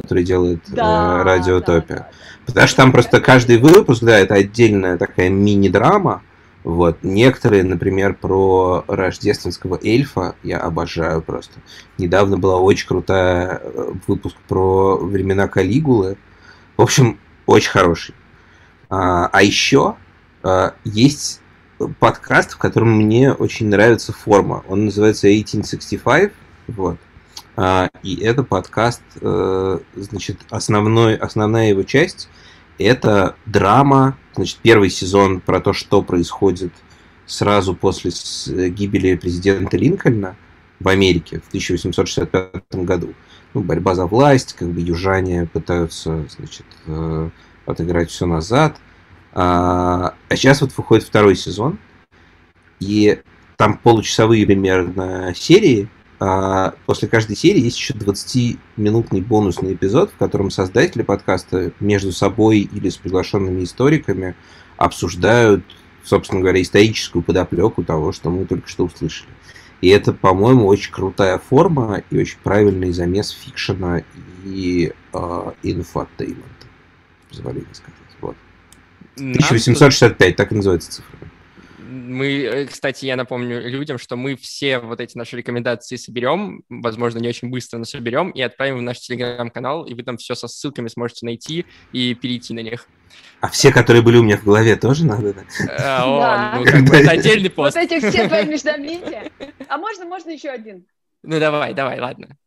который 0.00 0.24
делает 0.24 0.60
да, 0.68 1.20
э, 1.20 1.22
Радиотопия. 1.22 1.96
Да, 1.96 2.02
да. 2.04 2.10
Потому 2.46 2.66
что 2.66 2.76
там 2.76 2.92
просто 2.92 3.20
каждый 3.20 3.58
выпуск, 3.58 4.02
да, 4.02 4.18
это 4.18 4.34
отдельная 4.34 4.98
такая 4.98 5.28
мини-драма. 5.28 6.22
Вот. 6.64 6.98
Некоторые, 7.02 7.64
например, 7.64 8.14
про 8.14 8.84
рождественского 8.86 9.78
эльфа 9.82 10.36
я 10.42 10.58
обожаю 10.58 11.22
просто. 11.22 11.60
Недавно 11.98 12.38
была 12.38 12.58
очень 12.58 12.86
крутая 12.86 13.60
э, 13.62 13.92
выпуск 14.06 14.36
про 14.48 14.96
времена 14.96 15.48
Калигулы. 15.48 16.16
В 16.76 16.82
общем, 16.82 17.18
очень 17.46 17.70
хороший. 17.70 18.14
А, 18.88 19.26
а 19.26 19.42
еще 19.42 19.96
а, 20.42 20.74
есть 20.84 21.40
подкаст, 21.98 22.52
в 22.52 22.58
котором 22.58 22.96
мне 22.96 23.32
очень 23.32 23.68
нравится 23.68 24.12
форма. 24.12 24.64
Он 24.68 24.86
называется 24.86 25.26
1865. 25.26 26.32
Вот. 26.68 26.98
А, 27.54 27.90
и 28.02 28.16
это 28.16 28.42
подкаст, 28.44 29.02
э, 29.20 29.78
значит, 29.94 30.38
основной, 30.48 31.16
основная 31.16 31.68
его 31.68 31.82
часть– 31.82 32.28
это 32.78 33.36
драма, 33.44 34.16
значит, 34.34 34.58
первый 34.62 34.88
сезон 34.88 35.40
про 35.40 35.60
то, 35.60 35.72
что 35.72 36.02
происходит 36.02 36.72
сразу 37.26 37.74
после 37.74 38.10
гибели 38.70 39.16
президента 39.16 39.76
Линкольна 39.76 40.36
в 40.80 40.88
Америке 40.88 41.40
в 41.40 41.48
1865 41.48 42.62
году. 42.72 43.14
Ну, 43.52 43.60
борьба 43.60 43.94
за 43.94 44.06
власть, 44.06 44.54
как 44.54 44.68
бы 44.68 44.80
южане 44.80 45.46
пытаются, 45.46 46.26
значит, 46.30 46.66
э, 46.86 47.30
отыграть 47.66 48.10
все 48.10 48.24
назад. 48.24 48.78
А, 49.34 50.14
а 50.30 50.36
сейчас 50.36 50.62
вот 50.62 50.72
выходит 50.76 51.04
второй 51.04 51.36
сезон, 51.36 51.78
и 52.80 53.20
там 53.58 53.76
получасовые 53.76 54.46
примерно 54.46 55.34
серии– 55.36 55.90
а 56.24 56.74
после 56.86 57.08
каждой 57.08 57.34
серии 57.34 57.62
есть 57.62 57.76
еще 57.76 57.94
20-минутный 57.94 59.22
бонусный 59.22 59.74
эпизод, 59.74 60.12
в 60.12 60.16
котором 60.18 60.52
создатели 60.52 61.02
подкаста 61.02 61.72
между 61.80 62.12
собой 62.12 62.60
или 62.60 62.90
с 62.90 62.96
приглашенными 62.96 63.64
историками 63.64 64.36
обсуждают, 64.76 65.64
собственно 66.04 66.40
говоря, 66.40 66.62
историческую 66.62 67.24
подоплеку 67.24 67.82
того, 67.82 68.12
что 68.12 68.30
мы 68.30 68.46
только 68.46 68.68
что 68.68 68.84
услышали. 68.84 69.30
И 69.80 69.88
это, 69.88 70.12
по-моему, 70.12 70.68
очень 70.68 70.92
крутая 70.92 71.38
форма 71.38 72.04
и 72.10 72.18
очень 72.18 72.38
правильный 72.44 72.92
замес 72.92 73.30
фикшна 73.30 74.02
и 74.44 74.92
э, 75.12 75.52
инфотеймента, 75.64 76.66
с 77.30 77.34
позволения 77.34 77.74
сказать. 77.74 77.98
Вот. 78.20 78.36
1865, 79.16 80.36
так 80.36 80.52
и 80.52 80.54
называется 80.54 80.92
цифра. 80.92 81.18
Мы, 81.92 82.42
э, 82.42 82.66
кстати, 82.66 83.04
я 83.04 83.16
напомню 83.16 83.60
людям, 83.68 83.98
что 83.98 84.16
мы 84.16 84.34
все 84.34 84.78
вот 84.78 85.00
эти 85.00 85.18
наши 85.18 85.36
рекомендации 85.36 85.96
соберем, 85.96 86.64
возможно, 86.70 87.18
не 87.18 87.28
очень 87.28 87.50
быстро, 87.50 87.76
но 87.76 87.84
соберем 87.84 88.30
и 88.30 88.40
отправим 88.40 88.78
в 88.78 88.82
наш 88.82 89.00
телеграм-канал, 89.00 89.84
и 89.84 89.92
вы 89.92 90.02
там 90.02 90.16
все 90.16 90.34
со 90.34 90.48
ссылками 90.48 90.88
сможете 90.88 91.26
найти 91.26 91.66
и 91.92 92.14
перейти 92.14 92.54
на 92.54 92.60
них. 92.60 92.86
А 93.40 93.48
все, 93.48 93.72
которые 93.72 94.02
были 94.02 94.16
у 94.16 94.22
меня 94.22 94.38
в 94.38 94.44
голове, 94.44 94.76
тоже 94.76 95.04
надо? 95.04 95.34
Да? 95.34 95.42
А, 95.78 96.58
ну, 96.58 96.64
это 96.64 97.10
отдельный 97.10 97.50
пост. 97.50 97.76
Вот 97.76 97.84
эти 97.84 97.98
все 97.98 98.26
твои 98.26 98.44
междометия. 98.46 99.30
А 99.68 99.76
можно, 99.76 100.06
можно 100.06 100.30
еще 100.30 100.48
один? 100.48 100.86
Ну, 101.22 101.38
давай, 101.38 101.74
давай, 101.74 102.00
ладно. 102.00 102.38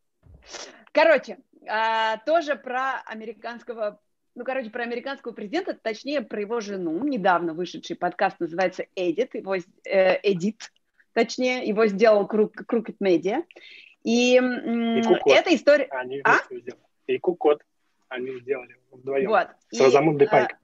Короче, 0.91 1.37
а, 1.69 2.17
тоже 2.25 2.55
про 2.55 3.01
американского 3.05 3.99
ну, 4.36 4.43
короче, 4.43 4.69
про 4.69 4.83
американского 4.83 5.31
президента, 5.31 5.73
точнее, 5.73 6.21
про 6.21 6.41
его 6.41 6.59
жену. 6.59 7.03
Недавно 7.03 7.53
вышедший 7.53 7.95
подкаст 7.95 8.39
называется 8.39 8.86
«Эдит», 8.95 9.33
его, 9.33 9.55
э, 9.55 10.19
«Эдит», 10.23 10.71
точнее, 11.13 11.65
его 11.65 11.88
сделал 11.88 12.27
Крукет 12.27 12.97
Медиа. 12.99 13.43
И, 14.03 14.36
и 14.36 15.31
эта 15.31 15.55
история... 15.55 15.88
Они 15.91 16.21
а? 16.23 16.38
И 17.07 17.17
Кукот 17.17 17.61
они 18.09 18.39
сделали 18.39 18.77
вдвоем. 18.91 19.29
Вот. 19.29 19.47
С 19.71 19.79
Розамундой 19.79 20.27
Пайк. 20.27 20.51
А, 20.51 20.57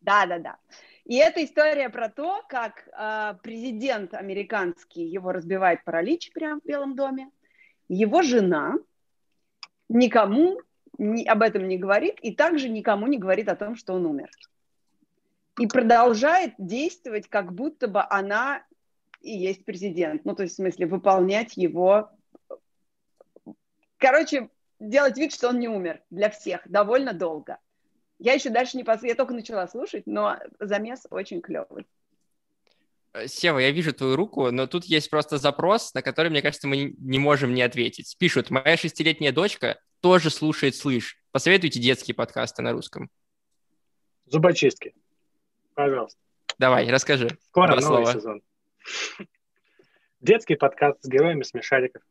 да-да-да. 0.00 0.56
И 1.04 1.16
это 1.16 1.44
история 1.44 1.88
про 1.88 2.08
то, 2.08 2.42
как 2.48 2.88
э, 2.96 3.34
президент 3.42 4.14
американский, 4.14 5.02
его 5.02 5.32
разбивает 5.32 5.84
паралич 5.84 6.32
прямо 6.32 6.60
в 6.60 6.64
Белом 6.64 6.94
доме, 6.94 7.30
его 7.88 8.22
жена 8.22 8.74
никому 9.88 10.60
ни, 10.98 11.24
об 11.24 11.42
этом 11.42 11.68
не 11.68 11.78
говорит 11.78 12.18
и 12.20 12.34
также 12.34 12.68
никому 12.68 13.06
не 13.06 13.18
говорит 13.18 13.48
о 13.48 13.56
том, 13.56 13.76
что 13.76 13.94
он 13.94 14.06
умер. 14.06 14.30
И 15.58 15.66
продолжает 15.66 16.54
действовать, 16.58 17.28
как 17.28 17.52
будто 17.52 17.88
бы 17.88 18.02
она 18.08 18.64
и 19.20 19.36
есть 19.36 19.64
президент. 19.64 20.24
Ну, 20.24 20.34
то 20.34 20.42
есть, 20.42 20.54
в 20.54 20.56
смысле, 20.56 20.86
выполнять 20.86 21.56
его... 21.56 22.10
Короче, 23.98 24.48
делать 24.78 25.18
вид, 25.18 25.32
что 25.32 25.48
он 25.50 25.58
не 25.58 25.68
умер 25.68 26.00
для 26.10 26.30
всех 26.30 26.62
довольно 26.64 27.12
долго. 27.12 27.58
Я 28.18 28.32
еще 28.32 28.50
дальше 28.50 28.76
не 28.76 28.84
пос... 28.84 29.02
Я 29.02 29.14
только 29.14 29.34
начала 29.34 29.66
слушать, 29.68 30.04
но 30.06 30.38
замес 30.58 31.06
очень 31.10 31.42
клевый. 31.42 31.86
Э, 33.12 33.26
Сева, 33.26 33.58
я 33.58 33.70
вижу 33.70 33.92
твою 33.92 34.16
руку, 34.16 34.50
но 34.50 34.66
тут 34.66 34.84
есть 34.84 35.10
просто 35.10 35.38
запрос, 35.38 35.92
на 35.94 36.02
который, 36.02 36.30
мне 36.30 36.42
кажется, 36.42 36.68
мы 36.68 36.94
не 36.98 37.18
можем 37.18 37.54
не 37.54 37.62
ответить. 37.62 38.16
Пишут, 38.18 38.50
моя 38.50 38.76
шестилетняя 38.76 39.32
дочка 39.32 39.78
тоже 40.00 40.30
слушает 40.30 40.74
«Слышь». 40.74 41.18
Посоветуйте 41.32 41.80
детские 41.80 42.14
подкасты 42.14 42.62
на 42.62 42.72
русском. 42.72 43.10
Зубочистки. 44.26 44.94
Пожалуйста. 45.74 46.18
Давай, 46.58 46.88
расскажи. 46.90 47.38
Скоро 47.48 47.80
новый 47.80 47.82
слова. 47.82 48.12
сезон. 48.12 48.42
Детский 50.20 50.56
подкаст 50.56 51.02
с 51.02 51.08
героями 51.08 51.42
смешариков. 51.42 52.02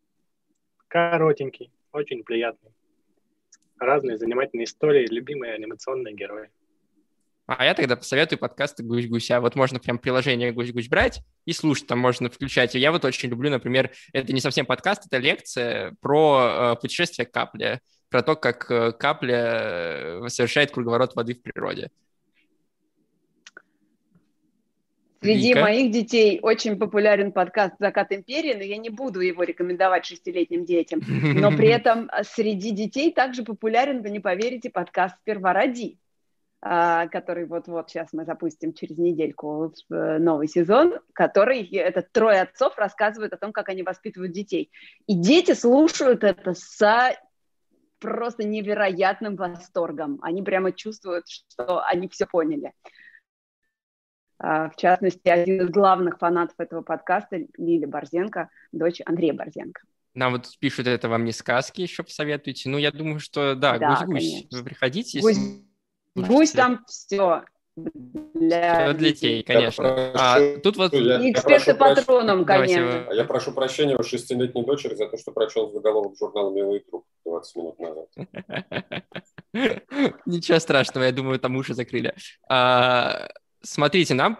Коротенький, 0.87 1.71
очень 1.91 2.23
приятный. 2.23 2.71
Разные 3.77 4.17
занимательные 4.17 4.65
истории, 4.65 5.05
любимые 5.07 5.53
анимационные 5.53 6.15
герои. 6.15 6.49
А 7.57 7.65
я 7.65 7.73
тогда 7.73 7.95
посоветую 7.95 8.37
подкасты 8.37 8.83
«Гусь-гуся». 8.83 9.41
Вот 9.41 9.55
можно 9.55 9.79
прям 9.79 9.97
приложение 9.97 10.51
«Гусь-гусь» 10.51 10.87
брать 10.87 11.21
и 11.45 11.53
слушать, 11.53 11.87
там 11.87 11.97
можно 11.97 12.29
включать. 12.29 12.75
Я 12.75 12.91
вот 12.91 13.05
очень 13.05 13.29
люблю, 13.29 13.49
например, 13.49 13.89
это 14.13 14.33
не 14.33 14.39
совсем 14.39 14.67
подкаст, 14.67 15.07
это 15.07 15.17
лекция 15.17 15.95
про 15.99 16.75
э, 16.77 16.79
путешествие 16.79 17.25
капли, 17.25 17.79
про 18.09 18.21
то, 18.21 18.35
как 18.35 18.69
э, 18.69 18.91
капля 18.91 20.21
э, 20.25 20.27
совершает 20.27 20.69
круговорот 20.69 21.15
воды 21.15 21.33
в 21.33 21.41
природе. 21.41 21.89
Среди 25.23 25.47
Вика. 25.47 25.61
моих 25.61 25.91
детей 25.91 26.39
очень 26.43 26.77
популярен 26.77 27.31
подкаст 27.31 27.73
«Закат 27.79 28.11
империи», 28.11 28.53
но 28.53 28.61
я 28.61 28.77
не 28.77 28.91
буду 28.91 29.21
его 29.21 29.41
рекомендовать 29.41 30.05
шестилетним 30.05 30.65
детям. 30.65 31.01
Но 31.07 31.49
при 31.49 31.67
этом 31.69 32.11
среди 32.21 32.69
детей 32.69 33.11
также 33.11 33.43
популярен, 33.43 34.03
вы 34.03 34.11
не 34.11 34.19
поверите, 34.19 34.69
подкаст 34.69 35.15
«Сперва 35.23 35.53
роди». 35.53 35.97
А, 35.97 36.08
который 36.61 37.45
вот-вот 37.45 37.89
сейчас 37.89 38.09
мы 38.11 38.25
запустим 38.25 38.73
через 38.73 38.97
недельку 38.97 39.73
новый 39.89 40.47
сезон, 40.47 40.99
который, 41.13 41.65
этот 41.67 42.11
трое 42.11 42.41
отцов 42.41 42.77
рассказывают 42.77 43.31
о 43.33 43.37
том, 43.37 43.53
как 43.53 43.69
они 43.69 43.83
воспитывают 43.83 44.33
детей. 44.33 44.69
И 45.07 45.15
дети 45.15 45.53
слушают 45.53 46.23
это 46.23 46.53
с 46.53 47.15
просто 47.99 48.43
невероятным 48.45 49.35
восторгом. 49.35 50.19
Они 50.21 50.41
прямо 50.41 50.71
чувствуют, 50.71 51.27
что 51.27 51.83
они 51.85 52.07
все 52.07 52.25
поняли. 52.25 52.73
А, 54.37 54.69
в 54.69 54.75
частности, 54.77 55.27
один 55.27 55.61
из 55.61 55.69
главных 55.69 56.17
фанатов 56.17 56.55
этого 56.59 56.81
подкаста 56.81 57.41
Лили 57.57 57.85
Борзенко, 57.85 58.49
дочь 58.71 59.01
Андрея 59.05 59.33
Борзенко. 59.33 59.81
Нам 60.13 60.31
вот 60.33 60.47
пишут, 60.59 60.87
это 60.87 61.09
вам 61.09 61.25
не 61.25 61.33
сказки 61.33 61.81
еще 61.81 62.03
посоветуйте. 62.03 62.69
Ну, 62.69 62.77
я 62.77 62.91
думаю, 62.91 63.19
что 63.19 63.55
да, 63.55 63.77
да 63.77 63.89
гусь-гусь. 63.89 64.47
Вы 64.49 64.63
приходите. 64.63 65.19
Гусь 65.19 65.37
Гусь 66.15 66.51
там 66.51 66.83
все. 66.87 67.43
Для, 67.75 68.93
для 68.93 69.09
детей, 69.09 69.43
конечно. 69.43 70.11
А, 70.13 70.57
тут 70.59 70.77
вот... 70.77 70.93
И 70.93 71.31
эксперты 71.31 71.73
патроном, 71.73 72.45
конечно. 72.45 73.07
Я 73.11 73.23
прошу 73.25 73.51
прощения 73.51 73.95
у 73.97 74.03
шестилетней 74.03 74.65
дочери 74.65 74.95
за 74.95 75.07
то, 75.07 75.17
что 75.17 75.31
прочел 75.31 75.71
заголовок 75.71 76.17
журнала 76.17 76.51
«Милый 76.51 76.79
труп» 76.81 77.05
20 77.25 77.55
минут 77.55 77.79
назад. 77.79 78.07
Ничего 80.25 80.59
страшного, 80.59 81.05
я 81.05 81.11
думаю, 81.11 81.39
там 81.39 81.55
уши 81.55 81.73
закрыли. 81.73 82.13
А, 82.49 83.29
смотрите, 83.61 84.13
нам 84.13 84.39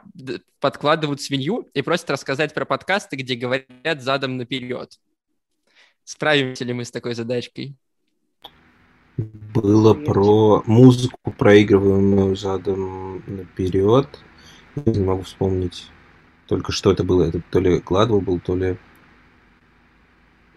подкладывают 0.60 1.22
свинью 1.22 1.70
и 1.74 1.82
просят 1.82 2.10
рассказать 2.10 2.54
про 2.54 2.66
подкасты, 2.66 3.16
где 3.16 3.36
говорят 3.36 4.02
задом 4.02 4.38
наперед. 4.38 5.00
Справимся 6.04 6.66
ли 6.66 6.74
мы 6.74 6.86
с 6.86 6.92
такой 6.92 7.14
задачкой? 7.14 7.76
Было 9.54 9.94
про 9.94 10.64
музыку, 10.66 11.32
проигрываемую 11.38 12.36
задом 12.36 13.24
наперед. 13.28 14.08
Я 14.76 14.94
не 14.94 15.04
могу 15.04 15.24
вспомнить 15.24 15.88
только 16.48 16.72
что 16.72 16.92
это 16.92 17.04
было. 17.04 17.24
Это 17.24 17.42
то 17.52 17.60
ли 17.60 17.80
Гладвелл 17.80 18.22
был, 18.22 18.40
то 18.40 18.56
ли 18.56 18.78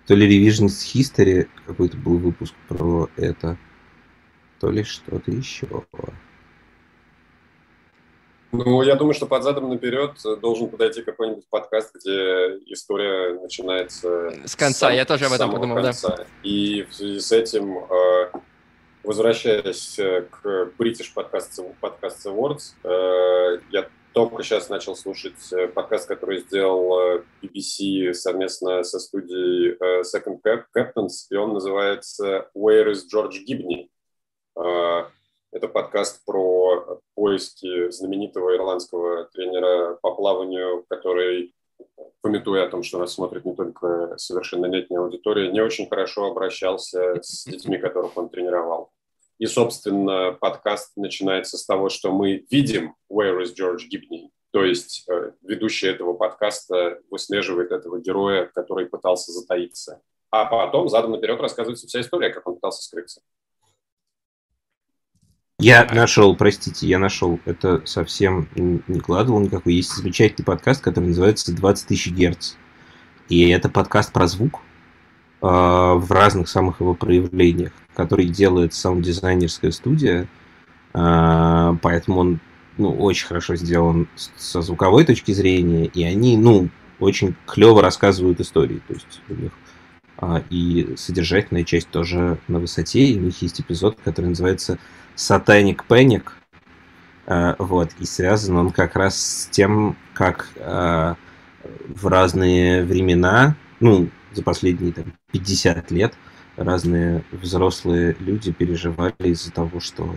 то 0.06 0.14
ли 0.14 0.26
Revisionist 0.26 0.92
History 0.94 1.48
какой-то 1.66 1.96
был 1.96 2.18
выпуск 2.18 2.54
про 2.68 3.08
это, 3.16 3.56
то 4.60 4.70
ли 4.70 4.82
что-то 4.82 5.30
еще. 5.30 5.66
Ну, 8.50 8.82
я 8.82 8.96
думаю, 8.96 9.14
что 9.14 9.26
под 9.26 9.44
задом 9.44 9.70
наперед 9.70 10.18
должен 10.42 10.68
подойти 10.68 11.02
какой-нибудь 11.02 11.46
подкаст, 11.48 11.94
где 11.94 12.58
история 12.66 13.40
начинается 13.40 14.30
с 14.44 14.54
конца. 14.54 14.88
Сам, 14.88 14.94
я 14.94 15.06
тоже 15.06 15.24
об 15.24 15.32
этом 15.32 15.50
подумал, 15.50 15.82
конца. 15.82 16.16
да. 16.16 16.26
И 16.42 16.82
в 16.82 16.92
связи 16.92 17.20
с 17.20 17.32
этим 17.32 17.78
э, 17.78 18.32
Возвращаясь 19.04 19.98
э, 19.98 20.22
к 20.30 20.72
British 20.78 21.12
Podcast, 21.12 21.60
Podcast 21.80 22.24
Awards, 22.24 22.74
э, 22.84 23.60
я 23.70 23.88
только 24.12 24.44
сейчас 24.44 24.68
начал 24.68 24.94
слушать 24.94 25.52
э, 25.52 25.66
подкаст, 25.66 26.06
который 26.06 26.38
сделал 26.38 27.24
BBC 27.42 28.14
совместно 28.14 28.84
со 28.84 29.00
студией 29.00 29.76
Second 30.04 30.40
Captains, 30.76 31.26
и 31.30 31.34
он 31.34 31.54
называется 31.54 32.48
«Where 32.54 32.92
is 32.92 33.00
George 33.12 33.44
Gibney?». 33.44 33.88
Это 35.50 35.68
подкаст 35.68 36.24
про 36.24 37.00
поиски 37.14 37.90
знаменитого 37.90 38.56
ирландского 38.56 39.24
тренера 39.32 39.98
по 40.00 40.14
плаванию, 40.14 40.84
который, 40.88 41.54
пометуя 42.20 42.66
о 42.66 42.68
том, 42.68 42.82
что 42.82 42.98
нас 42.98 43.12
смотрит 43.12 43.44
не 43.44 43.54
только 43.54 44.14
совершеннолетняя 44.16 45.00
аудитория, 45.00 45.50
не 45.50 45.60
очень 45.60 45.88
хорошо 45.88 46.26
обращался 46.26 47.22
с 47.22 47.44
детьми, 47.46 47.78
которых 47.78 48.16
он 48.16 48.28
тренировал. 48.28 48.90
И, 49.38 49.46
собственно, 49.46 50.32
подкаст 50.32 50.92
начинается 50.96 51.58
с 51.58 51.66
того, 51.66 51.88
что 51.88 52.12
мы 52.12 52.44
видим 52.50 52.94
«Where 53.10 53.42
is 53.42 53.54
George 53.58 53.88
Gibney?», 53.92 54.28
то 54.52 54.64
есть 54.64 55.04
э, 55.08 55.32
ведущий 55.42 55.88
этого 55.88 56.12
подкаста 56.12 57.00
выслеживает 57.10 57.72
этого 57.72 57.98
героя, 57.98 58.50
который 58.54 58.86
пытался 58.86 59.32
затаиться. 59.32 60.00
А 60.30 60.44
потом 60.44 60.88
задом 60.88 61.12
наперед 61.12 61.40
рассказывается 61.40 61.86
вся 61.86 62.02
история, 62.02 62.30
как 62.30 62.46
он 62.46 62.54
пытался 62.54 62.82
скрыться. 62.82 63.22
Я 65.62 65.86
нашел, 65.92 66.34
простите, 66.34 66.86
я 66.88 66.98
нашел. 66.98 67.38
Это 67.44 67.82
совсем 67.84 68.48
не 68.56 69.00
кладывал 69.00 69.40
никакой. 69.40 69.74
Есть 69.74 69.94
замечательный 69.94 70.44
подкаст, 70.44 70.82
который 70.82 71.06
называется 71.06 71.52
«20 71.52 71.86
тысяч 71.86 72.10
герц». 72.12 72.54
И 73.28 73.48
это 73.48 73.68
подкаст 73.68 74.12
про 74.12 74.26
звук 74.26 74.60
э, 75.40 75.46
в 75.46 76.06
разных 76.10 76.48
самых 76.48 76.80
его 76.80 76.94
проявлениях 76.94 77.72
который 77.94 78.26
делает 78.26 78.74
саунд-дизайнерская 78.74 79.70
студия, 79.70 80.26
а, 80.94 81.76
поэтому 81.82 82.18
он 82.18 82.40
ну, 82.78 82.94
очень 82.94 83.26
хорошо 83.26 83.56
сделан 83.56 84.08
со 84.36 84.62
звуковой 84.62 85.04
точки 85.04 85.32
зрения, 85.32 85.86
и 85.86 86.04
они, 86.04 86.36
ну, 86.36 86.68
очень 87.00 87.34
клево 87.46 87.82
рассказывают 87.82 88.40
истории, 88.40 88.80
то 88.86 88.94
есть 88.94 89.20
у 89.28 89.34
них 89.34 89.52
а, 90.18 90.42
и 90.50 90.94
содержательная 90.96 91.64
часть 91.64 91.88
тоже 91.90 92.38
на 92.48 92.58
высоте, 92.58 93.04
и 93.04 93.18
у 93.18 93.22
них 93.22 93.42
есть 93.42 93.60
эпизод, 93.60 93.98
который 94.02 94.26
называется 94.26 94.78
Satanic 95.16 95.80
Panic, 95.88 96.24
а, 97.26 97.56
вот, 97.58 97.90
и 97.98 98.04
связан 98.04 98.56
он 98.56 98.70
как 98.70 98.96
раз 98.96 99.16
с 99.16 99.46
тем, 99.46 99.96
как 100.14 100.48
в 100.56 102.06
разные 102.06 102.84
времена, 102.84 103.54
ну, 103.80 104.08
за 104.32 104.42
последние 104.42 104.92
там, 104.92 105.12
50 105.32 105.90
лет, 105.90 106.14
разные 106.56 107.24
взрослые 107.30 108.16
люди 108.18 108.52
переживали 108.52 109.14
из-за 109.20 109.52
того, 109.52 109.80
что 109.80 110.14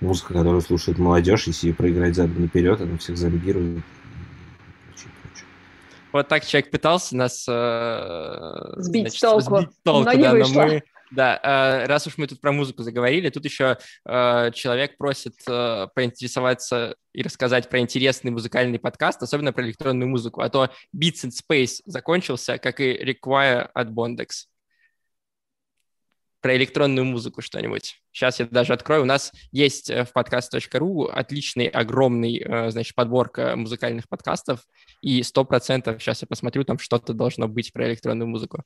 музыка, 0.00 0.34
которую 0.34 0.60
слушает 0.60 0.98
молодежь, 0.98 1.46
если 1.46 1.68
ее 1.68 1.74
проиграть 1.74 2.14
задом 2.14 2.42
наперед, 2.42 2.80
она 2.80 2.98
всех 2.98 3.16
зомбирует. 3.16 3.82
Вот 6.10 6.26
так 6.26 6.44
человек 6.44 6.70
пытался 6.70 7.16
нас 7.16 7.44
э, 7.46 8.72
сбить 8.76 9.02
значит, 9.02 9.18
с 9.18 9.20
толку, 9.20 9.58
сбить 9.58 9.82
толку 9.84 10.04
но 10.06 10.12
не 10.14 10.22
да, 10.22 10.30
вышло. 10.32 10.62
Но 10.62 10.66
мы, 10.68 10.82
да, 11.10 11.40
э, 11.42 11.86
раз 11.86 12.06
уж 12.06 12.18
мы 12.18 12.26
тут 12.26 12.40
про 12.40 12.52
музыку 12.52 12.82
заговорили, 12.82 13.30
тут 13.30 13.44
еще 13.44 13.78
э, 14.04 14.50
человек 14.52 14.96
просит 14.96 15.34
э, 15.48 15.88
поинтересоваться 15.94 16.96
и 17.12 17.22
рассказать 17.22 17.68
про 17.68 17.80
интересный 17.80 18.30
музыкальный 18.30 18.78
подкаст, 18.78 19.22
особенно 19.22 19.52
про 19.52 19.64
электронную 19.64 20.08
музыку, 20.08 20.40
а 20.40 20.48
то 20.48 20.70
Beats 20.94 21.24
in 21.24 21.30
Space 21.30 21.80
закончился, 21.86 22.58
как 22.58 22.80
и 22.80 22.92
Require 22.92 23.68
от 23.72 23.88
Bondex 23.88 24.46
про 26.40 26.56
электронную 26.56 27.04
музыку 27.04 27.42
что-нибудь. 27.42 28.00
Сейчас 28.12 28.38
я 28.38 28.46
даже 28.46 28.72
открою. 28.72 29.02
У 29.02 29.06
нас 29.06 29.32
есть 29.50 29.90
э, 29.90 30.04
в 30.04 30.12
подкаст.ру 30.12 31.04
отличный, 31.06 31.66
огромный, 31.66 32.38
э, 32.38 32.70
значит, 32.70 32.94
подборка 32.94 33.56
музыкальных 33.56 34.08
подкастов, 34.08 34.60
и 35.02 35.22
сто 35.22 35.44
процентов, 35.44 36.00
сейчас 36.00 36.22
я 36.22 36.28
посмотрю, 36.28 36.64
там 36.64 36.78
что-то 36.78 37.12
должно 37.12 37.48
быть 37.48 37.72
про 37.72 37.88
электронную 37.88 38.28
музыку. 38.28 38.62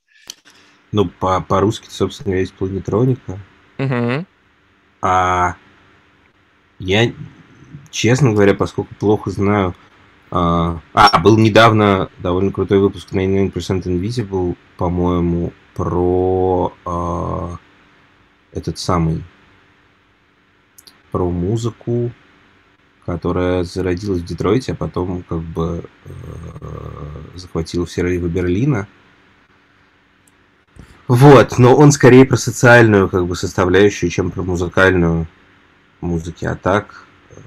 Ну, 0.93 1.09
по- 1.09 1.41
по-русски, 1.41 1.87
собственно, 1.89 2.35
есть 2.35 2.53
планетроника. 2.53 3.39
Угу. 3.77 4.25
А 5.01 5.55
я, 6.79 7.11
честно 7.91 8.31
говоря, 8.31 8.53
поскольку 8.53 8.95
плохо 8.95 9.29
знаю... 9.29 9.75
А, 10.31 10.79
а 10.93 11.19
был 11.19 11.37
недавно 11.37 12.09
довольно 12.19 12.51
крутой 12.51 12.79
выпуск 12.79 13.11
99% 13.11 13.83
Invisible, 13.83 14.55
по-моему, 14.77 15.53
про 15.75 16.73
э, 16.85 17.57
этот 18.51 18.79
самый 18.79 19.23
про 21.11 21.29
музыку, 21.29 22.11
которая 23.05 23.63
зародилась 23.63 24.21
в 24.21 24.25
Детройте, 24.25 24.71
а 24.71 24.75
потом 24.75 25.21
как 25.21 25.41
бы 25.41 25.83
э, 26.05 26.09
захватила 27.35 27.85
все 27.85 28.01
рейвы 28.01 28.29
Берлина. 28.29 28.87
Вот, 31.07 31.59
но 31.59 31.75
он 31.75 31.91
скорее 31.91 32.25
про 32.25 32.37
социальную 32.37 33.09
как 33.09 33.27
бы 33.27 33.35
составляющую, 33.35 34.09
чем 34.09 34.31
про 34.31 34.41
музыкальную 34.41 35.27
музыки. 35.99 36.45
А 36.45 36.55
так, 36.55 37.05
э, 37.31 37.41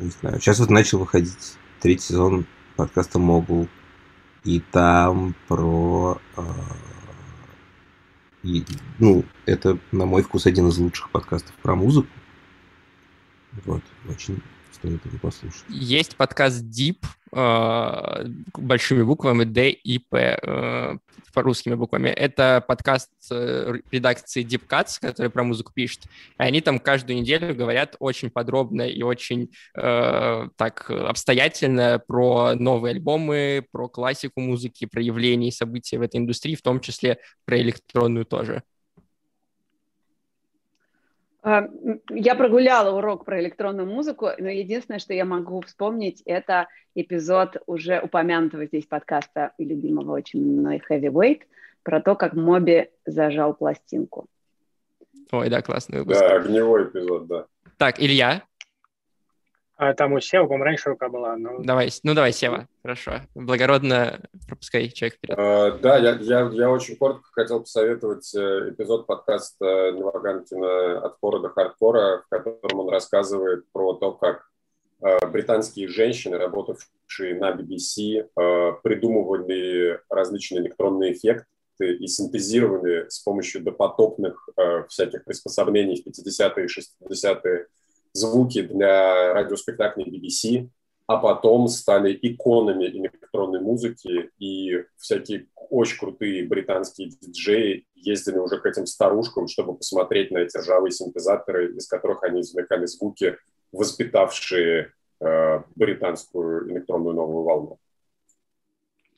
не 0.00 0.10
знаю. 0.10 0.40
Сейчас 0.40 0.58
вот 0.58 0.70
начал 0.70 0.98
выходить 0.98 1.56
третий 1.80 2.06
сезон 2.06 2.46
подкаста 2.76 3.18
Могул. 3.18 3.68
И 4.44 4.60
там 4.60 5.34
про... 5.46 6.20
Э, 6.36 6.42
и, 8.42 8.64
ну, 8.98 9.24
это, 9.46 9.78
на 9.92 10.06
мой 10.06 10.22
вкус, 10.22 10.46
один 10.46 10.68
из 10.68 10.78
лучших 10.78 11.10
подкастов 11.10 11.54
про 11.62 11.74
музыку. 11.74 12.08
Вот, 13.64 13.82
очень 14.08 14.42
стоит 14.78 15.04
его 15.04 15.18
послушать. 15.20 15.64
Есть 15.68 16.16
подкаст 16.16 16.64
Deep 16.64 17.04
э, 17.32 18.28
большими 18.54 19.02
буквами 19.02 19.44
D 19.44 19.70
и 19.70 19.98
P 19.98 20.38
э, 20.40 20.98
русскими 21.34 21.74
буквами. 21.74 22.08
Это 22.08 22.64
подкаст 22.66 23.10
э, 23.30 23.74
редакции 23.90 24.44
Deep 24.44 24.66
Cuts, 24.68 24.98
который 25.00 25.30
про 25.30 25.44
музыку 25.44 25.72
пишет. 25.72 26.04
И 26.04 26.42
они 26.42 26.60
там 26.60 26.78
каждую 26.78 27.18
неделю 27.18 27.54
говорят 27.54 27.96
очень 27.98 28.30
подробно 28.30 28.82
и 28.82 29.02
очень 29.02 29.50
э, 29.76 30.48
так 30.56 30.90
обстоятельно 30.90 32.02
про 32.06 32.54
новые 32.54 32.92
альбомы, 32.92 33.64
про 33.70 33.88
классику 33.88 34.40
музыки, 34.40 34.86
про 34.86 35.02
явления 35.02 35.48
и 35.48 35.52
события 35.52 35.98
в 35.98 36.02
этой 36.02 36.16
индустрии, 36.16 36.54
в 36.54 36.62
том 36.62 36.80
числе 36.80 37.18
про 37.44 37.60
электронную 37.60 38.24
тоже. 38.24 38.62
А, 41.48 41.66
я 42.10 42.34
прогуляла 42.34 42.94
урок 42.94 43.24
про 43.24 43.40
электронную 43.40 43.88
музыку, 43.88 44.28
но 44.38 44.50
единственное, 44.50 44.98
что 44.98 45.14
я 45.14 45.24
могу 45.24 45.62
вспомнить, 45.62 46.20
это 46.26 46.68
эпизод 46.94 47.56
уже 47.64 48.00
упомянутого 48.02 48.66
здесь 48.66 48.84
подкаста 48.84 49.52
и 49.56 49.64
любимого 49.64 50.12
очень 50.12 50.44
мной 50.44 50.82
Heavyweight 50.90 51.40
про 51.82 52.02
то, 52.02 52.16
как 52.16 52.34
Моби 52.34 52.90
зажал 53.06 53.54
пластинку. 53.54 54.26
Ой, 55.32 55.48
да, 55.48 55.62
классный 55.62 56.00
выпуск. 56.00 56.20
Да, 56.20 56.36
огневой 56.36 56.84
эпизод, 56.84 57.26
да. 57.26 57.46
Так, 57.78 57.98
Илья, 57.98 58.42
а 59.78 59.94
там 59.94 60.12
у 60.12 60.20
Сева, 60.20 60.44
по-моему, 60.44 60.64
раньше 60.64 60.90
рука 60.90 61.08
была. 61.08 61.36
Но... 61.36 61.60
Давай, 61.60 61.90
ну 62.02 62.12
давай, 62.12 62.32
Сева, 62.32 62.66
хорошо. 62.82 63.20
Благородно 63.36 64.20
пропускай 64.48 64.88
человек 64.88 65.18
вперед. 65.18 65.38
Uh, 65.38 65.78
да, 65.78 65.96
я, 65.98 66.18
я, 66.20 66.50
я 66.52 66.68
очень 66.68 66.96
коротко 66.96 67.28
хотел 67.30 67.60
посоветовать 67.60 68.34
э, 68.34 68.70
эпизод 68.70 69.06
подкаста 69.06 69.92
Неваганкина 69.92 70.98
«От 70.98 71.20
пора 71.20 71.38
до 71.38 71.50
хардкора», 71.50 72.24
в 72.26 72.28
котором 72.28 72.80
он 72.80 72.88
рассказывает 72.88 73.70
про 73.70 73.94
то, 73.94 74.10
как 74.12 74.50
uh, 75.00 75.30
британские 75.30 75.86
женщины, 75.86 76.38
работавшие 76.38 77.36
на 77.36 77.52
BBC, 77.52 78.26
uh, 78.36 78.72
э, 78.72 78.72
придумывали 78.82 80.00
различные 80.10 80.62
электронные 80.62 81.12
эффекты 81.12 81.94
и 81.94 82.08
синтезировали 82.08 83.08
с 83.08 83.20
помощью 83.20 83.62
допотопных 83.62 84.48
всяких 84.88 85.24
приспособлений 85.24 86.02
в 86.02 86.04
50-е 86.04 86.64
и 86.64 86.68
60-е 86.68 87.66
звуки 88.12 88.62
для 88.62 89.32
радиоспектаклей 89.34 90.06
BBC, 90.06 90.68
а 91.06 91.16
потом 91.16 91.68
стали 91.68 92.18
иконами 92.20 92.84
электронной 92.84 93.60
музыки, 93.60 94.30
и 94.38 94.84
всякие 94.98 95.46
очень 95.70 95.98
крутые 95.98 96.46
британские 96.46 97.08
диджеи 97.08 97.86
ездили 97.94 98.38
уже 98.38 98.58
к 98.58 98.66
этим 98.66 98.86
старушкам, 98.86 99.48
чтобы 99.48 99.76
посмотреть 99.76 100.30
на 100.30 100.38
эти 100.38 100.56
ржавые 100.58 100.92
синтезаторы, 100.92 101.74
из 101.74 101.88
которых 101.88 102.22
они 102.24 102.42
извлекали 102.42 102.86
звуки, 102.86 103.36
воспитавшие 103.72 104.92
э, 105.20 105.62
британскую 105.74 106.70
электронную 106.70 107.14
новую 107.14 107.44
волну. 107.44 107.78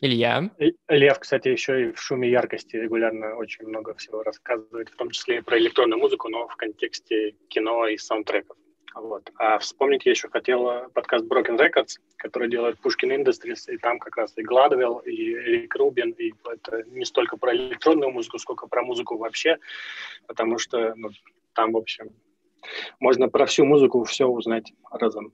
Илья? 0.03 0.51
Лев, 0.89 1.19
кстати, 1.19 1.49
еще 1.49 1.89
и 1.89 1.93
в 1.93 2.01
шуме 2.01 2.31
яркости 2.31 2.77
регулярно 2.77 3.37
очень 3.37 3.67
много 3.67 3.95
всего 3.95 4.23
рассказывает, 4.23 4.89
в 4.89 4.97
том 4.97 5.11
числе 5.11 5.39
и 5.39 5.41
про 5.43 5.59
электронную 5.59 5.99
музыку, 5.99 6.29
но 6.29 6.49
в 6.49 6.57
контексте 6.57 7.33
кино 7.49 7.87
и 7.87 7.99
саундтреков. 7.99 8.57
Вот. 8.95 9.31
А 9.37 9.59
вспомнить 9.59 10.05
я 10.05 10.13
еще 10.13 10.29
хотел 10.29 10.89
подкаст 10.93 11.25
Broken 11.27 11.59
Records, 11.59 11.99
который 12.17 12.49
делает 12.49 12.79
Pushkin 12.83 13.17
Industries, 13.17 13.73
и 13.73 13.77
там 13.79 13.99
как 13.99 14.17
раз 14.17 14.33
и 14.37 14.43
Гладвелл, 14.43 14.99
и 14.99 15.33
Эрик 15.33 15.75
Рубин, 15.77 16.11
и 16.13 16.33
это 16.51 16.83
не 16.89 17.05
столько 17.05 17.37
про 17.37 17.55
электронную 17.55 18.11
музыку, 18.11 18.39
сколько 18.39 18.67
про 18.67 18.83
музыку 18.83 19.17
вообще, 19.17 19.59
потому 20.27 20.59
что 20.59 20.95
ну, 20.97 21.11
там, 21.55 21.73
в 21.73 21.77
общем, 21.77 22.11
можно 22.99 23.29
про 23.29 23.47
всю 23.47 23.65
музыку 23.65 24.05
все 24.05 24.27
узнать 24.27 24.73
разом. 24.91 25.33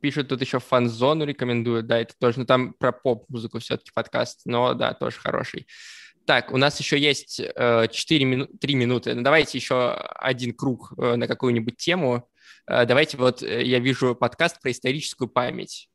Пишут 0.00 0.28
тут 0.28 0.40
еще 0.40 0.58
фан-зону 0.58 1.24
рекомендуют, 1.24 1.86
да, 1.86 2.00
это 2.00 2.14
тоже, 2.18 2.40
ну 2.40 2.46
там 2.46 2.72
про 2.74 2.92
поп-музыку 2.92 3.58
все-таки 3.60 3.90
подкаст, 3.94 4.42
но 4.44 4.74
да, 4.74 4.94
тоже 4.94 5.18
хороший. 5.18 5.66
Так, 6.26 6.52
у 6.52 6.56
нас 6.56 6.78
еще 6.78 6.98
есть 6.98 7.40
э, 7.40 7.88
4 7.90 8.24
мину- 8.24 8.58
3 8.58 8.74
минуты. 8.74 9.14
Ну, 9.14 9.22
давайте 9.22 9.58
еще 9.58 9.92
один 9.92 10.54
круг 10.54 10.92
э, 10.96 11.16
на 11.16 11.26
какую-нибудь 11.26 11.76
тему. 11.76 12.28
Э, 12.66 12.84
давайте 12.84 13.16
вот, 13.16 13.42
э, 13.42 13.64
я 13.64 13.78
вижу 13.80 14.14
подкаст 14.14 14.60
про 14.60 14.70
историческую 14.70 15.28
память. 15.28 15.88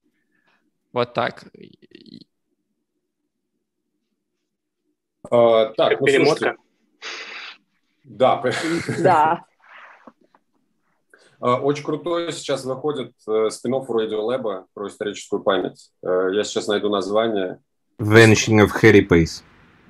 Вот 0.92 1.14
так. 1.14 1.46
А, 5.32 5.66
так, 5.74 6.00
ну, 6.00 6.06
Перемотка. 6.06 6.56
Да. 8.04 8.44
Да. 9.00 9.46
А, 11.46 11.58
очень 11.58 11.84
крутой 11.84 12.34
сейчас 12.34 12.66
выходит 12.66 13.12
э, 13.28 13.50
спин-офф 13.52 13.88
Radio 13.88 14.28
Lab 14.28 14.66
про 14.74 14.88
историческую 14.88 15.44
память. 15.44 15.92
Э, 16.02 16.30
я 16.34 16.44
сейчас 16.44 16.66
найду 16.66 16.90
название. 16.90 17.60
Vanishing 18.00 18.66
of 18.66 18.72
Harry 18.82 19.08
Pace. 19.08 19.44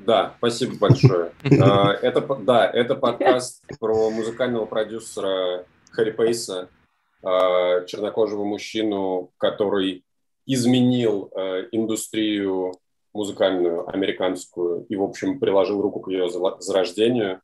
Да, 0.06 0.34
спасибо 0.40 0.76
большое. 0.78 1.32
А, 1.62 1.94
это, 1.94 2.20
да, 2.42 2.70
это 2.70 2.96
подкаст 2.96 3.64
про 3.80 4.10
музыкального 4.10 4.66
продюсера 4.66 5.66
Харри 5.92 6.12
Пейса, 6.12 6.68
чернокожего 7.22 8.44
мужчину, 8.44 9.32
который 9.38 10.04
изменил 10.46 11.32
а, 11.34 11.62
индустрию 11.72 12.74
музыкальную, 13.14 13.88
американскую, 13.88 14.86
и, 14.90 14.98
в 14.98 15.04
общем, 15.04 15.40
приложил 15.40 15.82
руку 15.82 16.02
к 16.02 16.12
ее 16.12 16.30
зарождению, 16.60 17.40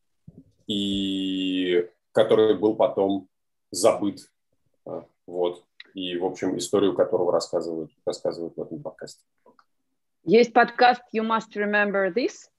и 0.67 1.87
который 2.11 2.57
был 2.57 2.75
потом 2.75 3.29
забыт. 3.71 4.29
Вот. 5.25 5.63
И, 5.93 6.17
в 6.17 6.25
общем, 6.25 6.57
историю 6.57 6.93
которого 6.93 7.31
рассказывают, 7.31 7.91
рассказывают 8.05 8.55
в 8.55 8.61
этом 8.61 8.81
подкасте. 8.81 9.23
Есть 10.23 10.53
подкаст 10.53 11.01
You 11.13 11.23
Must 11.23 11.55
Remember 11.55 12.13
This. 12.13 12.49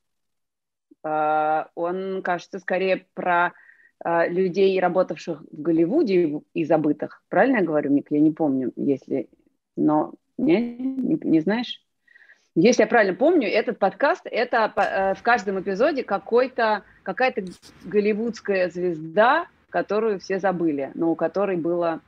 А, 1.04 1.68
он, 1.74 2.22
кажется, 2.22 2.58
скорее 2.58 3.06
про 3.14 3.52
а, 4.04 4.26
людей, 4.26 4.78
работавших 4.80 5.42
в 5.42 5.62
Голливуде 5.62 6.40
и 6.54 6.64
забытых. 6.64 7.22
Правильно 7.28 7.58
я 7.58 7.64
говорю, 7.64 7.90
Мик? 7.90 8.08
Я 8.10 8.20
не 8.20 8.32
помню, 8.32 8.72
если... 8.76 9.28
Но 9.76 10.14
не, 10.36 10.76
не, 10.76 11.18
не 11.22 11.40
знаешь? 11.40 11.82
Если 12.54 12.82
я 12.82 12.86
правильно 12.86 13.16
помню, 13.16 13.48
этот 13.48 13.78
подкаст– 13.78 14.22
это 14.24 14.70
в 15.18 15.22
каждом 15.22 15.58
эпизоде 15.58 16.04
какой-то, 16.04 16.84
какая-то 17.02 17.44
голливудская 17.84 18.68
звезда, 18.68 19.46
которую 19.72 20.20
все 20.20 20.38
забыли, 20.38 20.92
но 20.94 21.10
у 21.10 21.16
которой 21.16 21.56
было 21.56 22.00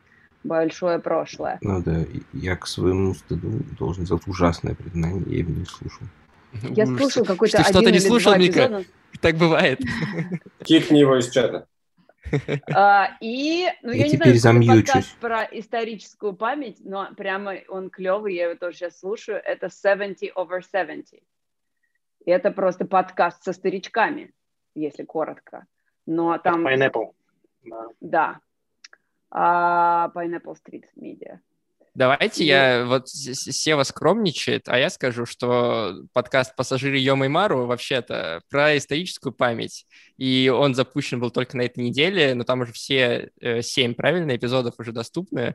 большое 0.45 0.99
прошлое. 1.01 1.59
Ну 1.63 1.83
да, 1.83 2.05
я 2.33 2.57
к 2.57 2.67
своему 2.67 3.15
стыду 3.15 3.51
должен 3.79 4.05
сделать 4.05 4.29
ужасное 4.29 4.75
признание, 4.75 5.23
я 5.27 5.39
его 5.39 5.51
не 5.51 5.65
слушал. 5.65 6.07
Я 6.63 6.87
слушал 6.87 7.25
какой-то 7.25 7.59
один 7.59 7.71
что-то 7.73 7.91
не 7.91 7.99
слушал, 7.99 8.37
Мика? 8.37 8.85
Так 9.21 9.37
бывает. 9.37 9.81
Кикни 10.63 10.99
его 10.99 11.19
из 11.19 11.31
чата. 11.31 11.67
А, 12.75 13.17
и, 13.21 13.69
ну, 13.83 13.93
я, 13.93 13.99
я 13.99 14.05
не 14.05 14.11
теперь 14.13 14.39
знаю, 14.39 14.65
подкаст 14.67 15.15
про 15.19 15.45
историческую 15.45 16.33
память, 16.33 16.79
но 16.81 17.09
прямо 17.15 17.57
он 17.69 17.91
клевый, 17.91 18.35
я 18.35 18.47
его 18.47 18.55
тоже 18.57 18.79
сейчас 18.79 18.99
слушаю. 18.99 19.41
Это 19.45 19.69
70 19.69 20.33
over 20.35 20.61
70. 20.63 21.21
И 22.25 22.31
это 22.31 22.51
просто 22.51 22.87
подкаст 22.87 23.45
со 23.45 23.53
старичками, 23.53 24.33
если 24.75 25.05
коротко. 25.05 25.67
Но 26.07 26.39
там... 26.39 26.67
Pineapple. 26.67 27.13
Да. 27.65 27.87
да. 28.01 28.41
А, 29.31 30.11
Pineapple 30.15 30.55
Street 30.55 30.85
Media. 30.97 31.41
Давайте 31.95 32.45
я, 32.45 32.85
вот 32.87 33.09
Сева 33.09 33.85
скромничает, 33.85 34.69
а 34.69 34.77
я 34.77 34.91
скажу, 34.91 35.27
что 35.27 36.03
подкаст 36.13 36.57
«Пассажиры 36.57 36.99
Йома 36.99 37.27
и 37.27 37.29
Мару» 37.29 37.67
вообще-то 37.67 38.43
про 38.51 38.77
историческую 38.77 39.33
память, 39.33 39.87
и 40.17 40.53
он 40.53 40.75
запущен 40.75 41.21
был 41.21 41.31
только 41.31 41.57
на 41.57 41.63
этой 41.63 41.85
неделе, 41.85 42.35
но 42.35 42.43
там 42.43 42.63
уже 42.63 42.73
все 42.73 43.31
э, 43.41 43.63
семь, 43.63 43.95
правильно, 43.95 44.35
эпизодов 44.35 44.75
уже 44.79 44.91
доступны, 44.91 45.55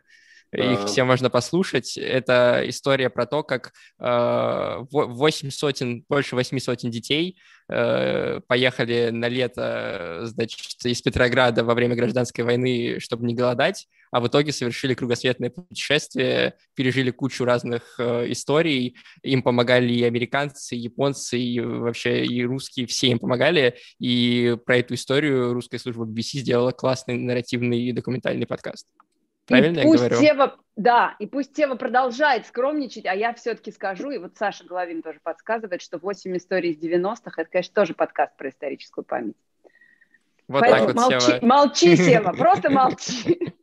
их 0.52 0.86
все 0.86 1.04
можно 1.04 1.30
послушать. 1.30 1.98
Это 1.98 2.64
история 2.66 3.10
про 3.10 3.26
то, 3.26 3.44
как 3.44 3.72
э, 4.00 4.78
8 4.92 5.50
сотен, 5.52 6.04
больше 6.10 6.36
8 6.36 6.58
сотен 6.60 6.90
детей 6.90 7.38
э, 7.70 8.40
поехали 8.48 9.10
на 9.12 9.28
лето, 9.28 10.22
значит, 10.24 10.84
из 10.84 11.02
Петрограда 11.02 11.64
во 11.64 11.76
время 11.76 11.96
гражданской 11.96 12.44
войны, 12.44 13.00
чтобы 13.00 13.28
не 13.28 13.36
голодать, 13.36 13.88
а 14.12 14.22
в 14.22 14.28
итоге 14.28 14.52
совершили 14.52 14.96
кругосветное 14.96 15.52
путешествие, 15.52 16.56
пережили 16.74 17.12
кучу 17.12 17.46
разных 17.46 18.00
э, 18.00 18.32
историй, 18.32 18.96
им 19.22 19.44
помогали 19.44 19.94
и 19.94 20.04
американцы, 20.04 20.76
и 20.76 20.80
японцы, 20.80 21.40
и 21.40 21.60
вообще 21.60 22.26
и 22.26 22.44
русские, 22.44 22.88
все 22.88 23.10
им 23.10 23.20
помогали, 23.20 23.76
и 24.00 24.58
про 24.66 24.78
эту 24.78 24.96
историю 24.96 25.54
русская 25.54 25.78
служба 25.78 26.06
BBC 26.06 26.40
сделала 26.40 26.72
классный 26.72 27.18
нарративный 27.18 27.92
документальный 27.92 28.48
подкаст. 28.48 28.88
Правильно 29.50 29.80
и 29.80 29.84
пусть 29.84 30.04
я 30.04 30.10
говорю? 30.10 30.22
Тева, 30.22 30.58
да, 30.76 31.16
и 31.20 31.28
пусть 31.28 31.54
Тева 31.54 31.76
продолжает 31.76 32.46
скромничать, 32.46 33.06
а 33.06 33.14
я 33.14 33.34
все-таки 33.34 33.72
скажу, 33.72 34.12
и 34.12 34.18
вот 34.18 34.38
Саша 34.38 34.64
Головин 34.66 35.02
тоже 35.02 35.20
подсказывает, 35.22 35.82
что 35.82 35.98
8 35.98 36.38
историй 36.38 36.72
из 36.72 36.78
90-х, 36.78 37.42
это, 37.42 37.50
конечно, 37.50 37.74
тоже 37.74 37.94
подкаст 37.94 38.38
про 38.38 38.50
историческую 38.50 39.04
память. 39.04 39.36
Вот 40.48 40.62
Поэтому 40.62 40.88
так 40.88 40.96
вот, 40.96 41.12
молчи, 41.12 41.26
Сева. 41.26 41.46
молчи, 41.46 41.96
Сева, 41.98 42.32
просто 42.32 42.70
молчи. 42.70 43.54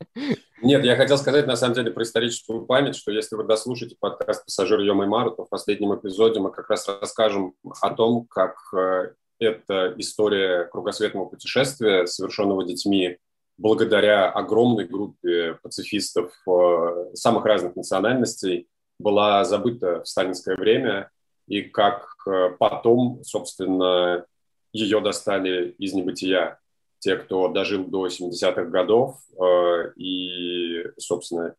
Нет, 0.62 0.84
я 0.84 0.96
хотел 0.96 1.18
сказать, 1.18 1.46
на 1.46 1.56
самом 1.56 1.74
деле, 1.74 1.90
про 1.90 2.02
историческую 2.02 2.64
память, 2.64 2.96
что 2.96 3.10
если 3.10 3.34
вы 3.34 3.44
дослушаете 3.44 3.96
подкаст 3.98 4.44
«Пассажир 4.44 4.80
Йома 4.80 5.04
и 5.04 5.06
Мару», 5.08 5.32
то 5.32 5.44
в 5.44 5.48
последнем 5.48 5.94
эпизоде 5.94 6.40
мы 6.40 6.50
как 6.50 6.70
раз 6.70 6.88
расскажем 6.88 7.54
о 7.80 7.90
том, 7.90 8.26
как 8.26 8.56
э, 8.74 9.12
эта 9.38 9.94
история 9.98 10.64
кругосветного 10.64 11.26
путешествия, 11.26 12.06
совершенного 12.06 12.64
детьми 12.64 13.18
благодаря 13.58 14.30
огромной 14.30 14.86
группе 14.86 15.58
пацифистов 15.62 16.32
э, 16.46 17.14
самых 17.14 17.44
разных 17.44 17.76
национальностей, 17.76 18.68
была 18.98 19.44
забыта 19.44 20.02
в 20.02 20.08
сталинское 20.08 20.56
время, 20.56 21.10
и 21.46 21.62
как 21.62 22.06
э, 22.26 22.50
потом, 22.58 23.22
собственно, 23.24 24.26
ее 24.72 25.00
достали 25.00 25.70
из 25.78 25.94
небытия 25.94 26.58
те, 26.98 27.16
кто 27.16 27.48
дожил 27.48 27.84
до 27.84 28.06
70-х 28.06 28.64
годов, 28.64 29.20
э, 29.38 29.92
и, 29.96 30.84
собственно, 30.98 31.54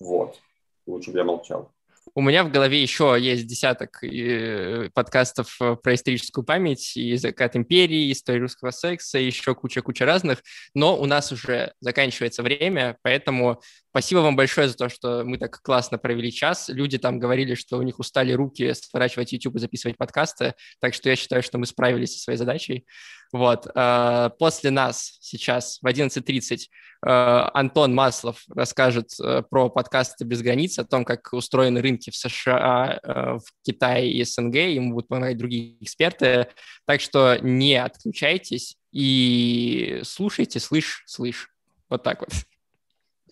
вот, 0.00 0.38
лучше 0.86 1.10
бы 1.10 1.18
я 1.18 1.24
молчал. 1.24 1.72
У 2.14 2.22
меня 2.22 2.44
в 2.44 2.50
голове 2.50 2.82
еще 2.82 3.16
есть 3.18 3.46
десяток 3.46 4.02
э, 4.02 4.90
подкастов 4.92 5.56
э, 5.60 5.76
про 5.76 5.94
историческую 5.94 6.44
память 6.44 6.96
и 6.96 7.16
закат 7.16 7.56
империи, 7.56 8.10
историю 8.10 8.42
русского 8.42 8.70
секса, 8.70 9.18
еще 9.18 9.54
куча-куча 9.54 10.04
разных, 10.04 10.42
но 10.74 10.96
у 10.96 11.06
нас 11.06 11.30
уже 11.30 11.72
заканчивается 11.80 12.42
время, 12.42 12.96
поэтому 13.02 13.60
спасибо 13.90 14.20
вам 14.20 14.36
большое 14.36 14.68
за 14.68 14.76
то, 14.76 14.88
что 14.88 15.22
мы 15.24 15.38
так 15.38 15.60
классно 15.62 15.98
провели 15.98 16.32
час. 16.32 16.68
Люди 16.68 16.98
там 16.98 17.18
говорили, 17.18 17.54
что 17.54 17.76
у 17.78 17.82
них 17.82 17.98
устали 17.98 18.32
руки 18.32 18.72
сворачивать 18.74 19.32
YouTube 19.32 19.56
и 19.56 19.58
записывать 19.58 19.98
подкасты, 19.98 20.54
так 20.80 20.94
что 20.94 21.08
я 21.08 21.16
считаю, 21.16 21.42
что 21.42 21.58
мы 21.58 21.66
справились 21.66 22.14
со 22.14 22.22
своей 22.22 22.38
задачей. 22.38 22.86
Вот. 23.32 23.66
Э, 23.74 24.30
после 24.38 24.70
нас 24.70 25.18
сейчас 25.20 25.78
в 25.82 25.86
11.30 25.86 26.66
Э, 27.04 27.48
Антон 27.54 27.94
Маслов 27.94 28.44
расскажет 28.54 29.10
э, 29.20 29.42
про 29.48 29.70
подкасты 29.70 30.24
«Без 30.24 30.42
границ», 30.42 30.78
о 30.78 30.84
том, 30.84 31.04
как 31.04 31.32
устроены 31.32 31.80
рынки 31.80 32.10
в 32.10 32.16
США, 32.16 33.00
в 33.02 33.42
Китае 33.64 34.12
и 34.12 34.24
СНГ. 34.24 34.54
Ему 34.54 34.92
будут 34.92 35.08
помогать 35.08 35.38
другие 35.38 35.82
эксперты. 35.82 36.48
Так 36.86 37.00
что 37.00 37.38
не 37.40 37.76
отключайтесь 37.76 38.76
и 38.92 40.00
слушайте, 40.04 40.60
слышь, 40.60 41.02
слышь. 41.06 41.48
Вот 41.88 42.02
так 42.02 42.20
вот. 42.20 42.30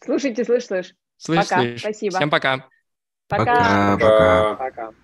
Слушайте, 0.02 0.44
слышь, 0.44 0.66
слышь. 0.66 0.94
Слышь, 1.16 1.48
пока. 1.48 1.60
слышь. 1.60 1.80
Спасибо. 1.80 2.16
Всем 2.16 2.30
пока. 2.30 2.68
Пока. 3.28 3.44
Пока. 3.44 3.96
Пока. 3.96 4.54
пока. 4.54 4.94